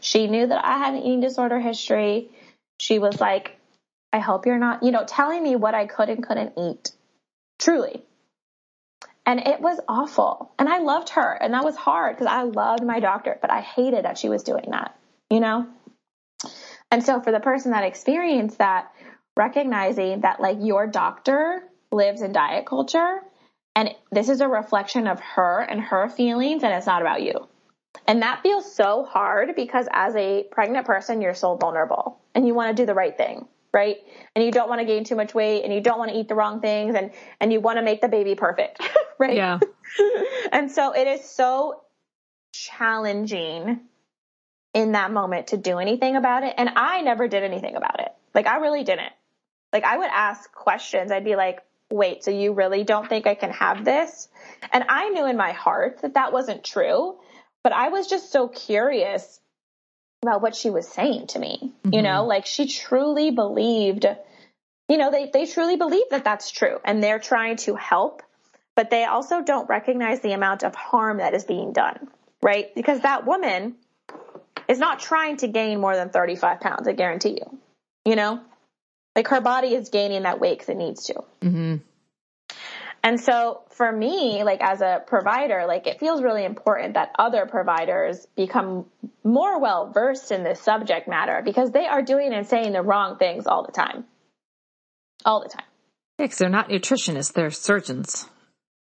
She 0.00 0.26
knew 0.26 0.46
that 0.46 0.64
I 0.64 0.78
had 0.78 0.94
an 0.94 1.00
eating 1.00 1.20
disorder 1.20 1.58
history. 1.58 2.30
She 2.78 2.98
was 2.98 3.20
like, 3.20 3.58
I 4.12 4.18
hope 4.18 4.46
you're 4.46 4.58
not, 4.58 4.82
you 4.82 4.90
know, 4.90 5.04
telling 5.04 5.42
me 5.42 5.56
what 5.56 5.74
I 5.74 5.86
could 5.86 6.08
and 6.08 6.26
couldn't 6.26 6.54
eat. 6.56 6.92
Truly. 7.58 8.02
And 9.26 9.40
it 9.40 9.60
was 9.60 9.80
awful. 9.88 10.52
And 10.58 10.68
I 10.68 10.78
loved 10.78 11.10
her. 11.10 11.32
And 11.32 11.52
that 11.52 11.64
was 11.64 11.76
hard 11.76 12.16
because 12.16 12.32
I 12.32 12.42
loved 12.42 12.84
my 12.84 13.00
doctor, 13.00 13.36
but 13.40 13.50
I 13.50 13.60
hated 13.60 14.04
that 14.04 14.18
she 14.18 14.28
was 14.28 14.42
doing 14.42 14.70
that, 14.70 14.96
you 15.28 15.40
know? 15.40 15.66
And 16.90 17.04
so 17.04 17.20
for 17.20 17.32
the 17.32 17.40
person 17.40 17.72
that 17.72 17.84
experienced 17.84 18.58
that, 18.58 18.92
recognizing 19.36 20.20
that 20.20 20.40
like 20.40 20.58
your 20.60 20.86
doctor 20.86 21.62
lives 21.92 22.22
in 22.22 22.32
diet 22.32 22.66
culture 22.66 23.20
and 23.76 23.94
this 24.10 24.30
is 24.30 24.40
a 24.40 24.48
reflection 24.48 25.06
of 25.06 25.20
her 25.20 25.60
and 25.60 25.80
her 25.80 26.08
feelings 26.08 26.64
and 26.64 26.72
it's 26.72 26.86
not 26.86 27.02
about 27.02 27.22
you. 27.22 27.46
And 28.08 28.22
that 28.22 28.42
feels 28.42 28.74
so 28.74 29.04
hard 29.04 29.54
because 29.54 29.86
as 29.92 30.16
a 30.16 30.44
pregnant 30.50 30.86
person, 30.86 31.20
you're 31.20 31.34
so 31.34 31.56
vulnerable 31.56 32.18
and 32.34 32.46
you 32.46 32.54
want 32.54 32.74
to 32.74 32.82
do 32.82 32.86
the 32.86 32.94
right 32.94 33.16
thing, 33.16 33.46
right? 33.72 33.96
And 34.34 34.44
you 34.44 34.50
don't 34.50 34.68
want 34.70 34.80
to 34.80 34.86
gain 34.86 35.04
too 35.04 35.14
much 35.14 35.34
weight 35.34 35.62
and 35.64 35.74
you 35.74 35.82
don't 35.82 35.98
want 35.98 36.10
to 36.10 36.16
eat 36.16 36.28
the 36.28 36.34
wrong 36.34 36.60
things 36.60 36.94
and, 36.94 37.10
and 37.38 37.52
you 37.52 37.60
want 37.60 37.78
to 37.78 37.82
make 37.82 38.00
the 38.00 38.08
baby 38.08 38.34
perfect, 38.34 38.80
right? 39.18 39.36
Yeah. 39.36 39.58
and 40.52 40.70
so 40.72 40.92
it 40.92 41.06
is 41.06 41.24
so 41.24 41.82
challenging 42.52 43.80
in 44.72 44.92
that 44.92 45.12
moment 45.12 45.48
to 45.48 45.58
do 45.58 45.78
anything 45.78 46.16
about 46.16 46.44
it. 46.44 46.54
And 46.56 46.70
I 46.76 47.02
never 47.02 47.28
did 47.28 47.42
anything 47.42 47.76
about 47.76 48.00
it. 48.00 48.08
Like 48.34 48.46
I 48.46 48.56
really 48.58 48.84
didn't. 48.84 49.12
Like 49.70 49.84
I 49.84 49.98
would 49.98 50.10
ask 50.10 50.50
questions. 50.52 51.12
I'd 51.12 51.24
be 51.24 51.36
like, 51.36 51.60
wait, 51.90 52.24
so 52.24 52.30
you 52.30 52.52
really 52.52 52.84
don't 52.84 53.08
think 53.08 53.26
I 53.26 53.34
can 53.34 53.50
have 53.50 53.84
this? 53.84 54.28
And 54.72 54.84
I 54.88 55.08
knew 55.10 55.26
in 55.26 55.36
my 55.36 55.52
heart 55.52 56.02
that 56.02 56.14
that 56.14 56.32
wasn't 56.32 56.64
true, 56.64 57.18
but 57.62 57.72
I 57.72 57.88
was 57.88 58.06
just 58.06 58.32
so 58.32 58.48
curious 58.48 59.40
about 60.22 60.42
what 60.42 60.56
she 60.56 60.70
was 60.70 60.88
saying 60.88 61.28
to 61.28 61.38
me. 61.38 61.58
Mm-hmm. 61.62 61.94
You 61.94 62.02
know, 62.02 62.24
like 62.24 62.46
she 62.46 62.66
truly 62.66 63.30
believed, 63.30 64.06
you 64.88 64.96
know, 64.96 65.10
they, 65.10 65.30
they 65.32 65.46
truly 65.46 65.76
believe 65.76 66.06
that 66.10 66.24
that's 66.24 66.50
true 66.50 66.78
and 66.84 67.02
they're 67.02 67.18
trying 67.18 67.56
to 67.58 67.74
help, 67.74 68.22
but 68.74 68.90
they 68.90 69.04
also 69.04 69.42
don't 69.42 69.68
recognize 69.68 70.20
the 70.20 70.32
amount 70.32 70.62
of 70.64 70.74
harm 70.74 71.18
that 71.18 71.34
is 71.34 71.44
being 71.44 71.72
done, 71.72 72.08
right? 72.42 72.74
Because 72.74 73.00
that 73.00 73.26
woman 73.26 73.76
is 74.68 74.78
not 74.78 74.98
trying 74.98 75.36
to 75.38 75.48
gain 75.48 75.80
more 75.80 75.94
than 75.94 76.08
35 76.08 76.60
pounds, 76.60 76.88
I 76.88 76.92
guarantee 76.92 77.38
you, 77.40 77.58
you 78.04 78.16
know? 78.16 78.40
Like 79.16 79.28
her 79.28 79.40
body 79.40 79.74
is 79.74 79.88
gaining 79.88 80.24
that 80.24 80.38
weight 80.40 80.58
because 80.58 80.68
it 80.68 80.76
needs 80.76 81.04
to. 81.06 81.14
Mm-hmm. 81.40 81.76
And 83.02 83.20
so 83.20 83.62
for 83.70 83.90
me, 83.90 84.44
like 84.44 84.60
as 84.60 84.82
a 84.82 85.02
provider, 85.06 85.64
like 85.66 85.86
it 85.86 85.98
feels 85.98 86.22
really 86.22 86.44
important 86.44 86.94
that 86.94 87.12
other 87.18 87.46
providers 87.46 88.26
become 88.36 88.84
more 89.24 89.58
well 89.58 89.90
versed 89.90 90.32
in 90.32 90.44
this 90.44 90.60
subject 90.60 91.08
matter 91.08 91.40
because 91.42 91.70
they 91.70 91.86
are 91.86 92.02
doing 92.02 92.34
and 92.34 92.46
saying 92.46 92.72
the 92.72 92.82
wrong 92.82 93.16
things 93.16 93.46
all 93.46 93.64
the 93.64 93.72
time. 93.72 94.04
All 95.24 95.42
the 95.42 95.48
time. 95.48 95.64
Yeah, 96.18 96.26
because 96.26 96.38
they're 96.38 96.50
not 96.50 96.68
nutritionists, 96.68 97.32
they're 97.32 97.50
surgeons. 97.50 98.28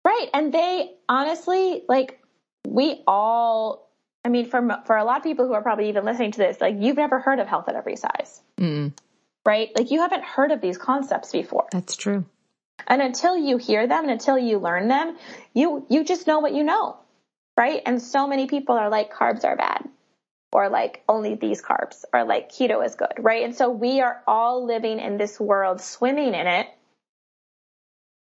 Right. 0.04 0.28
And 0.34 0.52
they 0.52 0.90
honestly, 1.08 1.82
like, 1.88 2.20
we 2.66 3.02
all, 3.06 3.90
I 4.24 4.28
mean, 4.28 4.46
for, 4.50 4.60
for 4.86 4.96
a 4.96 5.04
lot 5.04 5.18
of 5.18 5.22
people 5.22 5.46
who 5.46 5.54
are 5.54 5.62
probably 5.62 5.88
even 5.88 6.04
listening 6.04 6.32
to 6.32 6.38
this, 6.38 6.60
like, 6.60 6.76
you've 6.78 6.96
never 6.96 7.20
heard 7.20 7.38
of 7.38 7.46
health 7.46 7.68
at 7.68 7.74
every 7.74 7.96
size. 7.96 8.40
Mm 8.58 8.92
right? 9.44 9.70
Like 9.76 9.90
you 9.90 10.00
haven't 10.00 10.24
heard 10.24 10.52
of 10.52 10.60
these 10.60 10.78
concepts 10.78 11.32
before. 11.32 11.66
That's 11.72 11.96
true. 11.96 12.24
And 12.86 13.02
until 13.02 13.36
you 13.36 13.56
hear 13.56 13.86
them 13.86 14.04
and 14.04 14.12
until 14.12 14.38
you 14.38 14.58
learn 14.58 14.88
them, 14.88 15.16
you 15.54 15.86
you 15.88 16.04
just 16.04 16.26
know 16.26 16.40
what 16.40 16.54
you 16.54 16.64
know. 16.64 16.96
Right? 17.56 17.82
And 17.84 18.00
so 18.00 18.26
many 18.26 18.46
people 18.46 18.76
are 18.76 18.88
like 18.88 19.12
carbs 19.12 19.44
are 19.44 19.56
bad 19.56 19.88
or 20.52 20.68
like 20.68 21.02
only 21.08 21.34
these 21.34 21.62
carbs 21.62 22.04
or 22.12 22.24
like 22.24 22.50
keto 22.50 22.84
is 22.84 22.94
good, 22.94 23.12
right? 23.18 23.44
And 23.44 23.54
so 23.54 23.70
we 23.70 24.00
are 24.00 24.22
all 24.26 24.66
living 24.66 24.98
in 24.98 25.16
this 25.16 25.38
world 25.38 25.80
swimming 25.80 26.34
in 26.34 26.46
it. 26.46 26.66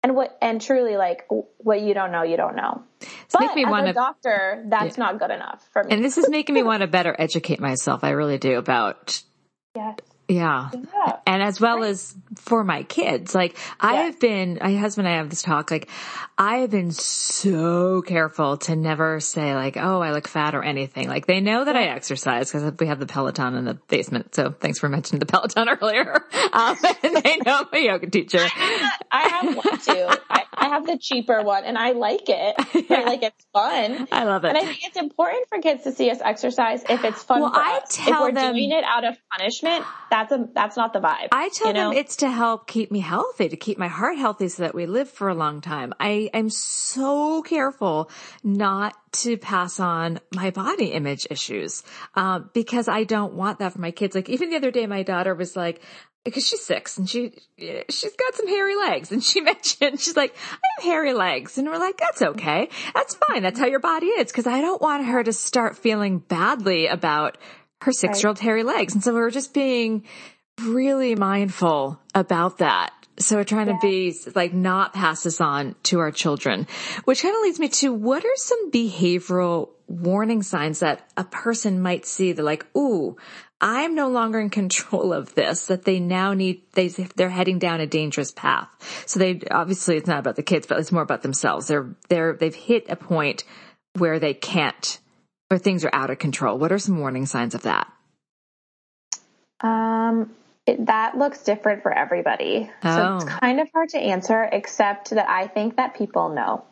And 0.04 0.16
what 0.16 0.38
and 0.40 0.62
truly 0.62 0.98
like 0.98 1.28
what 1.58 1.82
you 1.82 1.96
don't 1.96 2.12
know, 2.12 2.22
you 2.22 2.38
don't 2.38 2.56
know. 2.56 2.84
but 3.32 3.42
make 3.42 3.56
me 3.56 3.66
as 3.66 3.72
want 3.72 3.88
a 3.88 3.94
doctor, 3.94 4.64
that's 4.68 4.98
yeah. 4.98 5.04
not 5.04 5.20
good 5.20 5.32
enough 5.32 5.68
for 5.74 5.84
me. 5.84 5.96
And 5.96 6.06
this 6.06 6.18
is 6.20 6.30
making 6.30 6.54
me 6.54 6.62
want 6.62 6.82
to 6.82 6.88
better 6.88 7.16
educate 7.18 7.60
myself. 7.60 8.04
I 8.04 8.12
really 8.12 8.38
do 8.38 8.58
about 8.58 9.22
yes. 9.76 9.98
Yeah. 10.28 10.72
yeah. 10.74 11.18
And 11.28 11.44
as 11.44 11.62
well 11.62 11.80
right. 11.80 11.90
as 11.90 12.16
for 12.36 12.64
my 12.64 12.84
kids. 12.84 13.36
Like 13.36 13.58
I 13.80 13.96
have 13.96 14.20
been, 14.20 14.60
my 14.62 14.76
husband 14.76 15.08
and 15.08 15.14
I 15.16 15.18
have 15.18 15.30
this 15.30 15.42
talk, 15.42 15.72
like 15.72 15.90
I 16.38 16.58
have 16.58 16.72
been 16.72 16.92
so 16.92 18.02
careful 18.02 18.58
to 18.58 18.76
never 18.76 19.20
say 19.20 19.56
like, 19.56 19.78
oh, 19.78 20.02
I 20.02 20.12
look 20.12 20.28
fat 20.28 20.54
or 20.54 20.64
anything. 20.64 21.08
Like 21.08 21.28
they 21.28 21.40
know 21.40 21.64
that 21.64 21.76
I 21.76 21.86
exercise 21.86 22.52
because 22.52 22.74
we 22.80 22.88
have 22.88 23.00
the 23.00 23.06
Peloton 23.06 23.56
in 23.56 23.66
the 23.66 23.76
basement. 23.76 24.36
So 24.36 24.52
thanks 24.52 24.80
for 24.80 24.90
mentioning 24.90 25.20
the 25.20 25.28
Peloton 25.28 25.70
earlier. 25.82 26.24
Um, 26.52 26.78
and 27.04 27.16
they 27.16 27.38
know 27.38 27.60
I'm 27.62 27.68
a 27.72 27.86
yoga 27.86 28.10
teacher. 28.10 28.46
I 29.12 29.30
have 29.30 29.56
one 29.56 29.80
too. 29.80 30.10
I, 30.30 30.44
I, 30.54 30.68
have 30.70 30.86
the 30.86 30.98
cheaper 30.98 31.42
one 31.42 31.64
and 31.64 31.78
I 31.78 31.92
like 31.92 32.28
it. 32.28 32.56
Yeah. 32.90 33.02
Like 33.02 33.24
it's 33.24 33.46
fun. 33.54 34.08
I 34.12 34.26
love 34.26 34.44
it. 34.44 34.50
And 34.50 34.58
I 34.58 34.66
think 34.66 34.80
it's 34.84 34.98
important 34.98 35.48
for 35.48 35.60
kids 35.60 35.84
to 35.84 35.94
see 35.94 36.10
us 36.10 36.20
exercise 36.22 36.84
if 36.90 37.04
it's 37.06 37.24
fun 37.24 37.42
well, 37.42 37.52
I 37.54 37.80
us. 37.84 37.96
Tell 37.96 38.26
if 38.26 38.34
we're 38.34 38.42
them, 38.42 38.56
doing 38.56 38.72
it 38.72 38.84
out 38.84 39.06
of 39.06 39.18
punishment, 39.32 39.86
that's 40.16 40.32
a 40.32 40.48
that's 40.54 40.78
not 40.78 40.94
the 40.94 41.00
vibe. 41.00 41.28
I 41.34 41.50
tell 41.50 41.68
you 41.68 41.74
know? 41.74 41.90
them 41.90 41.98
it's 41.98 42.18
to 42.18 42.32
help 42.32 42.68
keep 42.68 42.90
me 42.90 43.00
healthy, 43.00 43.50
to 43.50 43.58
keep 43.58 43.78
my 43.78 43.90
heart 43.90 44.18
healthy 44.18 44.48
so 44.48 44.64
that 44.64 44.74
we 44.74 44.86
live 44.86 45.10
for 45.10 45.28
a 45.28 45.34
long 45.36 45.60
time. 45.60 45.94
I 46.00 46.30
am 46.34 46.50
so 46.50 47.42
careful 47.42 48.10
not 48.42 48.96
to 49.24 49.38
pass 49.38 49.80
on 49.80 50.20
my 50.34 50.52
body 50.52 50.94
image 50.94 51.28
issues, 51.30 51.84
um, 52.16 52.50
because 52.54 52.88
I 52.88 53.04
don't 53.04 53.34
want 53.34 53.60
that 53.60 53.74
for 53.74 53.80
my 53.80 53.92
kids. 53.92 54.16
Like 54.16 54.30
even 54.30 54.52
the 54.52 54.56
other 54.56 54.72
day, 54.72 54.88
my 54.88 55.04
daughter 55.04 55.36
was 55.36 55.58
like, 55.58 55.82
because 56.24 56.48
she's 56.48 56.66
six 56.66 56.98
and 56.98 57.10
she 57.10 57.34
she's 57.90 58.16
got 58.16 58.36
some 58.36 58.48
hairy 58.48 58.76
legs 58.78 59.12
and 59.12 59.24
she 59.24 59.42
mentioned 59.52 60.00
she's 60.00 60.16
like 60.16 60.34
I 60.52 60.58
have 60.78 60.92
hairy 60.92 61.14
legs 61.14 61.58
and 61.58 61.68
we're 61.68 61.78
like 61.78 61.98
that's 61.98 62.22
okay 62.22 62.70
that's 62.96 63.16
fine 63.28 63.44
that's 63.44 63.60
how 63.60 63.68
your 63.68 63.80
body 63.80 64.08
is 64.08 64.32
because 64.32 64.48
I 64.48 64.62
don't 64.62 64.82
want 64.82 65.06
her 65.06 65.24
to 65.24 65.32
start 65.32 65.78
feeling 65.78 66.18
badly 66.18 66.88
about 66.88 67.38
her 67.82 67.92
six 67.92 68.24
year 68.24 68.30
old 68.30 68.40
hairy 68.40 68.64
legs. 68.64 68.94
And 68.94 69.04
so 69.04 69.14
we 69.14 69.20
were 69.20 69.32
just 69.32 69.54
being 69.54 70.06
really 70.62 71.16
mindful 71.16 72.00
about 72.14 72.60
that. 72.60 72.94
So 73.18 73.38
we're 73.38 73.46
trying 73.46 73.68
yeah. 73.68 73.74
to 73.74 73.80
be 73.82 74.16
like 74.36 74.54
not 74.54 74.94
pass 74.94 75.24
this 75.24 75.40
on 75.40 75.76
to 75.84 76.00
our 76.00 76.12
children, 76.12 76.68
which 77.06 77.22
kind 77.22 77.36
of 77.36 77.42
leads 77.42 77.60
me 77.60 77.70
to 77.70 77.94
what 77.94 78.26
are 78.26 78.36
some 78.36 78.72
behavioral 78.72 79.70
warning 79.88 80.44
signs 80.44 80.80
that 80.80 81.10
a 81.16 81.24
person 81.24 81.82
might 81.82 82.06
see? 82.06 82.34
They're 82.34 82.44
like, 82.44 82.66
ooh, 82.76 83.16
I'm 83.62 83.96
no 83.96 84.10
longer 84.10 84.40
in 84.40 84.50
control 84.50 85.14
of 85.14 85.34
this, 85.34 85.68
that 85.68 85.86
they 85.86 86.00
now 86.00 86.34
need, 86.34 86.64
they, 86.74 86.90
they're 86.90 87.30
heading 87.30 87.60
down 87.60 87.80
a 87.80 87.88
dangerous 87.88 88.32
path. 88.32 88.68
So 89.06 89.20
they, 89.20 89.40
obviously 89.50 89.96
it's 89.96 90.08
not 90.08 90.20
about 90.20 90.36
the 90.36 90.44
kids, 90.44 90.68
but 90.68 90.80
it's 90.80 90.92
more 90.92 91.04
about 91.04 91.22
themselves. 91.22 91.68
They're, 91.68 91.96
they're, 92.10 92.34
they've 92.34 92.54
hit 92.54 92.90
a 92.90 92.96
point 92.96 93.46
where 93.98 94.20
they 94.20 94.34
can't 94.34 95.00
or 95.50 95.58
things 95.58 95.86
are 95.86 95.92
out 95.94 96.10
of 96.10 96.20
control? 96.20 96.58
What 96.58 96.72
are 96.72 96.80
some 96.80 97.00
warning 97.00 97.26
signs 97.26 97.56
of 97.56 97.64
that? 97.64 97.92
Um, 99.62 100.32
it, 100.66 100.86
that 100.88 101.18
looks 101.18 101.44
different 101.44 101.84
for 101.84 101.92
everybody. 101.92 102.70
Oh. 102.84 102.96
So 102.96 103.16
it's 103.16 103.26
oh. 103.26 103.40
kind 103.40 103.60
of 103.60 103.70
hard 103.74 103.90
to 103.90 104.00
answer, 104.00 104.44
except 104.44 105.12
that 105.12 105.30
I 105.30 105.48
think 105.48 105.78
that 105.78 105.96
people 105.96 106.30
know. 106.30 106.66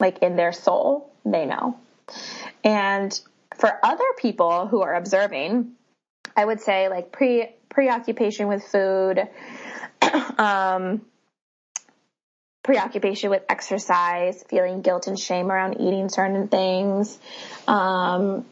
Like 0.00 0.18
in 0.18 0.36
their 0.36 0.52
soul, 0.52 1.12
they 1.24 1.46
know. 1.46 1.78
And 2.62 3.18
for 3.56 3.78
other 3.82 4.04
people 4.18 4.66
who 4.66 4.82
are 4.82 4.94
observing, 4.94 5.72
I 6.36 6.44
would 6.44 6.60
say 6.60 6.88
like 6.88 7.12
pre 7.12 7.48
preoccupation 7.68 8.48
with 8.48 8.64
food, 8.64 9.28
um, 10.38 11.02
preoccupation 12.64 13.30
with 13.30 13.42
exercise, 13.48 14.42
feeling 14.48 14.80
guilt 14.80 15.06
and 15.06 15.18
shame 15.18 15.52
around 15.52 15.80
eating 15.80 16.08
certain 16.08 16.48
things. 16.48 17.16
Um, 17.68 18.46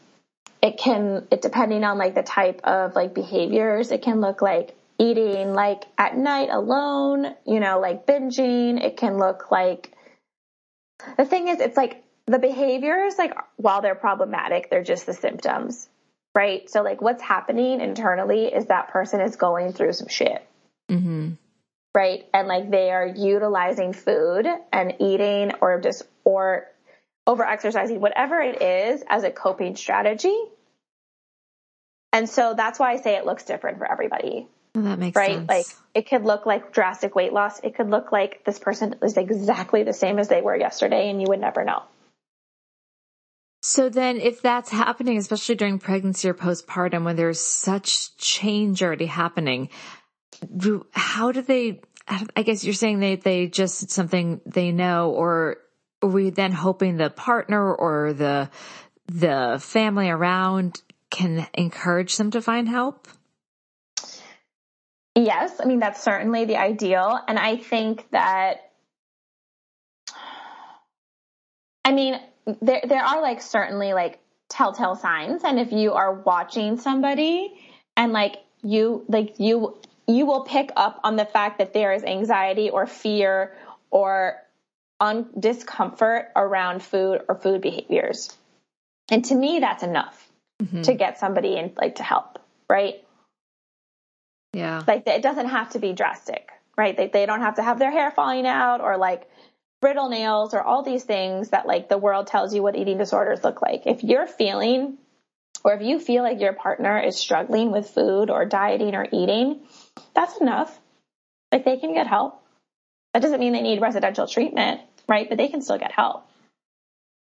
it 0.63 0.77
can, 0.79 1.27
it 1.33 1.43
depending 1.43 1.83
on 1.83 1.99
like 1.99 2.15
the 2.15 2.23
type 2.23 2.61
of 2.63 2.95
like 2.95 3.15
behaviors, 3.15 3.91
it 3.91 4.03
can 4.03 4.21
look 4.21 4.43
like 4.43 4.77
eating 4.99 5.55
like 5.55 5.85
at 5.99 6.17
night 6.17 6.51
alone, 6.51 7.35
you 7.47 7.59
know, 7.59 7.81
like 7.81 8.07
binging. 8.07 8.81
It 8.81 8.99
can 8.99 9.19
look 9.19 9.51
like, 9.51 9.91
the 11.17 11.25
thing 11.25 11.49
is, 11.49 11.59
it's 11.59 11.77
like 11.77 12.05
the 12.27 12.39
behaviors, 12.39 13.15
like 13.19 13.33
while 13.57 13.81
they're 13.81 13.97
problematic, 13.97 14.69
they're 14.71 14.85
just 14.85 15.07
the 15.07 15.15
symptoms, 15.15 15.89
right? 16.35 16.69
So 16.69 16.83
like 16.83 17.01
what's 17.01 17.23
happening 17.23 17.81
internally 17.81 18.45
is 18.45 18.67
that 18.67 18.91
person 18.91 19.23
is 19.23 19.37
going 19.37 19.73
through 19.73 19.95
some 19.95 20.09
shit. 20.09 20.47
Mm-hmm 20.91 21.33
right? 21.95 22.27
And 22.33 22.49
like 22.49 22.71
they 22.71 22.91
are 22.91 23.07
utilizing 23.07 23.93
food 23.93 24.47
and 24.73 24.95
eating 24.99 25.53
or 25.61 25.81
just, 25.81 26.03
or 26.25 26.67
over 27.27 27.45
exercising, 27.45 28.01
whatever 28.01 28.41
it 28.41 28.63
is 28.63 29.03
as 29.09 29.25
a 29.25 29.31
coping 29.31 29.77
strategy. 29.77 30.37
And 32.13 32.29
so 32.29 32.55
that's 32.55 32.79
why 32.79 32.93
I 32.93 32.97
say 32.97 33.17
it 33.17 33.25
looks 33.25 33.45
different 33.45 33.79
for 33.79 33.91
everybody. 33.91 34.49
Well, 34.75 34.85
that 34.85 34.99
makes 34.99 35.17
right? 35.17 35.35
sense. 35.35 35.49
Like 35.49 35.67
it 35.95 36.09
could 36.09 36.25
look 36.25 36.47
like 36.47 36.73
drastic 36.73 37.15
weight 37.15 37.33
loss. 37.33 37.61
It 37.61 37.75
could 37.75 37.91
look 37.91 38.11
like 38.11 38.45
this 38.45 38.59
person 38.59 38.97
is 39.03 39.17
exactly 39.17 39.83
the 39.83 39.93
same 39.93 40.19
as 40.19 40.29
they 40.29 40.41
were 40.41 40.57
yesterday 40.57 41.11
and 41.11 41.21
you 41.21 41.27
would 41.29 41.41
never 41.41 41.65
know. 41.65 41.83
So 43.65 43.89
then 43.89 44.17
if 44.17 44.43
that's 44.43 44.71
happening, 44.71 45.19
especially 45.19 45.55
during 45.55 45.79
pregnancy 45.79 46.29
or 46.29 46.35
postpartum 46.35 47.05
when 47.05 47.17
there's 47.17 47.39
such 47.39 48.17
change 48.17 48.83
already 48.83 49.07
happening, 49.07 49.69
how 50.93 51.33
do 51.33 51.43
they, 51.43 51.81
I 52.09 52.43
guess 52.43 52.65
you're 52.65 52.75
saying 52.75 53.01
they, 53.01 53.17
they 53.17 53.47
just 53.47 53.91
something 53.91 54.41
they 54.47 54.73
know 54.73 55.11
or 55.11 55.59
are 56.03 56.09
we 56.09 56.31
then 56.31 56.53
hoping 56.53 56.97
the 56.97 57.11
partner 57.11 57.73
or 57.73 58.13
the, 58.13 58.51
the 59.07 59.59
family 59.61 60.11
around 60.11 60.83
can 61.11 61.47
encourage 61.55 62.17
them 62.17 62.31
to 62.33 62.43
find 62.43 62.69
help? 62.69 63.07
Yes, 65.15 65.61
I 65.61 65.67
mean 65.67 65.79
that's 65.79 66.03
certainly 66.03 66.47
the 66.47 66.57
ideal 66.57 67.21
and 67.29 67.39
I 67.39 67.57
think 67.57 68.11
that 68.13 68.71
I 71.85 71.93
mean 71.93 72.19
there 72.63 72.81
there 72.89 73.05
are 73.05 73.21
like 73.21 73.43
certainly 73.43 73.93
like 73.93 74.21
telltale 74.49 74.97
signs 74.97 75.45
and 75.45 75.59
if 75.59 75.71
you 75.71 75.93
are 75.93 76.15
watching 76.15 76.79
somebody 76.79 77.53
and 77.97 78.13
like 78.13 78.37
you 78.63 79.05
like 79.09 79.39
you 79.39 79.77
you 80.07 80.27
will 80.27 80.45
pick 80.45 80.71
up 80.77 81.01
on 81.05 81.17
the 81.17 81.25
fact 81.25 81.59
that 81.59 81.73
there 81.73 81.93
is 81.93 82.03
anxiety 82.03 82.71
or 82.71 82.87
fear 82.87 83.55
or 83.91 84.37
un- 85.01 85.29
discomfort 85.39 86.31
around 86.37 86.83
food 86.83 87.23
or 87.29 87.35
food 87.35 87.61
behaviors. 87.61 88.37
And 89.11 89.25
to 89.27 89.35
me 89.35 89.61
that's 89.61 89.83
enough 89.83 90.29
mm-hmm. 90.63 90.83
to 90.83 90.95
get 90.95 91.19
somebody 91.19 91.57
in 91.57 91.73
like 91.77 91.97
to 91.97 92.03
help, 92.03 92.39
right? 92.69 93.03
Yeah. 94.53 94.83
Like 94.87 95.07
it 95.07 95.23
doesn't 95.23 95.49
have 95.49 95.71
to 95.71 95.79
be 95.79 95.93
drastic, 95.93 96.51
right? 96.77 96.97
They 96.97 97.09
they 97.09 97.27
don't 97.27 97.41
have 97.41 97.57
to 97.57 97.63
have 97.63 97.79
their 97.79 97.91
hair 97.91 98.11
falling 98.11 98.47
out 98.47 98.81
or 98.81 98.97
like 98.97 99.29
brittle 99.81 100.09
nails 100.09 100.55
or 100.55 100.63
all 100.63 100.83
these 100.83 101.05
things 101.05 101.51
that 101.51 101.67
like 101.67 101.89
the 101.89 101.99
world 101.99 102.27
tells 102.27 102.55
you 102.55 102.63
what 102.63 102.77
eating 102.77 102.99
disorders 102.99 103.43
look 103.45 103.63
like. 103.63 103.87
If 103.87 104.05
you're 104.05 104.27
feeling 104.27 104.99
or 105.65 105.75
if 105.75 105.83
you 105.83 105.99
feel 105.99 106.23
like 106.23 106.41
your 106.41 106.53
partner 106.53 106.99
is 106.99 107.17
struggling 107.17 107.71
with 107.71 107.91
food 107.91 108.31
or 108.31 108.45
dieting 108.45 108.95
or 108.95 109.07
eating, 109.13 109.61
that's 110.15 110.39
enough. 110.39 110.79
Like 111.51 111.65
they 111.65 111.77
can 111.77 111.95
get 111.95 112.07
help. 112.07 112.43
That 113.13 113.23
doesn't 113.23 113.41
mean 113.41 113.53
they 113.53 113.63
need 113.63 113.81
residential 113.81 114.27
treatment, 114.27 114.81
right? 115.09 115.29
But 115.29 115.39
they 115.39 115.49
can 115.49 115.61
still 115.63 115.79
get 115.79 115.93
help. 115.93 116.27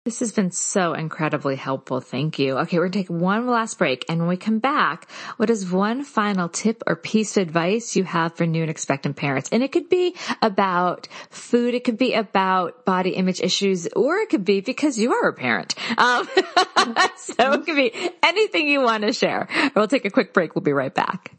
This 0.07 0.21
has 0.21 0.31
been 0.31 0.53
so 0.53 0.95
incredibly 0.95 1.57
helpful. 1.57 2.01
Thank 2.01 2.39
you. 2.39 2.59
Okay, 2.59 2.79
we're 2.79 2.85
going 2.85 2.93
to 2.93 2.99
take 3.01 3.11
one 3.11 3.49
last 3.49 3.77
break. 3.77 4.05
And 4.09 4.21
when 4.21 4.29
we 4.29 4.37
come 4.37 4.61
back, 4.61 5.11
what 5.37 5.51
is 5.51 5.69
one 5.69 6.05
final 6.05 6.49
tip 6.49 6.85
or 6.87 6.95
piece 6.95 7.37
of 7.37 7.43
advice 7.43 7.97
you 7.97 8.05
have 8.05 8.37
for 8.37 8.47
new 8.47 8.63
and 8.63 8.71
expectant 8.71 9.17
parents? 9.17 9.49
And 9.51 9.65
it 9.65 9.73
could 9.73 9.89
be 9.89 10.15
about 10.41 11.09
food. 11.31 11.75
It 11.75 11.83
could 11.83 11.99
be 11.99 12.15
about 12.15 12.85
body 12.85 13.17
image 13.17 13.41
issues, 13.41 13.89
or 13.97 14.19
it 14.19 14.29
could 14.29 14.45
be 14.45 14.61
because 14.61 14.97
you 14.97 15.13
are 15.13 15.31
a 15.31 15.33
parent. 15.33 15.75
Um, 15.99 16.29
so 17.17 17.55
it 17.55 17.67
could 17.67 17.75
be 17.75 17.93
anything 18.23 18.69
you 18.69 18.83
want 18.83 19.03
to 19.03 19.13
share. 19.13 19.49
We'll 19.75 19.89
take 19.89 20.05
a 20.05 20.11
quick 20.11 20.33
break. 20.33 20.55
We'll 20.55 20.63
be 20.63 20.73
right 20.73 20.95
back. 20.95 21.33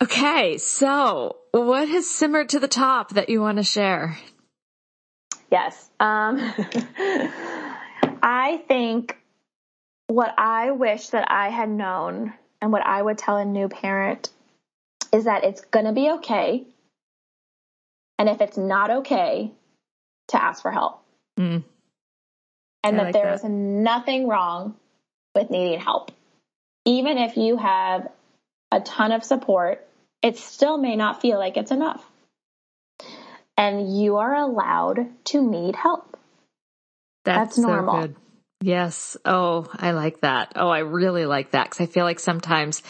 Okay, 0.00 0.58
so 0.58 1.38
what 1.50 1.88
has 1.88 2.08
simmered 2.08 2.50
to 2.50 2.60
the 2.60 2.68
top 2.68 3.14
that 3.14 3.30
you 3.30 3.40
want 3.40 3.58
to 3.58 3.64
share? 3.64 4.16
Yes. 5.54 5.88
Um, 6.00 6.40
I 8.20 8.60
think 8.66 9.16
what 10.08 10.34
I 10.36 10.72
wish 10.72 11.10
that 11.10 11.30
I 11.30 11.50
had 11.50 11.68
known 11.68 12.32
and 12.60 12.72
what 12.72 12.84
I 12.84 13.00
would 13.00 13.18
tell 13.18 13.36
a 13.36 13.44
new 13.44 13.68
parent 13.68 14.30
is 15.12 15.26
that 15.26 15.44
it's 15.44 15.60
going 15.60 15.84
to 15.84 15.92
be 15.92 16.10
okay. 16.14 16.64
And 18.18 18.28
if 18.28 18.40
it's 18.40 18.56
not 18.56 18.90
okay, 18.90 19.52
to 20.28 20.42
ask 20.42 20.60
for 20.60 20.72
help. 20.72 21.04
Mm. 21.38 21.62
And 22.82 22.96
I 22.96 22.98
that 22.98 23.04
like 23.04 23.12
there 23.12 23.26
that. 23.26 23.34
is 23.34 23.44
nothing 23.44 24.26
wrong 24.26 24.74
with 25.36 25.50
needing 25.50 25.78
help. 25.78 26.10
Even 26.84 27.16
if 27.16 27.36
you 27.36 27.58
have 27.58 28.08
a 28.72 28.80
ton 28.80 29.12
of 29.12 29.22
support, 29.22 29.86
it 30.20 30.36
still 30.36 30.78
may 30.78 30.96
not 30.96 31.20
feel 31.20 31.38
like 31.38 31.56
it's 31.56 31.70
enough 31.70 32.04
and 33.56 33.96
you 33.96 34.16
are 34.16 34.34
allowed 34.34 35.06
to 35.26 35.42
need 35.42 35.76
help. 35.76 36.16
That's, 37.24 37.56
That's 37.56 37.58
normal. 37.58 38.02
So 38.02 38.14
yes. 38.60 39.16
Oh, 39.24 39.68
I 39.74 39.92
like 39.92 40.20
that. 40.20 40.52
Oh, 40.56 40.68
I 40.68 40.80
really 40.80 41.26
like 41.26 41.52
that 41.52 41.64
because 41.64 41.80
I 41.80 41.86
feel 41.86 42.04
like 42.04 42.20
sometimes 42.20 42.82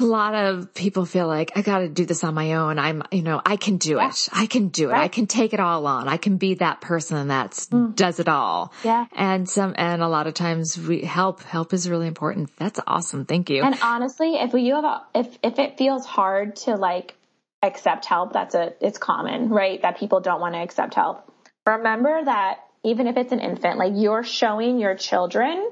a 0.00 0.04
lot 0.04 0.34
of 0.34 0.74
people 0.74 1.04
feel 1.06 1.26
like 1.26 1.52
I 1.56 1.62
got 1.62 1.80
to 1.80 1.88
do 1.88 2.06
this 2.06 2.22
on 2.22 2.34
my 2.34 2.54
own. 2.54 2.78
I'm, 2.78 3.02
you 3.10 3.22
know, 3.22 3.42
I 3.44 3.56
can 3.56 3.78
do 3.78 3.96
yeah. 3.96 4.10
it. 4.10 4.28
I 4.32 4.46
can 4.46 4.68
do 4.68 4.90
it. 4.90 4.92
Right. 4.92 5.02
I 5.02 5.08
can 5.08 5.26
take 5.26 5.52
it 5.54 5.60
all 5.60 5.86
on. 5.86 6.06
I 6.06 6.18
can 6.18 6.36
be 6.36 6.54
that 6.54 6.80
person 6.80 7.28
that 7.28 7.50
mm. 7.50 7.96
does 7.96 8.20
it 8.20 8.28
all. 8.28 8.72
Yeah. 8.84 9.06
And 9.12 9.48
some, 9.48 9.74
and 9.76 10.00
a 10.02 10.08
lot 10.08 10.28
of 10.28 10.34
times 10.34 10.78
we 10.78 11.00
help, 11.00 11.42
help 11.42 11.72
is 11.72 11.90
really 11.90 12.06
important. 12.06 12.50
That's 12.58 12.78
awesome. 12.86 13.24
Thank 13.24 13.50
you. 13.50 13.62
And 13.62 13.76
honestly, 13.82 14.36
if 14.36 14.52
you 14.52 14.76
have 14.76 14.84
a, 14.84 15.02
if, 15.16 15.38
if 15.42 15.58
it 15.58 15.78
feels 15.78 16.06
hard 16.06 16.56
to 16.56 16.76
like 16.76 17.16
accept 17.62 18.04
help, 18.04 18.32
that's 18.32 18.54
a 18.54 18.72
it's 18.80 18.98
common, 18.98 19.48
right? 19.48 19.80
That 19.82 19.98
people 19.98 20.20
don't 20.20 20.40
want 20.40 20.54
to 20.54 20.60
accept 20.60 20.94
help. 20.94 21.32
Remember 21.66 22.24
that 22.24 22.58
even 22.84 23.06
if 23.06 23.16
it's 23.16 23.32
an 23.32 23.40
infant, 23.40 23.78
like 23.78 23.92
you're 23.96 24.24
showing 24.24 24.78
your 24.78 24.94
children 24.94 25.70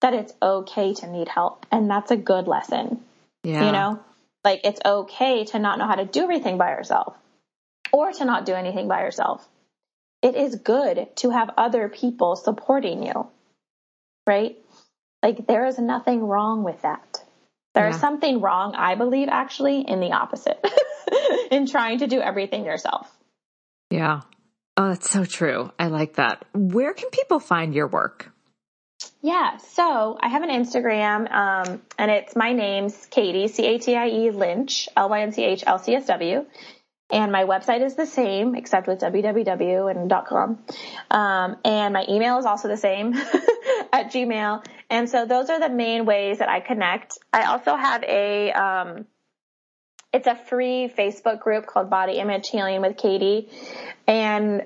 that 0.00 0.14
it's 0.14 0.32
okay 0.40 0.94
to 0.94 1.10
need 1.10 1.28
help. 1.28 1.66
And 1.70 1.90
that's 1.90 2.10
a 2.10 2.16
good 2.16 2.46
lesson. 2.46 3.00
Yeah. 3.42 3.66
You 3.66 3.72
know? 3.72 4.00
Like 4.44 4.60
it's 4.64 4.80
okay 4.84 5.44
to 5.46 5.58
not 5.58 5.78
know 5.78 5.86
how 5.86 5.96
to 5.96 6.04
do 6.04 6.22
everything 6.22 6.58
by 6.58 6.70
yourself 6.70 7.16
or 7.92 8.12
to 8.12 8.24
not 8.24 8.46
do 8.46 8.54
anything 8.54 8.88
by 8.88 9.02
yourself. 9.02 9.46
It 10.22 10.34
is 10.34 10.56
good 10.56 11.08
to 11.16 11.30
have 11.30 11.50
other 11.56 11.88
people 11.88 12.36
supporting 12.36 13.04
you. 13.04 13.26
Right? 14.26 14.58
Like 15.22 15.46
there 15.46 15.66
is 15.66 15.78
nothing 15.78 16.24
wrong 16.24 16.62
with 16.62 16.82
that. 16.82 17.24
There 17.74 17.88
is 17.88 17.96
yeah. 17.96 18.00
something 18.00 18.40
wrong, 18.40 18.74
I 18.74 18.94
believe, 18.94 19.28
actually, 19.28 19.82
in 19.82 20.00
the 20.00 20.12
opposite. 20.12 20.58
in 21.50 21.66
trying 21.66 21.98
to 21.98 22.06
do 22.06 22.20
everything 22.20 22.64
yourself. 22.64 23.10
Yeah. 23.90 24.20
Oh, 24.76 24.88
that's 24.88 25.10
so 25.10 25.24
true. 25.24 25.72
I 25.78 25.88
like 25.88 26.16
that. 26.16 26.44
Where 26.54 26.94
can 26.94 27.10
people 27.10 27.40
find 27.40 27.74
your 27.74 27.88
work? 27.88 28.30
Yeah, 29.22 29.56
so 29.56 30.16
I 30.20 30.28
have 30.28 30.42
an 30.42 30.50
Instagram, 30.50 31.30
um, 31.32 31.82
and 31.98 32.10
it's 32.10 32.36
my 32.36 32.52
name's 32.52 33.06
Catie, 33.06 33.48
C 33.48 33.66
A 33.66 33.78
T 33.78 33.96
I 33.96 34.08
E 34.08 34.30
Lynch, 34.30 34.88
L 34.96 35.08
Y 35.08 35.22
N 35.22 35.32
C 35.32 35.44
H 35.44 35.64
L 35.66 35.78
C 35.78 35.94
S 35.94 36.06
W. 36.06 36.44
And 37.10 37.32
my 37.32 37.44
website 37.44 37.84
is 37.84 37.94
the 37.94 38.06
same, 38.06 38.54
except 38.54 38.86
with 38.86 39.00
www 39.00 39.90
and 39.90 40.10
.com. 40.26 40.58
Um, 41.10 41.56
and 41.64 41.94
my 41.94 42.04
email 42.08 42.38
is 42.38 42.44
also 42.44 42.68
the 42.68 42.76
same 42.76 43.14
at 43.92 44.12
Gmail. 44.12 44.64
And 44.90 45.08
so 45.08 45.24
those 45.24 45.48
are 45.48 45.58
the 45.58 45.70
main 45.70 46.04
ways 46.04 46.38
that 46.38 46.50
I 46.50 46.60
connect. 46.60 47.18
I 47.32 47.44
also 47.44 47.76
have 47.76 48.04
a, 48.04 48.52
um, 48.52 49.06
it's 50.12 50.26
a 50.26 50.34
free 50.34 50.92
Facebook 50.96 51.40
group 51.40 51.66
called 51.66 51.90
Body 51.90 52.14
Image 52.14 52.48
Healing 52.48 52.80
with 52.80 52.96
Catie. 52.96 53.48
And 54.06 54.64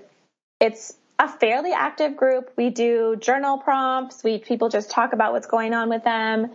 it's 0.60 0.94
a 1.18 1.28
fairly 1.28 1.72
active 1.72 2.16
group. 2.16 2.52
We 2.56 2.70
do 2.70 3.16
journal 3.16 3.58
prompts. 3.58 4.22
We 4.22 4.38
people 4.38 4.68
just 4.68 4.90
talk 4.90 5.12
about 5.12 5.32
what's 5.32 5.46
going 5.46 5.74
on 5.74 5.88
with 5.88 6.04
them. 6.04 6.52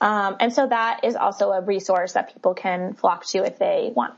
Um, 0.00 0.36
and 0.40 0.52
so 0.52 0.66
that 0.66 1.00
is 1.04 1.16
also 1.16 1.50
a 1.50 1.62
resource 1.62 2.12
that 2.12 2.32
people 2.34 2.54
can 2.54 2.92
flock 2.94 3.26
to 3.28 3.44
if 3.44 3.58
they 3.58 3.90
want. 3.94 4.14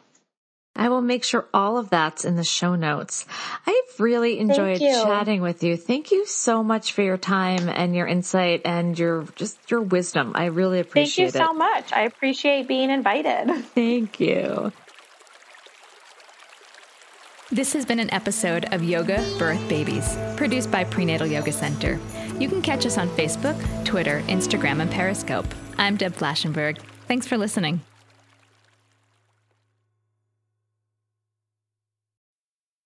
I 0.79 0.89
will 0.91 1.03
make 1.03 1.25
sure 1.25 1.45
all 1.53 1.77
of 1.77 1.91
that's 1.91 2.25
in 2.25 2.37
the 2.37 2.45
show 2.45 2.77
notes. 2.77 3.27
I've 3.67 3.99
really 3.99 4.39
enjoyed 4.39 4.79
chatting 4.79 5.43
with 5.43 5.65
you. 5.65 5.77
Thank 5.77 6.13
you 6.13 6.25
so 6.25 6.63
much 6.63 6.93
for 6.93 7.03
your 7.03 7.19
time 7.19 7.69
and 7.69 7.97
your 7.97 8.07
insight 8.07 8.63
and 8.65 8.97
your 8.97 9.25
just 9.35 9.59
your 9.69 9.83
wisdom. 9.83 10.33
I 10.37 10.47
really 10.47 10.79
appreciate 10.79 11.31
it. 11.31 11.33
Thank 11.33 11.43
you 11.43 11.49
so 11.49 11.53
much. 11.53 11.93
I 11.93 12.03
appreciate 12.03 12.69
being 12.69 12.91
invited. 12.91 13.49
Thank 13.75 14.21
you. 14.21 14.73
This 17.51 17.73
has 17.73 17.85
been 17.85 17.99
an 17.99 18.13
episode 18.13 18.73
of 18.73 18.85
Yoga 18.85 19.17
Birth 19.39 19.69
Babies, 19.69 20.17
produced 20.37 20.71
by 20.71 20.85
Prenatal 20.85 21.27
Yoga 21.27 21.51
Center. 21.51 21.99
You 22.39 22.49
can 22.49 22.63
catch 22.63 22.87
us 22.87 22.99
on 22.99 23.09
Facebook, 23.11 23.57
Twitter, 23.85 24.23
Instagram, 24.29 24.81
and 24.81 24.91
Periscope. 24.91 25.47
I'm 25.77 25.97
Deb 25.97 26.13
Flashenberg. 26.15 26.79
Thanks 27.09 27.27
for 27.27 27.37
listening. 27.37 27.81